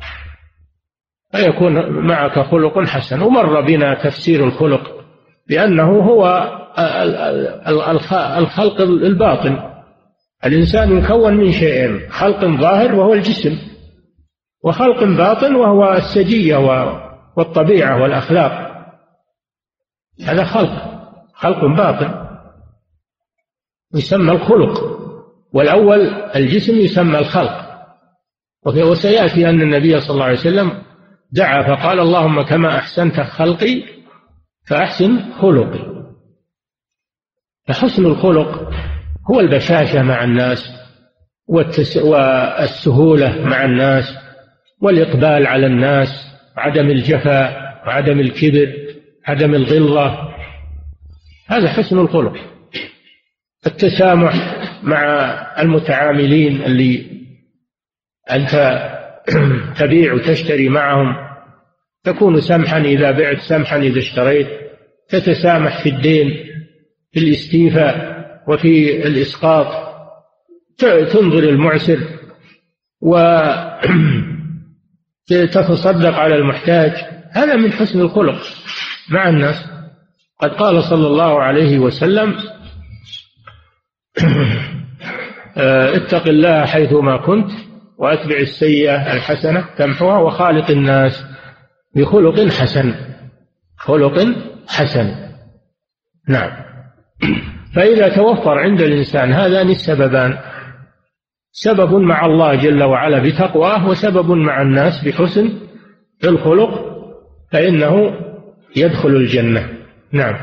فيكون 1.33 1.89
معك 2.07 2.39
خلق 2.39 2.79
حسن. 2.79 3.21
ومر 3.21 3.61
بنا 3.61 3.95
تفسير 4.05 4.45
الخلق 4.45 5.05
بأنه 5.49 6.01
هو 6.01 6.53
الخلق 8.39 8.81
الباطن. 8.81 9.59
الإنسان 10.47 10.93
مكون 10.93 11.37
من 11.37 11.53
شيئين 11.53 12.01
خلق 12.11 12.45
ظاهر 12.45 12.95
وهو 12.95 13.15
الجسم. 13.15 13.72
وخلق 14.65 15.05
باطن 15.05 15.55
وهو 15.55 15.93
السجية 15.93 16.57
والطبيعة 17.37 18.03
والأخلاق. 18.03 18.73
هذا 20.27 20.45
خلق 20.45 21.03
خلق 21.35 21.65
باطن. 21.65 22.29
يسمى 23.95 24.33
الخلق. 24.33 24.99
والأول 25.53 26.01
الجسم 26.37 26.75
يسمى 26.75 27.19
الخلق. 27.19 27.73
وسيأتي 28.67 29.49
أن 29.49 29.63
النبي 29.63 30.01
صلى 30.01 30.15
الله 30.15 30.25
عليه 30.25 30.39
وسلم 30.39 30.83
دعا 31.33 31.63
فقال 31.63 32.01
اللهم 32.01 32.43
كما 32.43 32.79
أحسنت 32.79 33.21
خلقي 33.21 33.83
فأحسن 34.67 35.33
خلقي. 35.33 35.93
فحسن 37.69 38.07
الخلق 38.07 38.71
هو 39.31 39.41
البشاشة 39.41 40.03
مع 40.03 40.25
الناس 40.25 40.73
والسهولة 41.49 43.45
مع 43.45 43.65
الناس. 43.65 44.22
والإقبال 44.83 45.47
على 45.47 45.67
الناس 45.67 46.09
عدم 46.57 46.91
الجفاء 46.91 47.83
وعدم 47.87 48.21
الكبر 48.21 48.73
عدم 49.27 49.55
الغلظة. 49.55 50.29
هذا 51.47 51.69
حسن 51.69 51.99
الخلق. 51.99 52.37
التسامح 53.67 54.35
مع 54.83 55.03
المتعاملين 55.59 56.63
اللي 56.63 57.07
أنت 58.31 58.83
تبيع 59.81 60.13
وتشتري 60.13 60.69
معهم. 60.69 61.17
تكون 62.05 62.41
سمحا 62.41 62.81
إذا 62.81 63.11
بعت 63.11 63.41
سمحا 63.41 63.79
إذا 63.79 63.99
اشتريت. 63.99 64.49
تتسامح 65.09 65.83
في 65.83 65.89
الدين 65.89 66.47
في 67.13 67.21
الاستيفاء 67.21 68.13
وفي 68.49 69.07
الإسقاط. 69.07 69.93
تنظر 71.13 71.39
المعسر 71.39 71.99
وتتصدق 75.33 76.15
على 76.15 76.35
المحتاج. 76.35 76.93
هذا 77.31 77.57
من 77.57 77.73
حسن 77.73 78.01
الخلق. 78.01 78.43
مع 79.11 79.29
الناس. 79.29 79.67
قد 80.41 80.51
قال 80.51 80.85
صلى 80.85 81.07
الله 81.07 81.43
عليه 81.43 81.79
وسلم 81.79 82.37
اتق 85.97 86.29
الله 86.29 86.65
حيثما 86.67 87.17
كنت 87.17 87.51
وأتبع 87.99 88.37
السيئة 88.37 89.13
الحسنة 89.13 89.65
تمحوها 89.79 90.19
وخالق 90.19 90.71
الناس 90.71 91.25
بخلق 91.97 92.49
حسن. 92.53 92.95
خلق 93.79 94.35
حسن. 94.69 95.15
نعم. 96.29 96.51
فإذا 97.75 98.09
توفر 98.09 98.59
عند 98.59 98.83
الإنسان 98.83 99.33
هذان 99.33 99.71
السببان 99.71 100.39
سبب 101.53 101.95
مع 101.95 102.27
الله 102.27 102.55
جل 102.55 102.83
وعلا 102.83 103.19
بتقواه 103.19 103.89
وسبب 103.89 104.31
مع 104.31 104.63
الناس 104.63 105.05
بحسن 105.05 105.51
الخلق 106.25 106.93
فإنه 107.53 108.17
يدخل 108.77 109.09
الجنة. 109.09 109.69
نعم. 110.13 110.35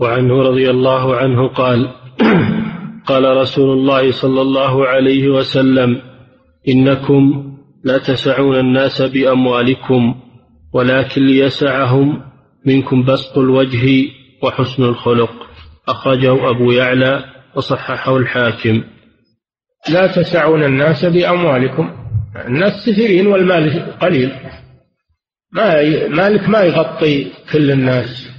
وعنه 0.00 0.42
رضي 0.42 0.70
الله 0.70 1.16
عنه 1.16 1.48
قال 1.48 1.90
قال 3.08 3.36
رسول 3.36 3.78
الله 3.78 4.10
صلى 4.10 4.40
الله 4.40 4.86
عليه 4.86 5.28
وسلم 5.28 6.00
إنكم 6.68 7.52
لا 7.84 7.98
تسعون 7.98 8.56
الناس 8.56 9.02
بأموالكم 9.02 10.14
ولكن 10.72 11.22
ليسعهم 11.22 12.22
منكم 12.66 13.04
بسط 13.04 13.38
الوجه 13.38 14.08
وحسن 14.42 14.82
الخلق. 14.84 15.32
أخرجه 15.88 16.50
أبو 16.50 16.70
يعلى 16.70 17.24
وصححه 17.56 18.16
الحاكم. 18.16 18.82
لا 19.88 20.06
تسعون 20.06 20.64
الناس 20.64 21.04
بأموالكم. 21.04 21.90
الناس 22.46 22.86
كثيرين 22.86 23.26
والمال 23.26 23.98
قليل. 23.98 24.32
ما 25.52 25.82
مالك 26.08 26.48
ما 26.48 26.60
يغطي 26.60 27.32
كل 27.52 27.70
الناس. 27.70 28.30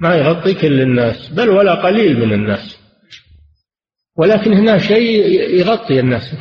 ما 0.00 0.14
يغطي 0.14 0.54
كل 0.54 0.80
الناس 0.80 1.28
بل 1.28 1.48
ولا 1.48 1.74
قليل 1.74 2.26
من 2.26 2.32
الناس. 2.32 2.78
ولكن 4.16 4.52
هنا 4.52 4.78
شيء 4.78 5.26
يغطي 5.60 6.00
الناس 6.00 6.36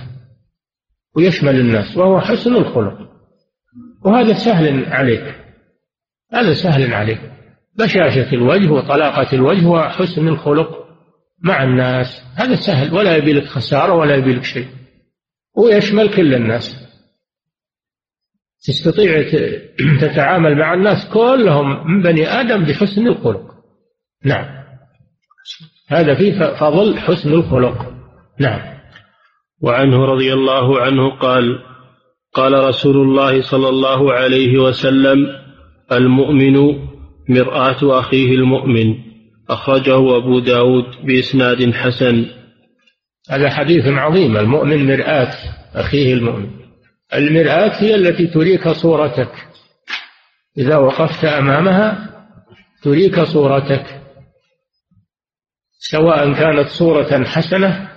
ويشمل 1.15 1.59
الناس 1.59 1.97
وهو 1.97 2.19
حسن 2.21 2.55
الخلق. 2.55 2.97
وهذا 4.05 4.33
سهل 4.33 4.85
عليك. 4.85 5.35
هذا 6.33 6.53
سهل 6.53 6.93
عليك. 6.93 7.21
بشاشة 7.79 8.33
الوجه 8.33 8.69
وطلاقة 8.69 9.35
الوجه 9.35 9.67
وحسن 9.67 10.27
الخلق. 10.27 10.82
مع 11.43 11.63
الناس. 11.63 12.23
هذا 12.35 12.55
سهل 12.55 12.93
ولا 12.93 13.17
يبي 13.17 13.33
لك 13.33 13.45
خسارة 13.45 13.93
ولا 13.93 14.15
يبي 14.15 14.33
لك 14.33 14.43
شيء. 14.43 14.67
ويشمل 15.57 16.13
كل 16.13 16.33
الناس. 16.33 16.83
تستطيع 18.67 19.29
تتعامل 20.01 20.57
مع 20.57 20.73
الناس 20.73 21.09
كلهم 21.13 21.91
من 21.91 22.01
بني 22.01 22.27
آدم 22.27 22.63
بحسن 22.63 23.07
الخلق. 23.07 23.53
نعم. 24.25 24.63
هذا 25.87 26.15
فيه 26.15 26.55
فضل 26.59 26.97
حسن 26.97 27.33
الخلق. 27.33 27.93
نعم. 28.39 28.73
وعنه 29.61 30.05
رضي 30.05 30.33
الله 30.33 30.81
عنه 30.81 31.09
قال 31.09 31.59
قال 32.33 32.53
رسول 32.53 32.97
الله 32.97 33.41
صلى 33.41 33.69
الله 33.69 34.13
عليه 34.13 34.57
وسلم 34.57 35.27
المؤمن 35.91 36.79
مرآة 37.29 37.99
أخيه 37.99 38.31
المؤمن. 38.35 39.12
أخرجه 39.53 40.17
أبو 40.17 40.39
داود 40.39 41.05
بإسناد 41.05 41.73
حسن. 41.73 42.25
هذا 43.29 43.49
حديث 43.49 43.87
عظيم 43.87 44.37
المؤمن 44.37 44.87
مرآة 44.87 45.33
أخيه 45.75 46.13
المؤمن. 46.13 46.49
المرآة 47.13 47.83
هي 47.83 47.95
التي 47.95 48.27
تريك 48.27 48.69
صورتك. 48.69 49.31
إذا 50.57 50.77
وقفت 50.77 51.25
أمامها 51.25 52.09
تريك 52.83 53.19
صورتك. 53.19 53.85
سواء 55.79 56.33
كانت 56.33 56.67
صورة 56.67 57.23
حسنة 57.23 57.89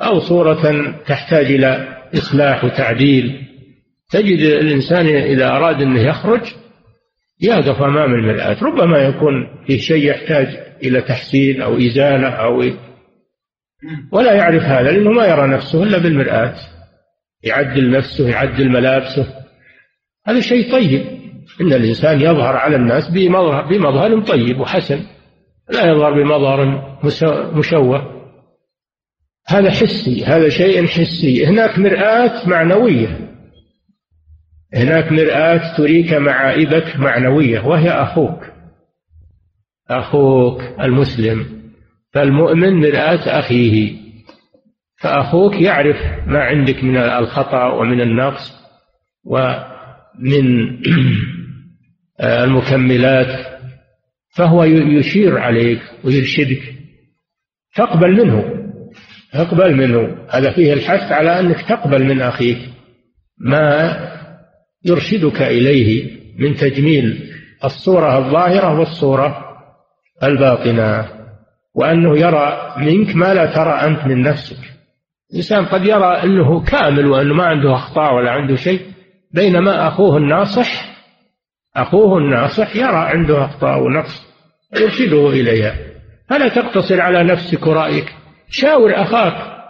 أو 0.00 0.20
صورة 0.20 0.94
تحتاج 1.06 1.46
إلى 1.46 1.98
إصلاح 2.14 2.64
وتعديل. 2.64 3.46
تجد 4.10 4.38
الإنسان 4.38 5.06
إذا 5.06 5.48
أراد 5.48 5.82
أنه 5.82 6.00
يخرج 6.00 6.40
يقف 7.42 7.82
أمام 7.82 8.14
المرآة 8.14 8.56
ربما 8.62 8.98
يكون 8.98 9.64
في 9.66 9.78
شيء 9.78 10.10
يحتاج 10.10 10.46
إلى 10.82 11.00
تحسين 11.00 11.62
أو 11.62 11.76
إزالة 11.76 12.28
أو 12.28 12.64
ولا 14.12 14.32
يعرف 14.32 14.62
هذا 14.62 14.90
لأنه 14.90 15.10
ما 15.10 15.26
يرى 15.26 15.46
نفسه 15.46 15.82
إلا 15.82 15.98
بالمرآة 15.98 16.54
يعدل 17.42 17.90
نفسه 17.90 18.28
يعدل 18.28 18.68
ملابسه. 18.68 19.34
هذا 20.26 20.40
شيء 20.40 20.72
طيب. 20.72 21.20
إن 21.60 21.72
الإنسان 21.72 22.20
يظهر 22.20 22.56
على 22.56 22.76
الناس 22.76 23.08
بمظهر, 23.08 23.66
بمظهر 23.66 24.20
طيب 24.20 24.60
وحسن. 24.60 25.00
لا 25.70 25.90
يظهر 25.90 26.22
بمظهر 26.22 26.66
مشوه. 27.54 28.20
هذا 29.48 29.70
حسي 29.70 30.24
هذا 30.24 30.48
شيء 30.48 30.86
حسي. 30.86 31.46
هناك 31.46 31.78
مرآة 31.78 32.48
معنوية. 32.48 33.29
هناك 34.74 35.12
مرآة 35.12 35.76
تريك 35.76 36.12
معائبك 36.12 36.96
معنوية 36.96 37.60
وهي 37.60 37.90
أخوك. 37.90 38.44
أخوك 39.90 40.62
المسلم. 40.80 41.46
فالمؤمن 42.12 42.80
مرآة 42.80 43.38
أخيه. 43.38 44.00
فأخوك 45.00 45.60
يعرف 45.60 45.96
ما 46.26 46.42
عندك 46.42 46.84
من 46.84 46.96
الخطأ 46.96 47.72
ومن 47.72 48.00
النقص 48.00 48.52
ومن 49.24 50.76
المكملات. 52.20 53.46
فهو 54.36 54.64
يشير 54.64 55.38
عليك 55.38 55.80
ويرشدك. 56.04 56.74
تقبل 57.76 58.12
منه. 58.12 58.44
اقبل 59.34 59.76
منه. 59.76 60.26
هذا 60.30 60.52
فيه 60.52 60.72
الحث 60.72 61.12
على 61.12 61.40
أنك 61.40 61.68
تقبل 61.68 62.04
من 62.04 62.22
أخيك. 62.22 62.58
ما 63.38 64.19
يرشدك 64.84 65.42
إليه 65.42 66.10
من 66.38 66.54
تجميل 66.54 67.30
الصورة 67.64 68.18
الظاهرة 68.18 68.78
والصورة 68.78 69.44
الباطنة 70.22 71.08
وأنه 71.74 72.18
يرى 72.18 72.74
منك 72.78 73.16
ما 73.16 73.34
لا 73.34 73.46
ترى 73.46 73.72
أنت 73.72 74.06
من 74.06 74.22
نفسك. 74.22 74.70
الإنسان 75.30 75.64
قد 75.64 75.84
يرى 75.84 76.22
أنه 76.24 76.64
كامل 76.64 77.06
وأنه 77.06 77.34
ما 77.34 77.44
عنده 77.44 77.74
أخطاء 77.74 78.14
ولا 78.14 78.30
عنده 78.30 78.56
شيء 78.56 78.80
بينما 79.34 79.88
أخوه 79.88 80.16
الناصح 80.16 80.90
أخوه 81.76 82.18
الناصح 82.18 82.76
يرى 82.76 82.96
عنده 82.96 83.44
أخطاء 83.44 83.82
ونقص 83.82 84.26
يرشده 84.80 85.28
إليها. 85.28 85.74
فلا 86.28 86.48
تقتصر 86.48 87.00
على 87.00 87.24
نفسك 87.24 87.66
ورأيك. 87.66 88.14
شاور 88.50 89.02
أخاك. 89.02 89.60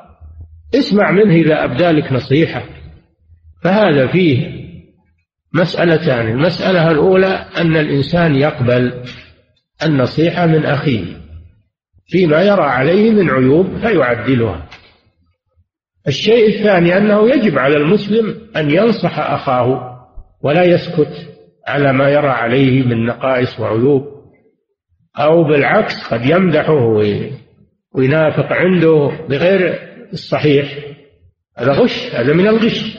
اسمع 0.74 1.10
منه 1.10 1.34
إذا 1.34 1.64
أبدالك 1.64 2.12
نصيحة. 2.12 2.62
فهذا 3.62 4.06
فيه 4.06 4.59
مسألتان. 5.54 6.28
المسألة 6.28 6.90
الأولى 6.90 7.46
أن 7.56 7.76
الإنسان 7.76 8.34
يقبل 8.34 9.02
النصيحة 9.82 10.46
من 10.46 10.66
أخيه. 10.66 11.04
فيما 12.06 12.42
يرى 12.42 12.62
عليه 12.62 13.10
من 13.10 13.30
عيوب 13.30 13.78
فيعدلها. 13.78 14.68
الشيء 16.08 16.48
الثاني 16.48 16.98
أنه 16.98 17.30
يجب 17.30 17.58
على 17.58 17.76
المسلم 17.76 18.36
أن 18.56 18.70
ينصح 18.70 19.18
أخاه 19.18 19.96
ولا 20.42 20.64
يسكت 20.64 21.28
على 21.68 21.92
ما 21.92 22.08
يرى 22.08 22.28
عليه 22.28 22.82
من 22.82 23.06
نقائص 23.06 23.60
وعيوب 23.60 24.02
أو 25.18 25.44
بالعكس 25.44 26.04
قد 26.04 26.26
يمدحه 26.26 27.02
وينافق 27.94 28.52
عنده 28.52 29.10
بغير 29.28 29.78
الصحيح. 30.12 30.78
هذا 31.58 31.72
غش 31.72 32.14
هذا 32.14 32.32
من 32.32 32.46
الغش. 32.46 32.98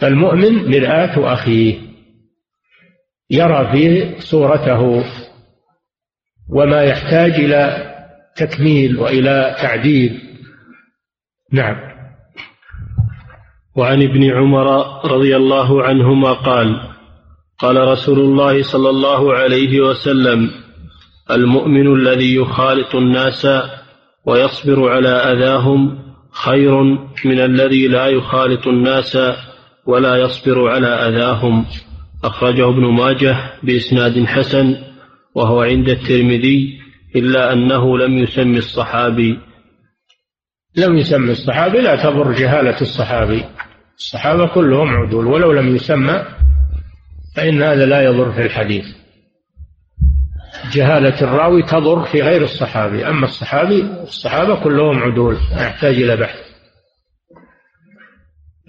فالمؤمن 0.00 0.70
مرآة 0.70 1.32
أخيه 1.32 1.78
يرى 3.30 3.68
فيه 3.72 4.18
صورته 4.18 5.04
وما 6.48 6.82
يحتاج 6.82 7.30
إلى 7.30 7.90
تكميل 8.36 8.98
وإلى 8.98 9.56
تعديل. 9.62 10.20
نعم. 11.52 11.76
وعن 13.76 14.02
ابن 14.02 14.30
عمر 14.30 14.66
رضي 15.04 15.36
الله 15.36 15.82
عنهما 15.82 16.32
قال 16.32 16.80
قال 17.58 17.76
رسول 17.88 18.18
الله 18.18 18.62
صلى 18.62 18.90
الله 18.90 19.34
عليه 19.34 19.80
وسلم 19.80 20.50
المؤمن 21.30 21.94
الذي 21.94 22.34
يخالط 22.34 22.94
الناس 22.94 23.48
ويصبر 24.26 24.88
على 24.88 25.08
أذاهم 25.08 25.98
خير 26.32 26.82
من 27.24 27.40
الذي 27.40 27.88
لا 27.88 28.06
يخالط 28.06 28.66
الناس 28.66 29.16
ولا 29.86 30.16
يصبر 30.16 30.68
على 30.70 30.86
أذاهم. 30.86 31.66
أخرجه 32.24 32.68
ابن 32.68 32.86
ماجه 32.86 33.36
بإسناد 33.62 34.24
حسن 34.24 34.76
وهو 35.34 35.62
عند 35.62 35.88
الترمذي 35.88 36.80
إلا 37.16 37.52
أنه 37.52 37.98
لم 37.98 38.18
يسمي 38.18 38.58
الصحابي. 38.58 39.38
لم 40.76 40.98
يسمي 40.98 41.32
الصحابي 41.32 41.78
لا 41.78 41.96
تضر 41.96 42.32
جهالة 42.32 42.80
الصحابي. 42.80 43.44
الصحابة 43.98 44.46
كلهم 44.46 44.88
عدول 44.88 45.26
ولو 45.26 45.52
لم 45.52 45.76
يسمى 45.76 46.24
فإن 47.36 47.62
هذا 47.62 47.86
لا 47.86 48.02
يضر 48.02 48.32
في 48.32 48.42
الحديث. 48.42 48.84
جهالة 50.72 51.22
الراوي 51.22 51.62
تضر 51.62 52.04
في 52.04 52.22
غير 52.22 52.42
الصحابي 52.42 53.06
أما 53.06 53.24
الصحابي 53.24 53.82
الصحابة 54.02 54.64
كلهم 54.64 54.98
عدول 54.98 55.36
يحتاج 55.52 55.94
إلى 55.94 56.16
بحث. 56.16 56.38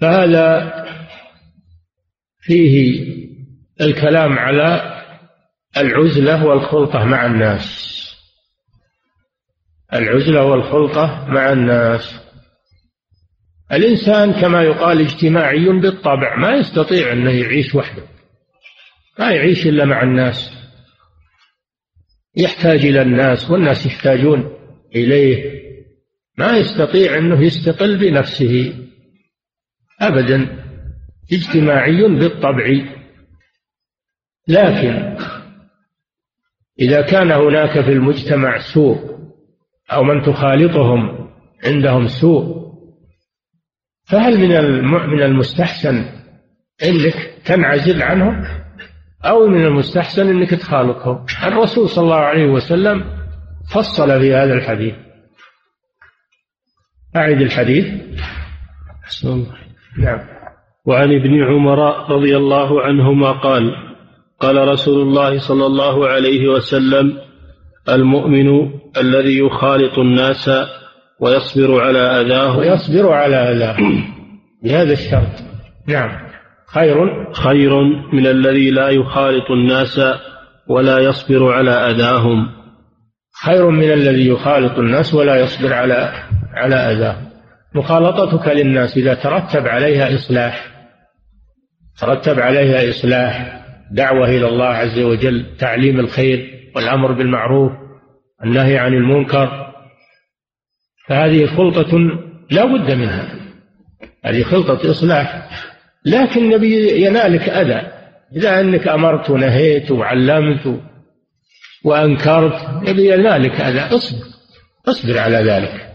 فهذا 0.00 0.72
فيه 2.42 3.04
الكلام 3.80 4.38
على 4.38 5.02
العزلة 5.76 6.46
والخلطة 6.46 7.04
مع 7.04 7.26
الناس. 7.26 7.92
العزلة 9.92 10.44
والخلطة 10.44 11.26
مع 11.28 11.52
الناس. 11.52 12.20
الإنسان 13.72 14.32
كما 14.32 14.62
يقال 14.62 15.00
اجتماعي 15.00 15.64
بالطبع 15.64 16.36
ما 16.36 16.50
يستطيع 16.50 17.12
أنه 17.12 17.30
يعيش 17.30 17.74
وحده. 17.74 18.02
ما 19.18 19.30
يعيش 19.30 19.66
إلا 19.66 19.84
مع 19.84 20.02
الناس. 20.02 20.50
يحتاج 22.36 22.86
إلى 22.86 23.02
الناس 23.02 23.50
والناس 23.50 23.86
يحتاجون 23.86 24.52
إليه. 24.96 25.62
ما 26.38 26.56
يستطيع 26.56 27.18
أنه 27.18 27.42
يستقل 27.44 27.98
بنفسه 27.98 28.74
أبدا. 30.00 30.61
اجتماعي 31.32 32.02
بالطبع. 32.02 32.66
لكن 34.48 35.16
إذا 36.80 37.02
كان 37.02 37.32
هناك 37.32 37.80
في 37.80 37.92
المجتمع 37.92 38.58
سوء 38.58 39.12
أو 39.92 40.04
من 40.04 40.22
تخالطهم 40.22 41.28
عندهم 41.64 42.08
سوء 42.08 42.62
فهل 44.04 44.38
من 44.38 44.84
من 44.84 45.22
المستحسن 45.22 46.04
إنك 46.84 47.14
تنعزل 47.44 48.02
عنهم؟ 48.02 48.44
أو 49.24 49.46
من 49.46 49.64
المستحسن 49.64 50.28
إنك 50.28 50.50
تخالطهم؟ 50.50 51.26
الرسول 51.44 51.88
صلى 51.88 52.04
الله 52.04 52.16
عليه 52.16 52.46
وسلم 52.46 53.04
فصل 53.70 54.20
في 54.20 54.34
هذا 54.34 54.54
الحديث. 54.54 54.94
أعد 57.16 57.40
الحديث. 57.40 57.86
نعم. 59.98 60.41
وعن 60.86 61.12
ابن 61.12 61.44
عمر 61.44 62.10
رضي 62.10 62.36
الله 62.36 62.82
عنهما 62.82 63.32
قال 63.32 63.74
قال 64.40 64.68
رسول 64.68 65.02
الله 65.02 65.38
صلى 65.38 65.66
الله 65.66 66.08
عليه 66.08 66.48
وسلم 66.48 67.18
المؤمن 67.88 68.70
الذي 68.96 69.38
يخالط 69.38 69.98
الناس 69.98 70.50
ويصبر 71.20 71.80
على 71.80 71.98
أذاه. 71.98 72.58
ويصبر 72.58 73.12
على 73.12 73.36
أذاه. 73.36 73.76
بهذا 74.64 74.92
الشرط. 74.92 75.42
نعم. 75.88 76.10
خير؟ 76.74 77.32
خير 77.32 77.82
من 78.12 78.26
الذي 78.26 78.70
لا 78.70 78.88
يخالط 78.88 79.50
الناس 79.50 80.00
ولا 80.68 80.98
يصبر 80.98 81.52
على 81.52 81.70
أذاهم. 81.70 82.48
خير 83.44 83.70
من 83.70 83.92
الذي 83.92 84.28
يخالط 84.28 84.78
الناس 84.78 85.14
ولا 85.14 85.40
يصبر 85.40 85.72
على 85.72 86.12
على 86.54 86.74
أذاهم 86.74 87.26
مخالطتك 87.74 88.48
للناس 88.48 88.96
إذا 88.96 89.14
ترتب 89.14 89.66
عليها 89.66 90.14
إصلاح. 90.14 90.71
ترتب 92.02 92.40
عليها 92.40 92.90
إصلاح 92.90 93.62
دعوة 93.90 94.28
إلى 94.28 94.48
الله 94.48 94.66
عز 94.66 94.98
وجل 94.98 95.46
تعليم 95.58 96.00
الخير 96.00 96.70
والأمر 96.76 97.12
بالمعروف 97.12 97.72
النهي 98.44 98.78
عن 98.78 98.92
المنكر. 98.92 99.72
فهذه 101.08 101.46
خلطة 101.46 101.98
لا 102.50 102.64
بد 102.64 102.90
منها. 102.90 103.34
هذه 104.24 104.42
خلطة 104.42 104.90
إصلاح. 104.90 105.48
لكن 106.04 106.44
النبي 106.44 107.04
ينالك 107.04 107.48
أذى. 107.48 107.92
إذا 108.36 108.60
أنك 108.60 108.88
أمرت 108.88 109.30
ونهيت 109.30 109.90
وعلمت 109.90 110.80
وأنكرت 111.84 112.88
ينالك 112.88 113.60
أذى. 113.60 113.96
اصبر. 113.96 114.26
اصبر 114.88 115.18
على 115.18 115.36
ذلك. 115.36 115.86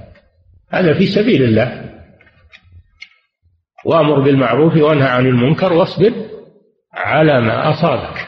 هذا 0.70 0.94
في 0.94 1.06
سبيل 1.06 1.44
الله. 1.44 1.97
وأمر 3.88 4.20
بالمعروف 4.20 4.78
وأنهى 4.78 5.08
عن 5.08 5.26
المنكر 5.26 5.74
واصبر 5.74 6.14
على 6.94 7.42
ما 7.42 7.70
أصابك. 7.70 8.28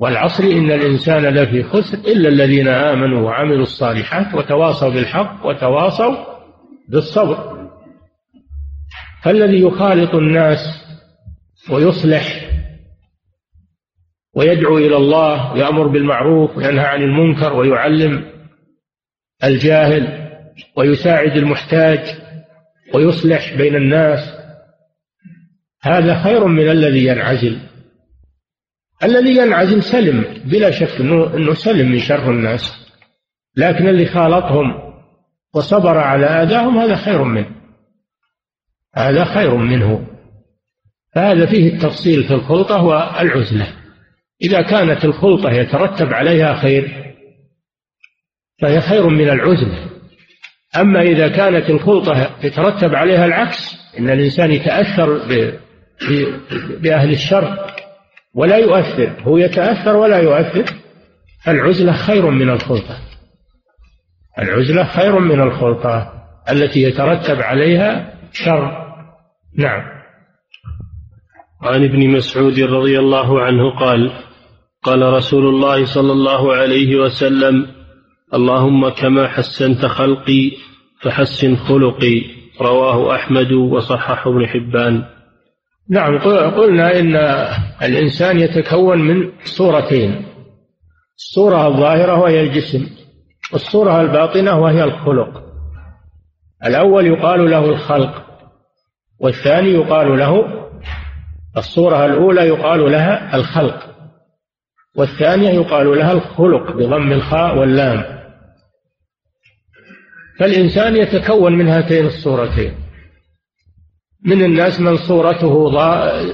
والعصر 0.00 0.44
إن 0.44 0.70
الإنسان 0.70 1.26
لفي 1.26 1.62
خسر 1.62 1.98
إلا 1.98 2.28
الذين 2.28 2.68
آمنوا 2.68 3.22
وعملوا 3.22 3.62
الصالحات 3.62 4.34
وتواصوا 4.34 4.88
بالحق 4.88 5.46
وتواصوا 5.46 6.16
بالصبر. 6.88 7.68
فالذي 9.22 9.60
يخالط 9.60 10.14
الناس 10.14 10.58
ويصلح 11.70 12.50
ويدعو 14.34 14.78
إلى 14.78 14.96
الله 14.96 15.52
ويأمر 15.52 15.86
بالمعروف 15.86 16.56
وينهى 16.56 16.86
عن 16.86 17.02
المنكر 17.02 17.52
ويعلم 17.52 18.24
الجاهل 19.44 20.28
ويساعد 20.76 21.36
المحتاج 21.36 22.25
ويصلح 22.94 23.54
بين 23.54 23.76
الناس. 23.76 24.36
هذا 25.82 26.22
خير 26.22 26.46
من 26.46 26.70
الذي 26.70 27.06
ينعزل. 27.06 27.58
الذي 29.02 29.36
ينعزل 29.36 29.82
سلم 29.82 30.42
بلا 30.44 30.70
شك 30.70 31.00
انه 31.00 31.36
إنه 31.36 31.54
سلم 31.54 31.92
من 31.92 31.98
شر 31.98 32.30
الناس. 32.30 32.86
لكن 33.56 33.88
اللي 33.88 34.06
خالطهم 34.06 34.92
وصبر 35.54 35.98
على 35.98 36.26
أذاهم 36.26 36.78
هذا 36.78 36.96
خير 36.96 37.24
منه. 37.24 37.50
هذا 38.94 39.24
خير 39.24 39.56
منه. 39.56 40.06
فهذا 41.14 41.46
فيه 41.46 41.74
التفصيل 41.74 42.24
في 42.24 42.34
الخلطة 42.34 42.82
والعزله 42.82 43.66
إذا 44.42 44.62
كانت 44.62 45.04
الخلطة 45.04 45.50
يترتب 45.50 46.12
عليها 46.12 46.54
خير 46.54 47.14
فهي 48.60 48.80
خير 48.80 49.08
من 49.08 49.28
العزلة. 49.28 49.95
أما 50.80 51.02
إذا 51.02 51.28
كانت 51.28 51.70
الخلطة 51.70 52.30
يترتب 52.42 52.94
عليها 52.94 53.26
العكس 53.26 53.76
إن 53.98 54.10
الإنسان 54.10 54.52
يتأثر 54.52 55.20
بأهل 56.80 57.10
الشر 57.10 57.58
ولا 58.34 58.56
يؤثر 58.56 59.12
هو 59.22 59.38
يتأثر 59.38 59.96
ولا 59.96 60.18
يؤثر 60.18 60.64
العزلة 61.48 61.92
خير 61.92 62.30
من 62.30 62.50
الخلطة. 62.50 62.98
العزلة 64.38 64.84
خير 64.84 65.18
من 65.18 65.40
الخلطة 65.40 66.12
التي 66.50 66.82
يترتب 66.82 67.42
عليها 67.42 68.14
شر. 68.32 68.86
نعم. 69.58 69.82
عن 71.62 71.84
ابن 71.84 72.10
مسعود 72.10 72.60
رضي 72.60 72.98
الله 72.98 73.42
عنه 73.42 73.78
قال 73.78 74.12
قال 74.82 75.02
رسول 75.02 75.46
الله 75.46 75.84
صلى 75.84 76.12
الله 76.12 76.54
عليه 76.54 76.96
وسلم 76.96 77.66
اللهم 78.34 78.88
كما 78.88 79.28
حسنت 79.28 79.86
خلقي 79.86 80.52
فحسن 81.00 81.56
خلقي 81.56 82.22
رواه 82.60 83.14
أحمد 83.14 83.52
وصححه 83.52 84.30
ابن 84.30 84.46
حبان. 84.46 85.04
نعم 85.90 86.18
قلنا 86.50 86.98
إن 86.98 87.16
الإنسان 87.82 88.38
يتكون 88.38 88.98
من 88.98 89.32
صورتين 89.44 90.26
الصورة 91.16 91.66
الظاهرة 91.66 92.20
وهي 92.20 92.40
الجسم 92.40 92.86
والصورة 93.52 94.00
الباطنة 94.00 94.58
وهي 94.60 94.84
الخلق. 94.84 95.42
الأول 96.64 97.06
يقال 97.06 97.50
له 97.50 97.64
الخلق 97.64 98.26
والثاني 99.20 99.70
يقال 99.70 100.18
له 100.18 100.44
الصورة 101.56 102.06
الأولى 102.06 102.40
يقال 102.40 102.92
لها 102.92 103.36
الخلق 103.36 103.86
والثانية 104.96 105.50
يقال 105.50 105.98
لها 105.98 106.12
الخلق 106.12 106.72
بضم 106.72 107.12
الخاء 107.12 107.58
واللام. 107.58 108.15
فالإنسان 110.38 110.96
يتكون 110.96 111.52
من 111.52 111.68
هاتين 111.68 112.06
الصورتين. 112.06 112.74
من 114.24 114.42
الناس 114.44 114.80
من 114.80 114.96
صورته 114.96 115.70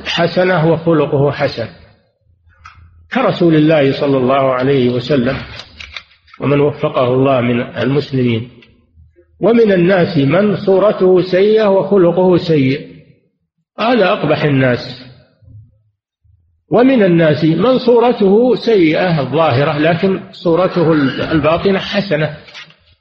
حسنة 0.05 0.72
وخلقه 0.72 1.30
حسن. 1.30 1.68
كرسول 3.12 3.55
الله 3.55 3.92
صلى 3.92 4.16
الله 4.16 4.53
عليه 4.55 4.90
وسلم 4.90 5.36
ومن 6.40 6.61
وفقه 6.61 7.14
الله 7.14 7.40
من 7.40 7.61
المسلمين. 7.61 8.50
ومن 9.40 9.72
الناس 9.72 10.18
من 10.18 10.57
صورته 10.57 11.22
سيئة 11.22 11.66
وخلقه 11.68 12.36
سيء 12.36 12.92
هذا 13.78 14.12
أقبح 14.12 14.44
الناس. 14.44 15.03
ومن 16.70 17.03
الناس 17.03 17.44
من 17.44 17.78
صورته 17.78 18.55
سيئة 18.55 19.20
الظاهرة 19.20 19.78
لكن 19.78 20.20
صورته 20.32 20.92
الباطنة 21.32 21.78
حسنة. 21.78 22.36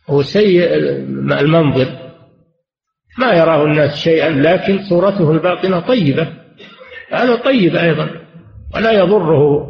هو 0.09 0.21
سيء 0.21 0.75
المنظر. 1.39 1.87
ما 3.19 3.33
يراه 3.33 3.65
الناس 3.65 3.95
شيئا 3.95 4.29
لكن 4.29 4.79
صورته 4.89 5.31
الباطنة 5.31 5.79
طيبة. 5.79 6.27
هذا 7.11 7.35
طيب 7.35 7.75
أيضا. 7.75 8.09
ولا 8.75 8.91
يضره 8.91 9.67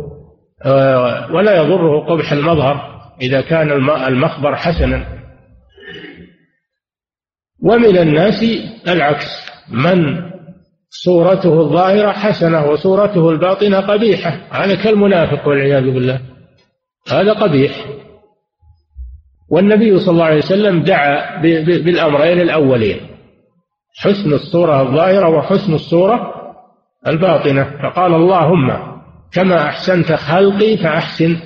آه، 0.65 1.31
ولا 1.31 1.55
يضره 1.61 2.05
قبح 2.05 2.31
المظهر 2.31 2.91
إذا 3.21 3.41
كان 3.41 3.71
المخبر 4.07 4.55
حسنا. 4.55 5.05
ومن 7.63 7.97
الناس 7.97 8.45
العكس. 8.87 9.51
من 9.69 10.31
صورته 10.89 11.61
الظاهرة 11.61 12.11
حسنة 12.11 12.65
وصورته 12.65 13.29
الباطنة 13.29 13.79
قبيحة. 13.79 14.47
هذا 14.51 14.83
كالمنافق 14.83 15.47
والعياذ 15.47 15.83
بالله. 15.83 16.21
هذا 17.11 17.33
قبيح. 17.33 17.85
والنبي 19.51 19.99
صلى 19.99 20.13
الله 20.13 20.25
عليه 20.25 20.37
وسلم 20.37 20.83
دعا 20.83 21.41
بالأمرين 21.85 22.41
الأولين 22.41 22.97
حسن 23.99 24.33
الصورة 24.33 24.81
الظاهرة 24.81 25.29
وحسن 25.29 25.73
الصورة 25.73 26.33
الباطنة. 27.07 27.63
فقال 27.83 28.13
اللهم 28.13 28.73
كما 29.33 29.63
أحسنت 29.65 30.11
خلقي 30.11 30.77
فأحسن 30.77 31.37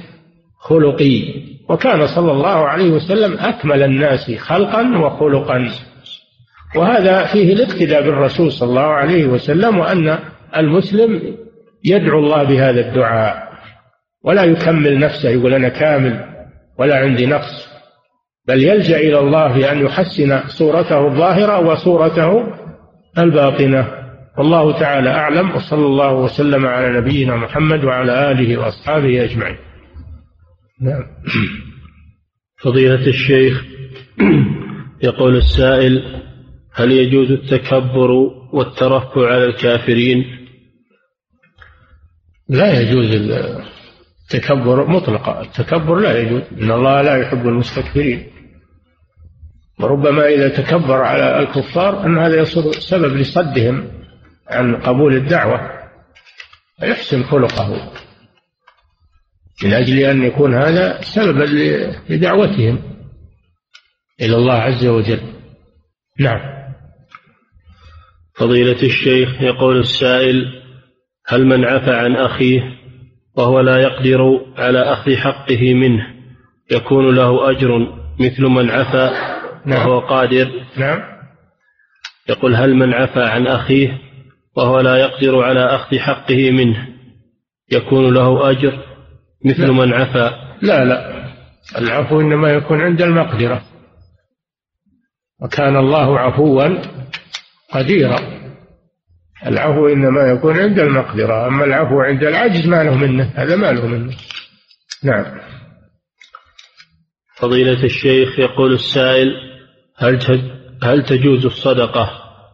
خلقي. 0.60 1.24
وكان 1.70 2.08
صلى 2.08 2.32
الله 2.32 2.68
عليه 2.68 2.92
وسلم 2.92 3.38
أكمل 3.40 3.84
الناس 3.84 4.32
خلقا 4.32 4.98
وخلقا. 4.98 5.70
وهذا 6.76 7.26
فيه 7.26 7.54
الاقتداء 7.54 8.02
بالرسول 8.02 8.52
صلى 8.52 8.70
الله 8.70 8.82
عليه 8.82 9.26
وسلم 9.26 9.78
وأن 9.78 10.20
المسلم 10.58 11.38
يدعو 11.86 12.20
الله 12.20 12.44
بهذا 12.44 12.88
الدعاء. 12.90 13.48
ولا 14.24 14.44
يكمل 14.44 15.00
نفسه 15.00 15.30
يقول 15.30 15.54
أنا 15.54 15.70
كامل 15.70 16.26
ولا 16.80 16.96
عندي 16.96 17.26
نقص. 17.26 17.75
بل 18.48 18.64
يلجأ 18.64 18.98
إلى 18.98 19.20
الله 19.20 19.54
في 19.54 19.72
أن 19.72 19.86
يحسن 19.86 20.48
صورته 20.48 21.08
الظاهرة 21.08 21.60
وصورته 21.60 22.54
الباطنة. 23.18 24.06
والله 24.38 24.80
تعالى 24.80 25.10
أعلم 25.10 25.56
وصلى 25.56 25.86
الله 25.86 26.14
وسلم 26.14 26.66
على 26.66 27.00
نبينا 27.00 27.36
محمد 27.36 27.84
وعلى 27.84 28.32
آله 28.32 28.58
وأصحابه 28.58 29.24
أجمعين. 29.24 29.58
نعم. 30.82 31.04
فضيلة 32.64 33.08
الشيخ 33.08 33.66
يقول 35.04 35.36
السائل 35.36 36.22
هل 36.74 36.92
يجوز 36.92 37.32
التكبر 37.32 38.12
والترفع 38.54 39.28
على 39.28 39.46
الكافرين؟ 39.46 40.26
لا 42.50 42.82
يجوز 42.82 43.32
التكبر 44.32 44.88
مطلقا. 44.88 45.42
التكبر 45.42 45.96
لا 45.96 46.20
يجوز. 46.20 46.42
إن 46.62 46.72
الله 46.72 47.02
لا 47.02 47.18
يحب 47.18 47.48
المستكبرين. 47.48 48.35
وربما 49.80 50.28
إذا 50.28 50.50
تكبر 50.50 51.02
على 51.02 51.40
الكفار 51.40 52.06
أن 52.06 52.18
هذا 52.18 52.42
يصير 52.42 52.72
سبب 52.72 53.18
لصدهم 53.18 53.92
عن 54.48 54.76
قبول 54.76 55.16
الدعوة 55.16 55.72
فيحسن 56.80 57.24
خلقه. 57.24 57.92
من 59.64 59.74
أجل 59.74 60.00
أن 60.00 60.24
يكون 60.24 60.56
هذا 60.56 61.02
سببا 61.02 61.44
لدعوتهم 62.10 62.80
إلى 64.22 64.36
الله 64.36 64.54
عز 64.54 64.86
وجل. 64.86 65.22
نعم. 66.20 66.56
فضيلة 68.36 68.84
الشيخ 68.84 69.42
يقول 69.42 69.80
السائل 69.80 70.62
هل 71.28 71.46
من 71.46 71.66
عفى 71.66 71.92
عن 71.92 72.16
أخيه 72.16 72.62
وهو 73.36 73.60
لا 73.60 73.82
يقدر 73.82 74.46
على 74.58 74.80
أخذ 74.80 75.16
حقه 75.16 75.74
منه 75.74 76.08
يكون 76.72 77.16
له 77.16 77.52
أجر 77.52 77.94
مثل 78.20 78.44
من 78.44 78.70
عفى 78.70 79.35
نعم. 79.66 79.80
وهو 79.80 80.00
قادر. 80.00 80.52
نعم. 80.78 81.02
يقول 82.30 82.56
هل 82.56 82.76
من 82.76 82.94
عفى 82.94 83.24
عن 83.24 83.48
أخيه 83.48 84.02
وهو 84.56 84.80
لا 84.80 84.98
يقدر 84.98 85.44
على 85.44 85.76
أخذ 85.76 85.98
حقه 85.98 86.52
منه 86.52 86.88
يكون 87.72 88.14
له 88.14 88.52
أجر 88.52 88.86
مثل 89.46 89.68
لا. 89.68 89.72
من 89.72 89.94
عفى 89.94 90.32
لا 90.62 90.86
لا. 90.86 91.26
العفو 91.78 92.22
إنما 92.22 92.50
يكون 92.50 92.82
عند 92.82 93.02
المقدرة. 93.02 93.62
وكان 95.42 95.76
الله 95.76 96.20
عفوا 96.20 96.82
قديرا. 97.74 98.20
العفو 99.46 99.88
إنما 99.88 100.22
يكون 100.22 100.60
عند 100.60 100.80
المقدرة. 100.80 101.48
أما 101.48 101.66
العفو 101.66 102.02
عند 102.02 102.24
العجز 102.24 102.68
ما 102.68 102.84
له 102.84 102.96
منه. 102.96 103.34
هذا 103.36 103.56
ما 103.56 103.72
له 103.72 103.88
منه. 103.88 104.16
نعم. 105.04 105.26
فضيلة 107.38 107.84
الشيخ 107.84 108.40
يقول 108.40 108.74
السائل 108.74 109.55
هل 109.98 110.20
هل 110.84 111.04
تجوز 111.04 111.46
الصدقة 111.46 112.10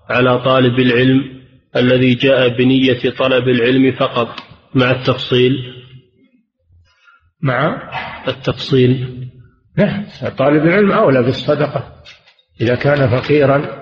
على 0.10 0.40
طالب 0.40 0.80
العلم 0.80 1.42
الذي 1.76 2.14
جاء 2.14 2.58
بنية 2.58 3.10
طلب 3.18 3.48
العلم 3.48 3.92
فقط 3.92 4.28
مع 4.76 4.92
التفصيل؟ 4.92 5.54
مع 7.42 7.82
التفصيل. 8.28 9.28
نعم 9.78 10.06
طالب 10.38 10.66
العلم 10.66 10.92
أولى 10.92 11.24
بالصدقة. 11.24 11.96
إذا 12.62 12.76
كان 12.76 13.10
فقيرا 13.10 13.82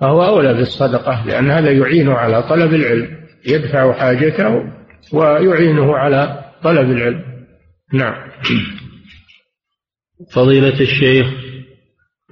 فهو 0.00 0.24
أولى 0.24 0.54
بالصدقة 0.54 1.26
لأن 1.26 1.50
هذا 1.50 1.70
يعينه 1.70 2.12
على 2.12 2.42
طلب 2.42 2.74
العلم 2.74 3.08
يدفع 3.46 3.92
حاجته 3.92 4.72
ويعينه 5.12 5.96
على 5.96 6.44
طلب 6.62 6.90
العلم. 6.90 7.24
نعم. 7.92 8.30
فضيلة 10.32 10.80
الشيخ 10.80 11.43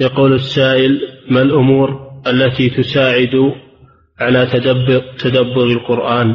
يقول 0.01 0.35
السائل 0.35 1.01
ما 1.31 1.43
الأمور 1.43 2.13
التي 2.27 2.71
تساعد 2.71 3.53
على 4.21 4.47
تدبر, 4.47 5.17
تدبر 5.19 5.65
القرآن؟ 5.65 6.35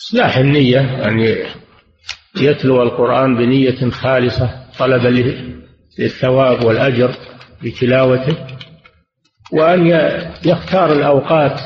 إصلاح 0.00 0.36
النية 0.36 0.78
يعني 0.78 1.44
يتلو 2.40 2.82
القرآن 2.82 3.36
بنية 3.36 3.90
خالصة 3.90 4.64
طلبا 4.78 5.08
للثواب 5.98 6.64
والأجر 6.64 7.14
بتلاوته 7.62 8.46
وأن 9.52 9.86
يختار 10.46 10.92
الأوقات 10.92 11.60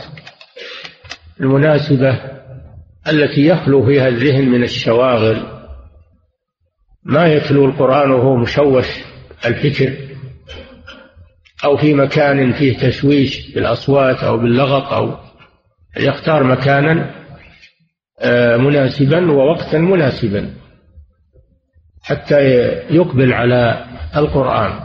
المناسبة 1.41 2.21
التي 3.09 3.47
يخلو 3.47 3.87
فيها 3.87 4.09
الذهن 4.09 4.49
من 4.49 4.63
الشواغل. 4.63 5.47
ما 7.05 7.27
يتلو 7.27 7.65
القرآن 7.65 8.11
وهو 8.11 8.37
مشوش. 8.37 8.87
الفكر 9.47 9.97
أو 11.65 11.77
في 11.77 11.95
مكان 11.95 12.53
فيه 12.53 12.79
تشويش 12.79 13.55
بالأصوات 13.55 14.17
أو 14.17 14.39
باللغط 14.39 14.93
أو 14.93 15.17
يختار 15.97 16.45
مكانا 16.45 17.15
آه، 18.21 18.57
مناسبا 18.57 19.31
ووقتا 19.31 19.79
مناسبا 19.79 20.55
حتى 22.03 22.41
يقبل 22.91 23.33
على 23.33 23.87
القرآن. 24.17 24.81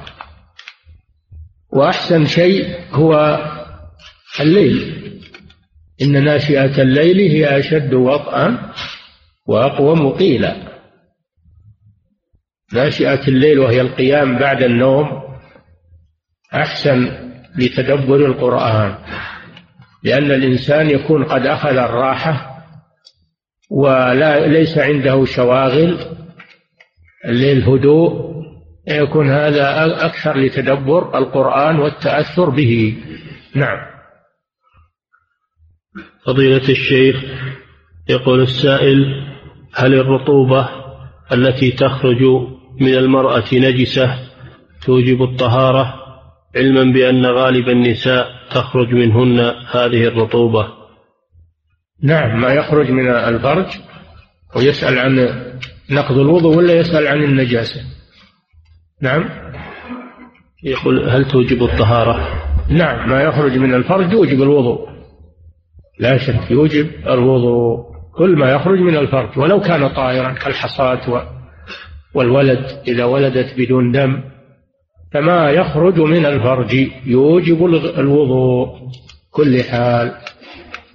وأحسن 1.69 2.25
شيء 2.25 2.75
هو 2.91 3.39
الليل. 4.39 5.03
إن 6.01 6.23
ناشئة 6.23 6.81
الليل 6.81 7.19
هي 7.19 7.59
أشد 7.59 7.93
وطئا 7.93 8.71
وأقوم 9.45 10.09
قيلا 10.09 10.66
ناشئة 12.73 13.27
الليل 13.27 13.59
وهي 13.59 13.81
القيام 13.81 14.37
بعد 14.37 14.63
النوم 14.63 15.23
أحسن 16.53 17.11
لتدبر 17.55 18.15
القرآن 18.15 18.95
لأن 20.03 20.31
الإنسان 20.31 20.89
يكون 20.89 21.23
قد 21.23 21.45
أخذ 21.45 21.77
الراحة 21.77 22.63
ولا 23.69 24.47
ليس 24.47 24.77
عنده 24.77 25.25
شواغل 25.25 25.99
الليل 27.25 27.63
هدوء 27.63 28.27
يكون 28.87 29.29
هذا 29.29 29.85
أكثر 30.05 30.37
لتدبر 30.37 31.17
القرآن 31.17 31.79
والتأثر 31.79 32.49
به. 32.49 32.97
نعم. 33.55 33.79
فضيلة 36.25 36.69
الشيخ 36.69 37.23
يقول 38.09 38.41
السائل 38.41 39.27
هل 39.73 39.93
الرطوبة 39.93 40.69
التي 41.31 41.71
تخرج 41.71 42.17
من 42.81 42.93
المرأة 42.93 43.43
نجسة 43.53 44.15
توجب 44.85 45.23
الطهارة 45.23 45.93
علما 46.55 46.83
بأن 46.93 47.25
غالب 47.25 47.69
النساء 47.69 48.27
تخرج 48.51 48.93
منهن 48.93 49.39
هذه 49.71 50.07
الرطوبة. 50.07 50.67
نعم 52.03 52.41
ما 52.41 52.53
يخرج 52.53 52.91
من 52.91 53.07
الفرج 53.07 53.65
ويسأل 54.55 54.99
عن 54.99 55.15
نقض 55.91 56.17
الوضوء 56.17 56.57
ولا 56.57 56.73
يسأل 56.73 57.07
عن 57.07 57.23
النجاسة. 57.23 57.81
نعم؟ 59.01 59.29
يقول 60.63 61.09
هل 61.09 61.25
توجب 61.25 61.63
الطهارة؟ 61.63 62.43
نعم 62.69 63.09
ما 63.09 63.21
يخرج 63.21 63.57
من 63.57 63.73
الفرج 63.73 64.11
يوجب 64.11 64.41
الوضوء. 64.41 64.89
لا 65.99 66.17
شك 66.17 66.51
يوجب 66.51 66.89
الوضوء. 67.07 67.97
كل 68.17 68.35
ما 68.37 68.51
يخرج 68.51 68.79
من 68.79 68.97
الفرج 68.97 69.39
ولو 69.39 69.59
كان 69.59 69.87
طائرا 69.87 70.31
كالحصاة 70.33 71.09
والولد 72.13 72.65
إذا 72.87 73.05
ولدت 73.05 73.53
بدون 73.57 73.91
دم 73.91 74.23
فما 75.13 75.49
يخرج 75.49 75.99
من 75.99 76.25
الفرج 76.25 76.73
يوجب 77.05 77.65
الوضوء. 77.97 78.67
كل 79.31 79.63
حال. 79.63 80.11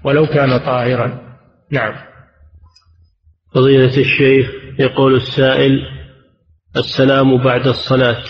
ولو 0.05 0.27
كان 0.27 0.59
طاهرا. 0.59 1.37
نعم. 1.71 1.95
فضيلة 3.55 3.99
الشيخ 3.99 4.51
يقول 4.79 5.15
السائل 5.15 5.79
السلام 6.77 7.37
بعد 7.37 7.67
الصلاة. 7.67 8.25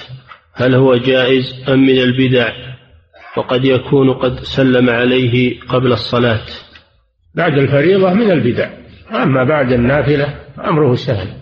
هل 0.55 0.75
هو 0.75 0.97
جائز 0.97 1.65
أم 1.69 1.87
من 1.87 1.99
البدع؟ 1.99 2.53
وقد 3.37 3.65
يكون 3.65 4.13
قد 4.13 4.41
سلم 4.41 4.91
عليه 4.91 5.61
قبل 5.61 5.93
الصلاة. 5.93 6.47
بعد 7.35 7.59
الفريضة 7.59 8.13
من 8.13 8.31
البدع. 8.31 8.71
أما 9.11 9.45
بعد 9.45 9.73
النافلة 9.73 10.41
أمره 10.65 10.95
سهل. 10.95 11.41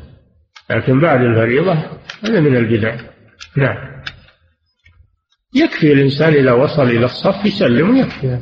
لكن 0.70 1.01
بعد 1.01 1.20
الفريضة 1.20 1.72
هذا 2.24 2.40
من 2.40 2.56
البدع. 2.56 2.97
نعم. 3.56 3.76
يكفي 5.55 5.92
الإنسان 5.92 6.32
إذا 6.32 6.52
وصل 6.52 6.82
إلى 6.82 7.05
الصف 7.05 7.44
يسلم 7.44 7.90
ويكفي. 7.90 8.40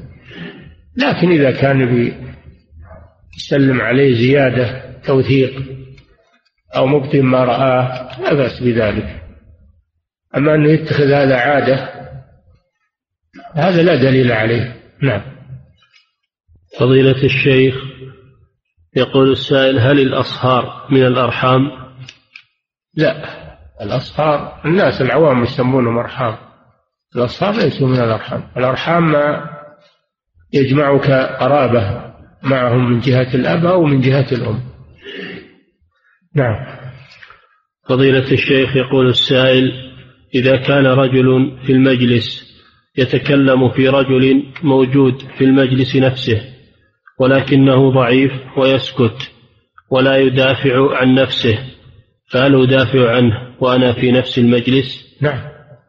لكن 0.97 1.31
إذا 1.31 1.51
كان 1.51 2.13
يسلم 3.37 3.81
عليه 3.81 4.15
زيادة 4.15 4.83
توثيق 5.05 5.63
أو 6.77 6.87
مبطن 6.87 7.23
ما 7.23 7.45
رآه 7.45 8.21
لا 8.21 8.35
بأس 8.35 8.63
بذلك. 8.63 9.23
أما 10.37 10.55
أنه 10.55 10.71
يتخذ 10.71 11.13
هذا 11.13 11.37
عادة 11.37 11.89
هذا 13.55 13.83
لا 13.83 13.95
دليل 13.95 14.33
عليه. 14.33 14.77
نعم. 15.03 15.23
فضيلة 16.79 17.25
الشيخ 17.25 17.75
يقول 18.97 19.33
السائل 19.33 19.79
هل 19.79 20.01
الأصهار 20.01 20.87
من 20.91 21.07
الأرحام؟ 21.07 21.88
لا 22.99 23.25
الأصهار 23.83 24.61
الناس 24.65 25.01
العوام 25.01 25.43
يسمونهم 25.43 25.99
أرحام. 25.99 26.37
الأصهار 27.17 27.55
ليسوا 27.55 27.89
من 27.89 27.99
الأرحام. 27.99 28.43
الأرحام 28.57 29.13
ما 29.13 29.51
يجمعك 30.53 31.11
قرابة 31.41 32.13
معهم 32.43 32.91
من 32.91 33.01
جهة 33.01 33.35
الأب 33.35 33.67
أو 33.67 33.85
من 33.85 34.01
جهة 34.01 34.27
الأم. 34.33 34.61
نعم. 36.35 36.67
فضيلة 37.89 38.33
الشيخ 38.33 38.77
يقول 38.77 39.09
السائل 39.09 39.73
إذا 40.35 40.57
كان 40.57 40.87
رجل 40.87 41.59
في 41.67 41.73
المجلس 41.73 42.49
يتكلم 42.97 43.71
في 43.71 43.89
رجل 43.89 44.45
موجود 44.63 45.23
في 45.39 45.45
المجلس 45.45 45.97
نفسه 45.97 46.43
ولكنه 47.19 47.93
ضعيف 47.93 48.33
ويسكت 48.57 49.31
ولا 49.91 50.17
يدافع 50.17 50.97
عن 50.97 51.15
نفسه 51.15 51.78
فهل 52.31 52.63
أدافع 52.63 53.17
عنه 53.17 53.35
وأنا 53.61 53.93
في 53.93 54.13
نفس 54.13 54.39
المجلس. 54.39 55.17
نعم. 55.21 55.41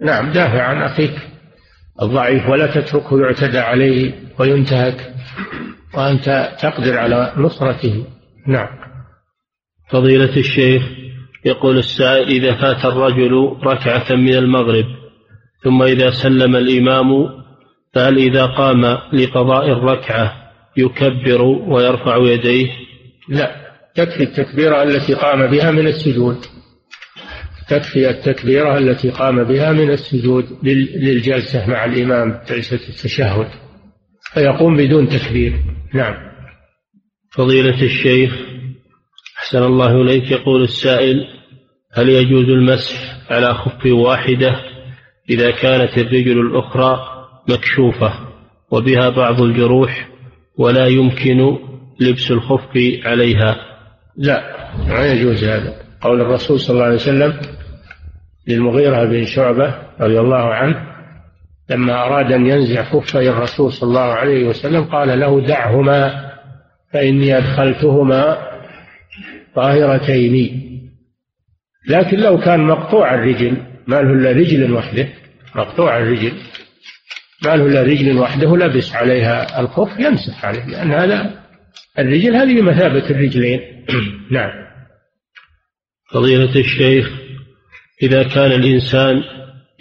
نعم 0.01 0.31
دافع 0.31 0.61
عن 0.61 0.81
أخيك. 0.81 1.13
الضعيف 2.01 2.49
ولا 2.49 2.67
تتركه 2.67 3.21
يعتدى 3.21 3.59
عليه 3.59 4.13
وينتهك 4.39 5.13
وأنت 5.93 6.57
تقدر 6.61 6.97
على 6.97 7.33
نصرته. 7.37 8.05
نعم. 8.47 8.67
فضيلة 9.91 10.37
الشيخ 10.37 10.83
يقول 11.45 11.77
السائل 11.77 12.27
إذا 12.27 12.55
فات 12.55 12.85
الرجل 12.85 13.57
ركعة 13.63 14.15
من 14.15 14.33
المغرب 14.35 14.85
ثم 15.63 15.83
إذا 15.83 16.09
سلم 16.09 16.55
الإمام 16.55 17.29
فهل 17.93 18.17
إذا 18.17 18.45
قام 18.45 18.97
لقضاء 19.13 19.69
الركعة 19.69 20.33
يكبر 20.77 21.41
ويرفع 21.41 22.17
يديه؟ 22.17 22.69
لا. 23.29 23.58
تكفي 23.95 24.23
التكبيرة 24.23 24.83
التي 24.83 25.13
قام 25.13 25.47
بها 25.47 25.71
من 25.71 25.87
السجود. 25.87 26.37
تكفي 27.69 28.09
التكبيرة 28.09 28.77
التي 28.77 29.09
قام 29.09 29.43
بها 29.43 29.71
من 29.71 29.91
السجود 29.91 30.45
للجلسة 30.63 31.69
مع 31.69 31.85
الإمام 31.85 32.39
جلسة 32.49 32.79
التشهد. 32.89 33.47
فيقوم 34.33 34.77
بدون 34.77 35.09
تكبير. 35.09 35.53
نعم. 35.93 36.15
فضيلة 37.31 37.83
الشيخ 37.83 38.33
أحسن 39.37 39.63
الله 39.63 40.01
إليك. 40.01 40.31
يقول 40.31 40.63
السائل 40.63 41.27
هل 41.93 42.09
يجوز 42.09 42.49
المسح 42.49 43.17
على 43.29 43.53
خف 43.53 43.85
واحدة 43.85 44.59
إذا 45.29 45.51
كانت 45.51 45.97
الرجل 45.97 46.39
الأخرى 46.39 46.99
مكشوفة 47.49 48.13
وبها 48.71 49.09
بعض 49.09 49.41
الجروح 49.41 50.09
ولا 50.57 50.87
يمكن 50.87 51.57
لبس 51.99 52.31
الخف 52.31 52.77
عليها؟ 53.05 53.68
لا 54.17 54.43
ما 54.87 55.05
يجوز 55.05 55.43
هذا. 55.43 55.73
قول 56.01 56.21
الرسول 56.21 56.59
صلى 56.59 56.73
الله 56.73 56.85
عليه 56.85 56.95
وسلم 56.95 57.39
للمغيرة 58.47 59.05
بن 59.05 59.25
شعبة 59.25 59.75
رضي 60.01 60.19
الله 60.19 60.53
عنه 60.53 60.89
لما 61.69 61.93
أراد 61.93 62.31
أن 62.31 62.45
ينزع 62.45 62.83
خفي 62.83 63.29
الرسول 63.29 63.71
صلى 63.71 63.87
الله 63.87 64.13
عليه 64.13 64.47
وسلم 64.47 64.83
قال 64.83 65.19
له 65.19 65.41
دعهما 65.41 66.29
فإني 66.93 67.37
أدخلتهما 67.37 68.37
طاهرتين. 69.55 70.59
لكن 71.87 72.17
لو 72.19 72.39
كان 72.39 72.59
مقطوع 72.59 73.13
الرجل 73.13 73.57
ما 73.87 74.01
له 74.01 74.13
إلا 74.13 74.31
رجل 74.31 74.73
وحده 74.73 75.07
مقطوع 75.55 75.97
الرجل 75.97 76.31
ما 77.45 77.55
له 77.55 77.65
إلا 77.65 77.81
رجل 77.81 78.17
وحده 78.17 78.57
لبس 78.57 78.95
عليها 78.95 79.59
الخف 79.59 79.99
يمسح 79.99 80.45
عليه 80.45 80.65
لأن 80.65 80.91
هذا 80.91 81.39
الرجل 81.99 82.35
هذه 82.35 82.61
بمثابة 82.61 83.09
الرجلين. 83.09 83.85
نعم. 84.31 84.51
فضيلة 86.11 86.55
الشيخ 86.55 87.09
إذا 88.03 88.23
كان 88.23 88.51
الإنسان 88.51 89.23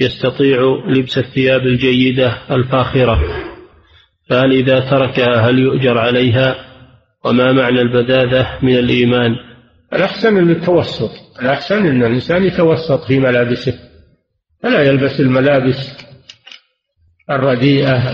يستطيع 0.01 0.83
لبس 0.89 1.19
الثياب 1.19 1.61
الجيدة 1.61 2.39
الفاخرة 2.51 3.21
فهل 4.31 4.53
إذا 4.53 4.81
تركها 4.81 5.51
هل 5.51 5.59
يؤجر 5.59 5.99
عليها؟ 5.99 6.65
وما 7.25 7.53
معنى 7.53 7.81
البذاذة 7.81 8.59
من 8.63 8.79
الإيمان؟ 8.79 9.37
الأحسن 9.93 10.51
التوسط 10.51 11.11
الأحسن 11.43 11.87
أن 11.87 12.05
الإنسان 12.05 12.45
يتوسط 12.45 13.05
في 13.05 13.19
ملابسه. 13.19 13.79
فلا 14.63 14.83
يلبس 14.83 15.21
الملابس 15.21 16.09
الرديئة 17.31 18.13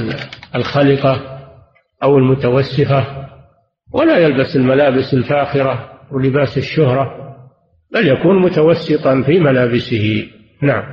الخلقة 0.54 1.40
أو 2.02 2.18
المتوسخة 2.18 3.28
ولا 3.94 4.18
يلبس 4.18 4.56
الملابس 4.56 5.14
الفاخرة 5.14 5.90
ولباس 6.12 6.58
الشهرة 6.58 7.24
بل 7.94 8.08
يكون 8.08 8.42
متوسطا 8.42 9.22
في 9.22 9.40
ملابسه. 9.40 10.26
نعم. 10.62 10.84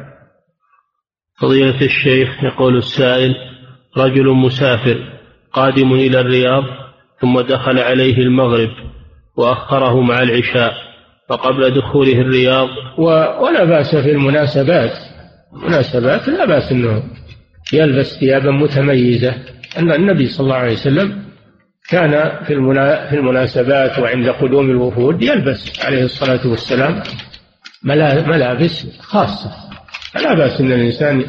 فضيلة 1.42 1.82
الشيخ 1.82 2.44
يقول 2.44 2.78
السائل 2.78 3.36
رجل 3.98 4.30
مسافر 4.30 4.98
قادم 5.54 5.94
إلى 5.94 6.20
الرياض 6.20 6.64
ثم 7.22 7.40
دخل 7.40 7.80
عليه 7.80 8.18
المغرب 8.18 8.70
وأخره 9.38 10.02
مع 10.02 10.22
العشاء 10.22 10.74
وقبل 11.30 11.70
دخوله 11.70 12.22
الرياض. 12.22 12.68
و... 12.98 13.04
ولا 13.44 13.64
بأس 13.64 13.96
في 13.96 14.12
المناسبات. 14.12 14.92
مناسبات 15.54 16.28
لا 16.30 16.46
بأس 16.46 16.72
أنه 16.72 17.04
يلبس 17.74 18.20
ثيابا 18.20 18.52
متميزة. 18.52 19.36
أن 19.78 19.92
النبي 19.92 20.28
صلى 20.28 20.44
الله 20.44 20.56
عليه 20.56 20.74
وسلم 20.74 21.31
كان 21.90 22.44
في. 22.46 22.56
في 23.10 23.16
المناسبات 23.16 24.00
وعند 24.00 24.30
قدوم 24.30 24.70
الوفود 24.70 25.24
يلبس 25.24 25.86
عليه 25.86 26.04
الصلاة 26.04 26.48
والسلام 26.48 27.04
ملابس 27.84 29.00
خاصة. 29.00 29.52
فلا 30.14 30.34
بأس 30.34 30.62
أن 30.62 30.72
الإنسان 30.72 31.26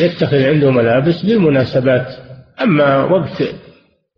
يتخذ 0.00 0.42
عنده 0.42 0.70
ملابس 0.70 1.24
للمناسبات. 1.24 2.06
أما 2.62 3.04
وقت 3.04 3.42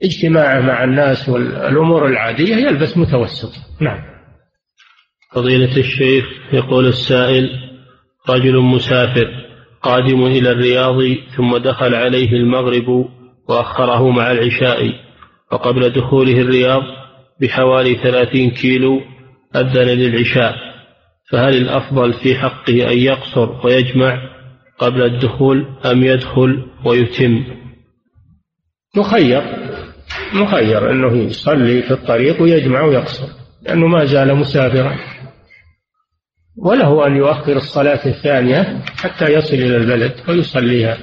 اجتماعه 0.02 0.60
مع 0.60 0.84
الناس 0.84 1.28
والأمور 1.28 2.06
العادية 2.06 2.56
يلبس 2.56 2.96
متوسط. 2.96 3.52
نعم. 3.80 3.98
فضيلة 5.32 5.76
الشيخ 5.76 6.24
يقول 6.52 6.86
السائل 6.86 7.50
رجل 8.28 8.58
مسافر 8.60 9.26
قادم 9.82 10.26
إلى 10.26 10.50
الرياض 10.50 10.96
ثم 11.36 11.56
دخل 11.56 11.94
عليه 11.94 12.32
المغرب 12.32 13.08
وأخره 13.48 14.10
مع 14.10 14.30
العشاء. 14.32 15.09
وقبل 15.52 15.90
دخوله 15.90 16.40
الرياض 16.40 16.82
بحوالي 17.40 17.94
ثلاثين 17.94 18.50
كيلو 18.50 19.00
أذن 19.56 19.88
للعشاء 19.88 20.54
فهل 21.30 21.56
الأفضل 21.56 22.12
في 22.12 22.34
حقه 22.34 22.92
أن 22.92 22.98
يقصر 22.98 23.66
ويجمع 23.66 24.18
قبل 24.78 25.02
الدخول 25.02 25.66
أم 25.86 26.04
يدخل 26.04 26.66
ويتم؟ 26.84 27.44
مخير 28.96 29.42
مخير 30.34 30.90
أنه 30.90 31.16
يصلي 31.16 31.82
في 31.82 31.90
الطريق 31.90 32.42
ويجمع 32.42 32.82
ويقصر 32.82 33.28
لأنه 33.62 33.86
ما 33.86 34.04
زال 34.04 34.34
مسافرا. 34.34 34.96
وله 36.56 37.06
أن 37.06 37.16
يؤخر 37.16 37.56
الصلاة 37.56 38.06
الثانية 38.06 38.82
حتى 38.96 39.24
يصل 39.24 39.54
إلى 39.54 39.76
البلد 39.76 40.12
ويصليها. 40.28 40.98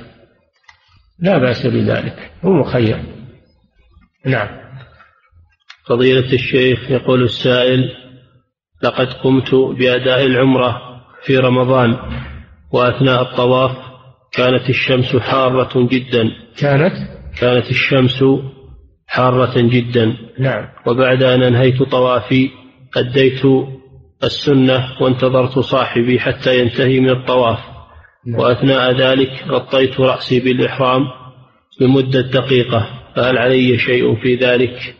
لا 1.19 1.37
بأس 1.37 1.65
بذلك 1.65 2.31
هو 2.45 2.53
مخير. 2.53 3.16
نعم. 4.27 4.47
فضيلة 5.87 6.33
الشيخ 6.33 6.91
يقول 6.91 7.23
السائل 7.23 7.91
لقد 8.83 9.13
قمت 9.13 9.55
بأداء 9.55 10.25
العمرة 10.25 10.81
في 11.23 11.37
رمضان 11.37 11.97
وأثناء 12.71 13.21
الطواف 13.21 13.77
كانت 14.31 14.69
الشمس 14.69 15.15
حارة 15.15 15.87
جدا. 15.87 16.31
كانت؟ 16.57 16.93
كانت 17.39 17.69
الشمس 17.69 18.23
حارة 19.07 19.61
جدا. 19.61 20.17
نعم. 20.39 20.67
وبعد 20.87 21.23
أن 21.23 21.43
أنهيت 21.43 21.83
طوافي 21.83 22.49
أديت 22.97 23.41
السنة 24.23 25.01
وانتظرت 25.01 25.59
صاحبي 25.59 26.19
حتى 26.19 26.59
ينتهي 26.59 26.99
من 26.99 27.09
الطواف. 27.09 27.59
نعم. 28.25 28.39
وأثناء 28.39 28.91
ذلك 28.91 29.43
غطيت 29.47 29.99
رأسي 29.99 30.39
بالإحرام 30.39 31.01
لمدة 31.81 32.21
دقيقة. 32.21 32.96
فهل 33.17 33.37
علي 33.37 33.77
شيء 33.77 34.15
في 34.15 34.35
ذلك؟ 34.35 34.95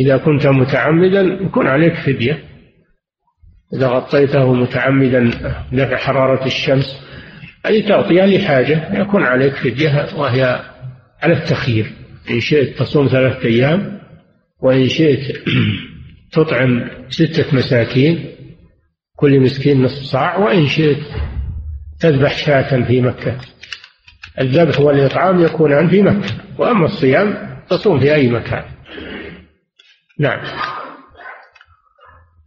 إذا 0.00 0.16
كنت 0.16 0.46
متعمدا 0.46 1.20
يكون 1.20 1.66
عليك 1.66 1.94
فدية. 1.94 2.44
إذا 3.74 3.88
غطيته 3.88 4.54
متعمدا 4.54 5.30
دفع 5.72 5.96
حرارة 5.96 6.46
الشمس 6.46 6.96
أي 7.66 7.82
تغطية 7.82 8.24
لحاجة 8.24 9.00
يكون 9.00 9.22
عليك 9.22 9.54
فدية 9.54 10.08
وهي 10.16 10.60
على 11.22 11.32
التخيير. 11.32 11.86
إن 12.30 12.40
شئت 12.40 12.78
تصوم 12.78 13.08
ثلاثة 13.08 13.48
أيام 13.48 14.00
وإن 14.62 14.88
شئت 14.88 15.36
تطعم 16.32 16.90
ستة 17.08 17.56
مساكين 17.56 18.24
كل 19.16 19.40
مسكين 19.40 19.82
نصف 19.82 20.02
صاع 20.02 20.38
وإن 20.38 20.66
شئت 20.66 21.02
تذبح 22.00 22.38
شاة 22.38 22.82
في 22.84 23.00
مكة. 23.00 23.36
الذبح 24.40 24.80
والإطعام 24.80 25.40
يكونان 25.40 25.88
في 25.88 26.02
مكة. 26.02 26.34
وأما 26.58 26.84
الصيام 26.84 27.49
تصوم 27.70 28.00
في 28.00 28.14
أي 28.14 28.28
مكان. 28.28 28.64
نعم. 30.18 30.40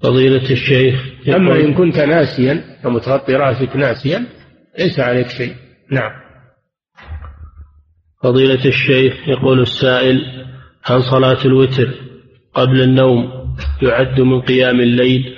فضيلة 0.04 0.52
الشيخ 0.52 1.06
أما 1.28 1.56
إن 1.56 1.74
كنت 1.74 1.98
ناسيا 1.98 2.64
ومتغطي 2.86 3.34
رأسك 3.34 3.76
ناسيا 3.76 4.26
ليس 4.80 5.00
عليك 5.00 5.28
شيء. 5.28 5.56
نعم. 5.92 6.12
فضيلة 8.24 8.66
الشيخ 8.66 9.28
يقول 9.28 9.62
السائل 9.62 10.46
هل 10.84 11.04
صلاة 11.04 11.46
الوتر 11.46 11.94
قبل 12.54 12.82
النوم 12.82 13.32
يعد 13.82 14.22
من 14.22 14.42
قيام 14.42 14.80
الليل؟ 14.80 15.36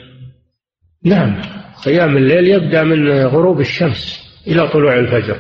نعم. 1.04 1.42
قيام 1.86 2.18
الليل 2.18 2.48
يبدأ 2.48 2.84
من 2.84 3.10
غروب 3.10 3.60
الشمس 3.60 4.26
إلى 4.48 4.68
طلوع 4.68 5.00
الفجر. 5.00 5.40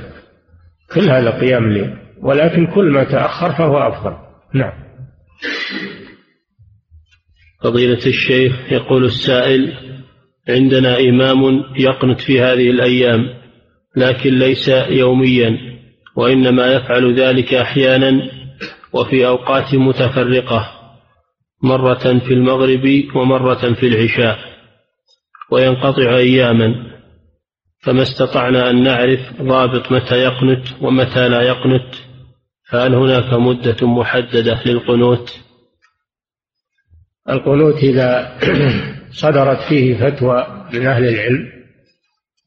كل 0.93 1.09
هذا 1.09 1.39
قيام 1.39 1.63
الليل 1.63 1.97
ولكن 2.21 2.67
كل 2.67 2.91
ما 2.91 3.03
تأخر 3.03 3.51
فهو 3.51 3.77
أفضل. 3.77 4.25
نعم. 4.55 4.73
فضيلة 7.63 8.05
الشيخ 8.07 8.71
يقول 8.71 9.05
السائل 9.05 9.73
عندنا 10.49 10.99
إمام 10.99 11.63
يقنت 11.77 12.21
في 12.21 12.41
هذه 12.41 12.69
الأيام 12.69 13.21
لكن 13.95 14.39
ليس 14.39 14.67
يوميا 14.89 15.57
وإنما 16.15 16.73
يفعل 16.73 17.19
ذلك 17.19 17.53
أحيانا 17.53 18.31
وفي 18.93 19.27
أوقات 19.27 19.75
متفرقة 19.75 20.71
مرة 21.63 22.19
في 22.19 22.33
المغرب 22.33 23.03
ومرة 23.15 23.73
في 23.73 23.87
العشاء 23.87 24.39
وينقطع 25.51 26.17
أياما. 26.17 26.95
فما 27.83 28.01
استطعنا 28.01 28.69
أن 28.69 28.83
نعرف 28.83 29.41
ضابط 29.41 29.91
متى 29.91 30.15
يقنت 30.15 30.67
ومتى 30.81 31.29
لا 31.29 31.41
يقنت. 31.41 32.04
فهل 32.69 32.95
هناك 32.95 33.33
مدة 33.33 33.87
محددة 33.87 34.61
للقنوت؟ 34.65 35.39
القنوت 37.29 37.75
إذا 37.75 38.37
صدرت 39.21 39.61
فيه 39.69 39.95
فتوى 39.95 40.67
من 40.73 40.87
أهل 40.87 41.07
العلم 41.07 41.51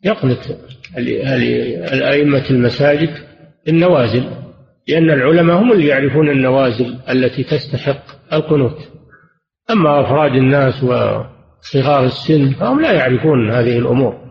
يقنت 0.04 0.40
الأئمة 1.92 2.50
المساجد 2.50 3.10
النوازل 3.68 4.24
لأن 4.88 5.10
العلماء 5.10 5.56
هم 5.56 5.72
اللي 5.72 5.86
يعرفون 5.86 6.30
النوازل 6.30 6.98
التي 7.10 7.44
تستحق 7.44 8.02
القنوت. 8.32 8.88
أما 9.70 10.00
أفراد 10.00 10.32
الناس 10.32 10.84
وصغار 10.84 12.04
السن 12.04 12.50
فهم 12.50 12.80
لا 12.80 12.92
يعرفون 12.92 13.50
هذه 13.50 13.78
الأمور. 13.78 14.28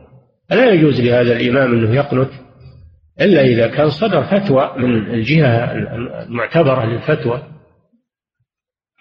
فلا 0.50 0.74
يجوز 0.74 1.02
لهذا 1.02 1.38
الإمام 1.38 1.74
أنه 1.74 1.96
يقنت 1.96 2.30
إلا 3.22 3.42
إذا 3.42 3.68
كان 3.68 3.90
صدر 3.90 4.24
فتوى 4.24 4.74
من 4.78 5.14
الجهة 5.14 5.72
المعتبرة 6.24 6.86
للفتوى. 6.86 7.44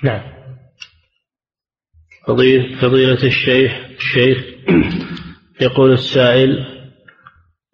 نعم. 0.05 0.23
فضيلة 2.81 3.25
الشيخ 3.25 3.73
الشيخ 3.97 4.45
يقول 5.61 5.93
السائل 5.93 6.67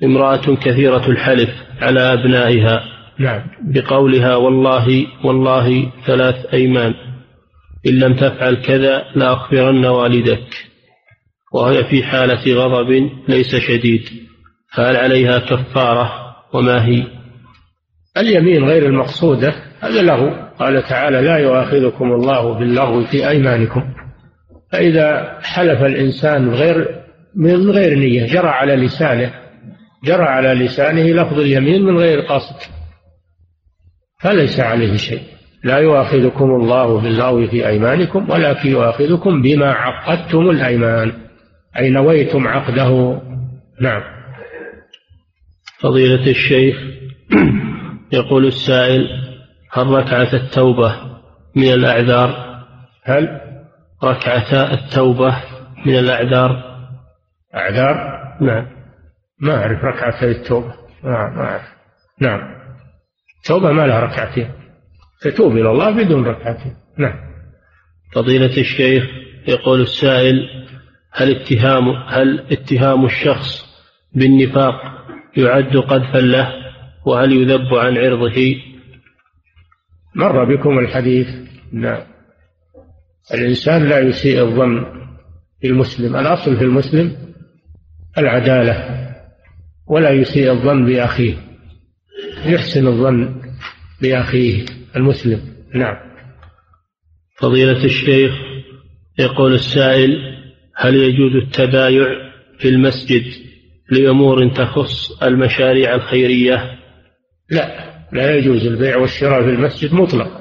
امرأة 0.04 0.54
كثيرة 0.54 1.06
الحلف 1.08 1.50
على 1.80 2.00
أبنائها. 2.12 2.84
نعم. 3.18 3.50
بقولها 3.62 4.36
والله 4.36 5.06
والله 5.24 5.92
ثلاث 6.06 6.54
أيمان. 6.54 6.94
إن 7.86 7.98
لم 7.98 8.14
تفعل 8.14 8.54
كذا 8.54 9.04
لأخبرن 9.14 9.86
والدك. 9.86 10.68
وهي 11.52 11.84
في 11.84 12.02
حالة 12.02 12.54
غضب 12.54 13.10
ليس 13.28 13.56
شديد. 13.56 14.08
فهل 14.74 14.96
عليها 14.96 15.38
كفارة؟ 15.38 16.21
وما 16.54 16.86
هي؟ 16.86 17.06
اليمين 18.16 18.64
غير 18.64 18.86
المقصودة 18.86 19.54
هذا 19.80 20.02
له. 20.02 20.48
قال 20.58 20.82
تعالى 20.82 21.20
لا 21.20 21.36
يؤاخذكم 21.36 22.12
الله 22.12 22.58
باللغو 22.58 23.04
في 23.04 23.28
أيمانكم. 23.28 23.82
فإذا 24.72 25.38
حلف 25.42 25.82
الإنسان 25.82 26.48
غير 26.48 27.02
من 27.36 27.70
غير 27.70 27.98
نية 27.98 28.26
جرى 28.26 28.48
على 28.48 28.76
لسانه 28.76 29.32
جرى 30.04 30.22
على 30.22 30.64
لسانه 30.64 31.02
لفظ 31.02 31.38
اليمين 31.38 31.82
من 31.82 31.98
غير 31.98 32.20
قصد. 32.20 32.56
فليس 34.20 34.60
عليه 34.60 34.96
شيء. 34.96 35.22
لا 35.64 35.78
يؤاخذكم 35.78 36.44
الله 36.44 37.00
باللغو 37.00 37.46
في 37.46 37.68
أيمانكم 37.68 38.30
ولكن 38.30 38.70
يؤاخذكم 38.70 39.42
بما 39.42 39.72
عقدتم 39.72 40.50
الأيمان. 40.50 41.12
أي 41.78 41.90
نويتم 41.90 42.48
عقده. 42.48 43.20
نعم. 43.80 44.21
فضيلة 45.82 46.30
الشيخ 46.30 46.76
يقول 48.12 48.46
السائل 48.46 49.08
هل 49.70 49.86
ركعة 49.86 50.32
التوبة 50.32 50.96
من 51.56 51.72
الأعذار؟ 51.72 52.62
هل؟ 53.02 53.40
ركعتا 54.04 54.72
التوبة 54.72 55.36
من 55.86 55.98
الأعذار؟ 55.98 56.62
أعذار؟ 57.54 57.96
نعم. 58.40 58.66
ما 59.40 59.56
أعرف 59.56 59.84
ركعتي 59.84 60.30
التوبة. 60.30 60.74
نعم 61.04 61.36
ما 61.36 61.42
أعرف. 61.44 61.62
نعم. 62.20 62.40
التوبة 63.38 63.72
ما 63.72 63.86
لها 63.86 64.00
ركعتين. 64.00 64.50
تتوب 65.20 65.52
إلى 65.52 65.70
الله 65.70 65.90
بدون 65.90 66.24
ركعتين. 66.24 66.76
نعم. 66.98 67.14
فضيلة 68.12 68.56
الشيخ 68.56 69.04
يقول 69.48 69.80
السائل 69.80 70.48
هل 71.12 71.36
اتهام 71.36 71.90
هل 71.90 72.44
اتهام 72.50 73.04
الشخص 73.04 73.72
بالنفاق 74.14 75.01
يعد 75.36 75.76
قذفا 75.76 76.18
له 76.18 76.52
وهل 77.06 77.32
يذب 77.32 77.74
عن 77.74 77.98
عرضه؟ 77.98 78.54
مر 80.14 80.44
بكم 80.44 80.78
الحديث 80.78 81.28
نعم 81.72 82.02
الإنسان 83.34 83.88
لا 83.88 83.98
يسيء 83.98 84.42
الظن 84.42 84.84
في 85.60 85.66
المسلم 85.66 86.16
الأصل 86.16 86.56
في 86.56 86.64
المسلم 86.64 87.16
العدالة 88.18 89.02
ولا 89.86 90.10
يسيء 90.10 90.50
الظن 90.52 90.84
بأخيه 90.84 91.34
يحسن 92.44 92.86
الظن 92.86 93.42
بأخيه 94.02 94.64
المسلم. 94.96 95.40
نعم. 95.74 95.96
فضيلة 97.38 97.84
الشيخ 97.84 98.32
يقول 99.18 99.54
السائل 99.54 100.18
هل 100.76 100.94
يجوز 100.94 101.36
التبايع 101.36 102.06
في 102.58 102.68
المسجد؟ 102.68 103.24
لأمور 103.90 104.48
تخص 104.48 105.22
المشاريع 105.22 105.94
الخيرية؟ 105.94 106.78
لا 107.50 107.92
لا 108.12 108.34
يجوز 108.34 108.66
البيع 108.66 108.96
والشراء 108.96 109.42
في 109.42 109.48
المسجد 109.48 109.94
مطلق 109.94 110.40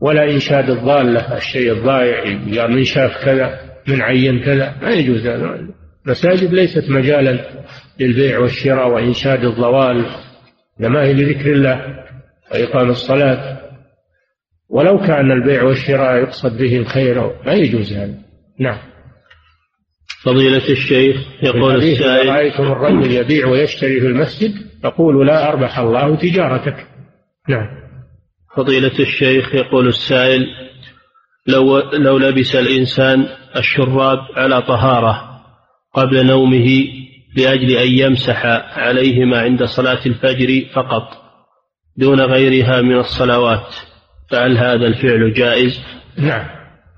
ولا 0.00 0.30
إنشاد 0.30 0.70
الضالة 0.70 1.36
الشيء 1.36 1.72
الضائع 1.72 2.22
قال 2.60 2.72
من 2.72 2.84
شاف 2.84 3.24
كذا 3.24 3.60
من 3.88 4.02
عين 4.02 4.44
كذا 4.44 4.76
ما 4.82 4.90
يجوز 4.90 5.26
هذا. 5.26 5.68
المساجد 6.06 6.52
ليست 6.52 6.90
مجالا 6.90 7.44
للبيع 8.00 8.38
والشراء 8.38 8.88
وإنشاد 8.88 9.44
الضوال 9.44 10.06
إنما 10.80 11.02
هي 11.02 11.12
لذكر 11.12 11.52
الله 11.52 12.04
وإقام 12.52 12.90
الصلاة. 12.90 13.60
ولو 14.68 14.98
كان 14.98 15.30
البيع 15.30 15.62
والشراء 15.62 16.16
يقصد 16.16 16.58
به 16.58 16.76
الخير 16.76 17.32
ما 17.46 17.52
يجوز 17.52 17.92
هذا. 17.92 18.14
نعم. 18.58 18.89
فضيلة 20.24 20.68
الشيخ 20.70 21.16
يقول 21.42 21.76
السائل 21.76 22.28
رأيتم 22.28 22.72
الرجل 22.72 23.10
يبيع 23.10 23.46
ويشتري 23.46 24.00
في 24.00 24.06
المسجد 24.06 24.54
فقولوا 24.82 25.24
لا 25.24 25.48
أربح 25.48 25.78
الله 25.78 26.16
تجارتك. 26.16 26.86
نعم. 27.48 27.68
فضيلة 28.56 28.98
الشيخ 28.98 29.54
يقول 29.54 29.88
السائل 29.88 30.46
لو 31.46 31.78
لو 31.78 32.18
لبس 32.18 32.56
الإنسان 32.56 33.26
الشراب 33.56 34.18
على 34.36 34.62
طهارة 34.62 35.40
قبل 35.94 36.26
نومه 36.26 36.84
لأجل 37.36 37.76
أن 37.76 37.88
يمسح 37.88 38.46
عليهما 38.78 39.40
عند 39.40 39.64
صلاة 39.64 40.00
الفجر 40.06 40.66
فقط 40.74 41.08
دون 41.96 42.20
غيرها 42.20 42.80
من 42.80 42.98
الصلوات 42.98 43.74
فهل 44.30 44.58
هذا 44.58 44.86
الفعل 44.86 45.32
جائز؟ 45.32 45.80
نعم 46.18 46.46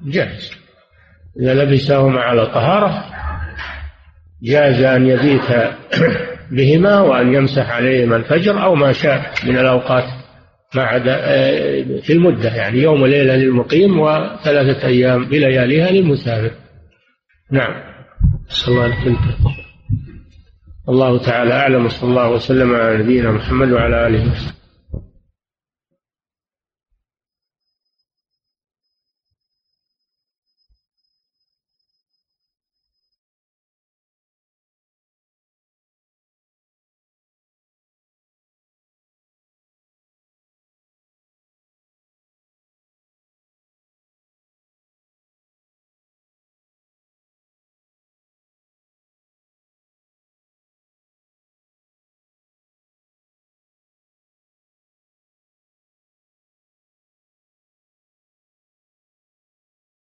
جائز. 0.07 0.63
إذا 1.41 1.65
لبسهما 1.65 2.21
على 2.21 2.47
طهارة 2.47 3.12
جاز 4.43 4.83
أن 4.83 5.07
يبيت 5.07 5.73
بهما 6.57 7.01
وأن 7.01 7.35
يمسح 7.35 7.71
عليهما 7.71 8.17
الفجر 8.17 8.63
أو 8.65 8.75
ما 8.75 8.93
شاء 8.93 9.33
من 9.47 9.59
الأوقات 9.59 10.05
ما 10.75 10.83
عدا 10.83 11.17
آه، 11.21 11.85
في 12.03 12.13
المدة 12.13 12.55
يعني 12.55 12.79
يوم 12.79 13.03
وليلة 13.03 13.37
للمقيم 13.37 14.01
وثلاثة 14.01 14.87
أيام 14.87 15.25
بلياليها 15.25 15.91
للمسافر. 15.91 16.51
نعم. 17.51 17.93
صلى 18.49 18.75
الله 18.75 18.83
عليه 18.83 19.17
الله 20.89 21.19
تعالى 21.19 21.55
أعلم 21.55 21.87
وصلى 21.87 22.11
الله 22.11 22.31
وسلم 22.31 22.75
على 22.75 22.99
نبينا 22.99 23.31
محمد 23.31 23.73
وعلى 23.73 24.07
آله 24.07 24.33
وسلم 24.33 24.62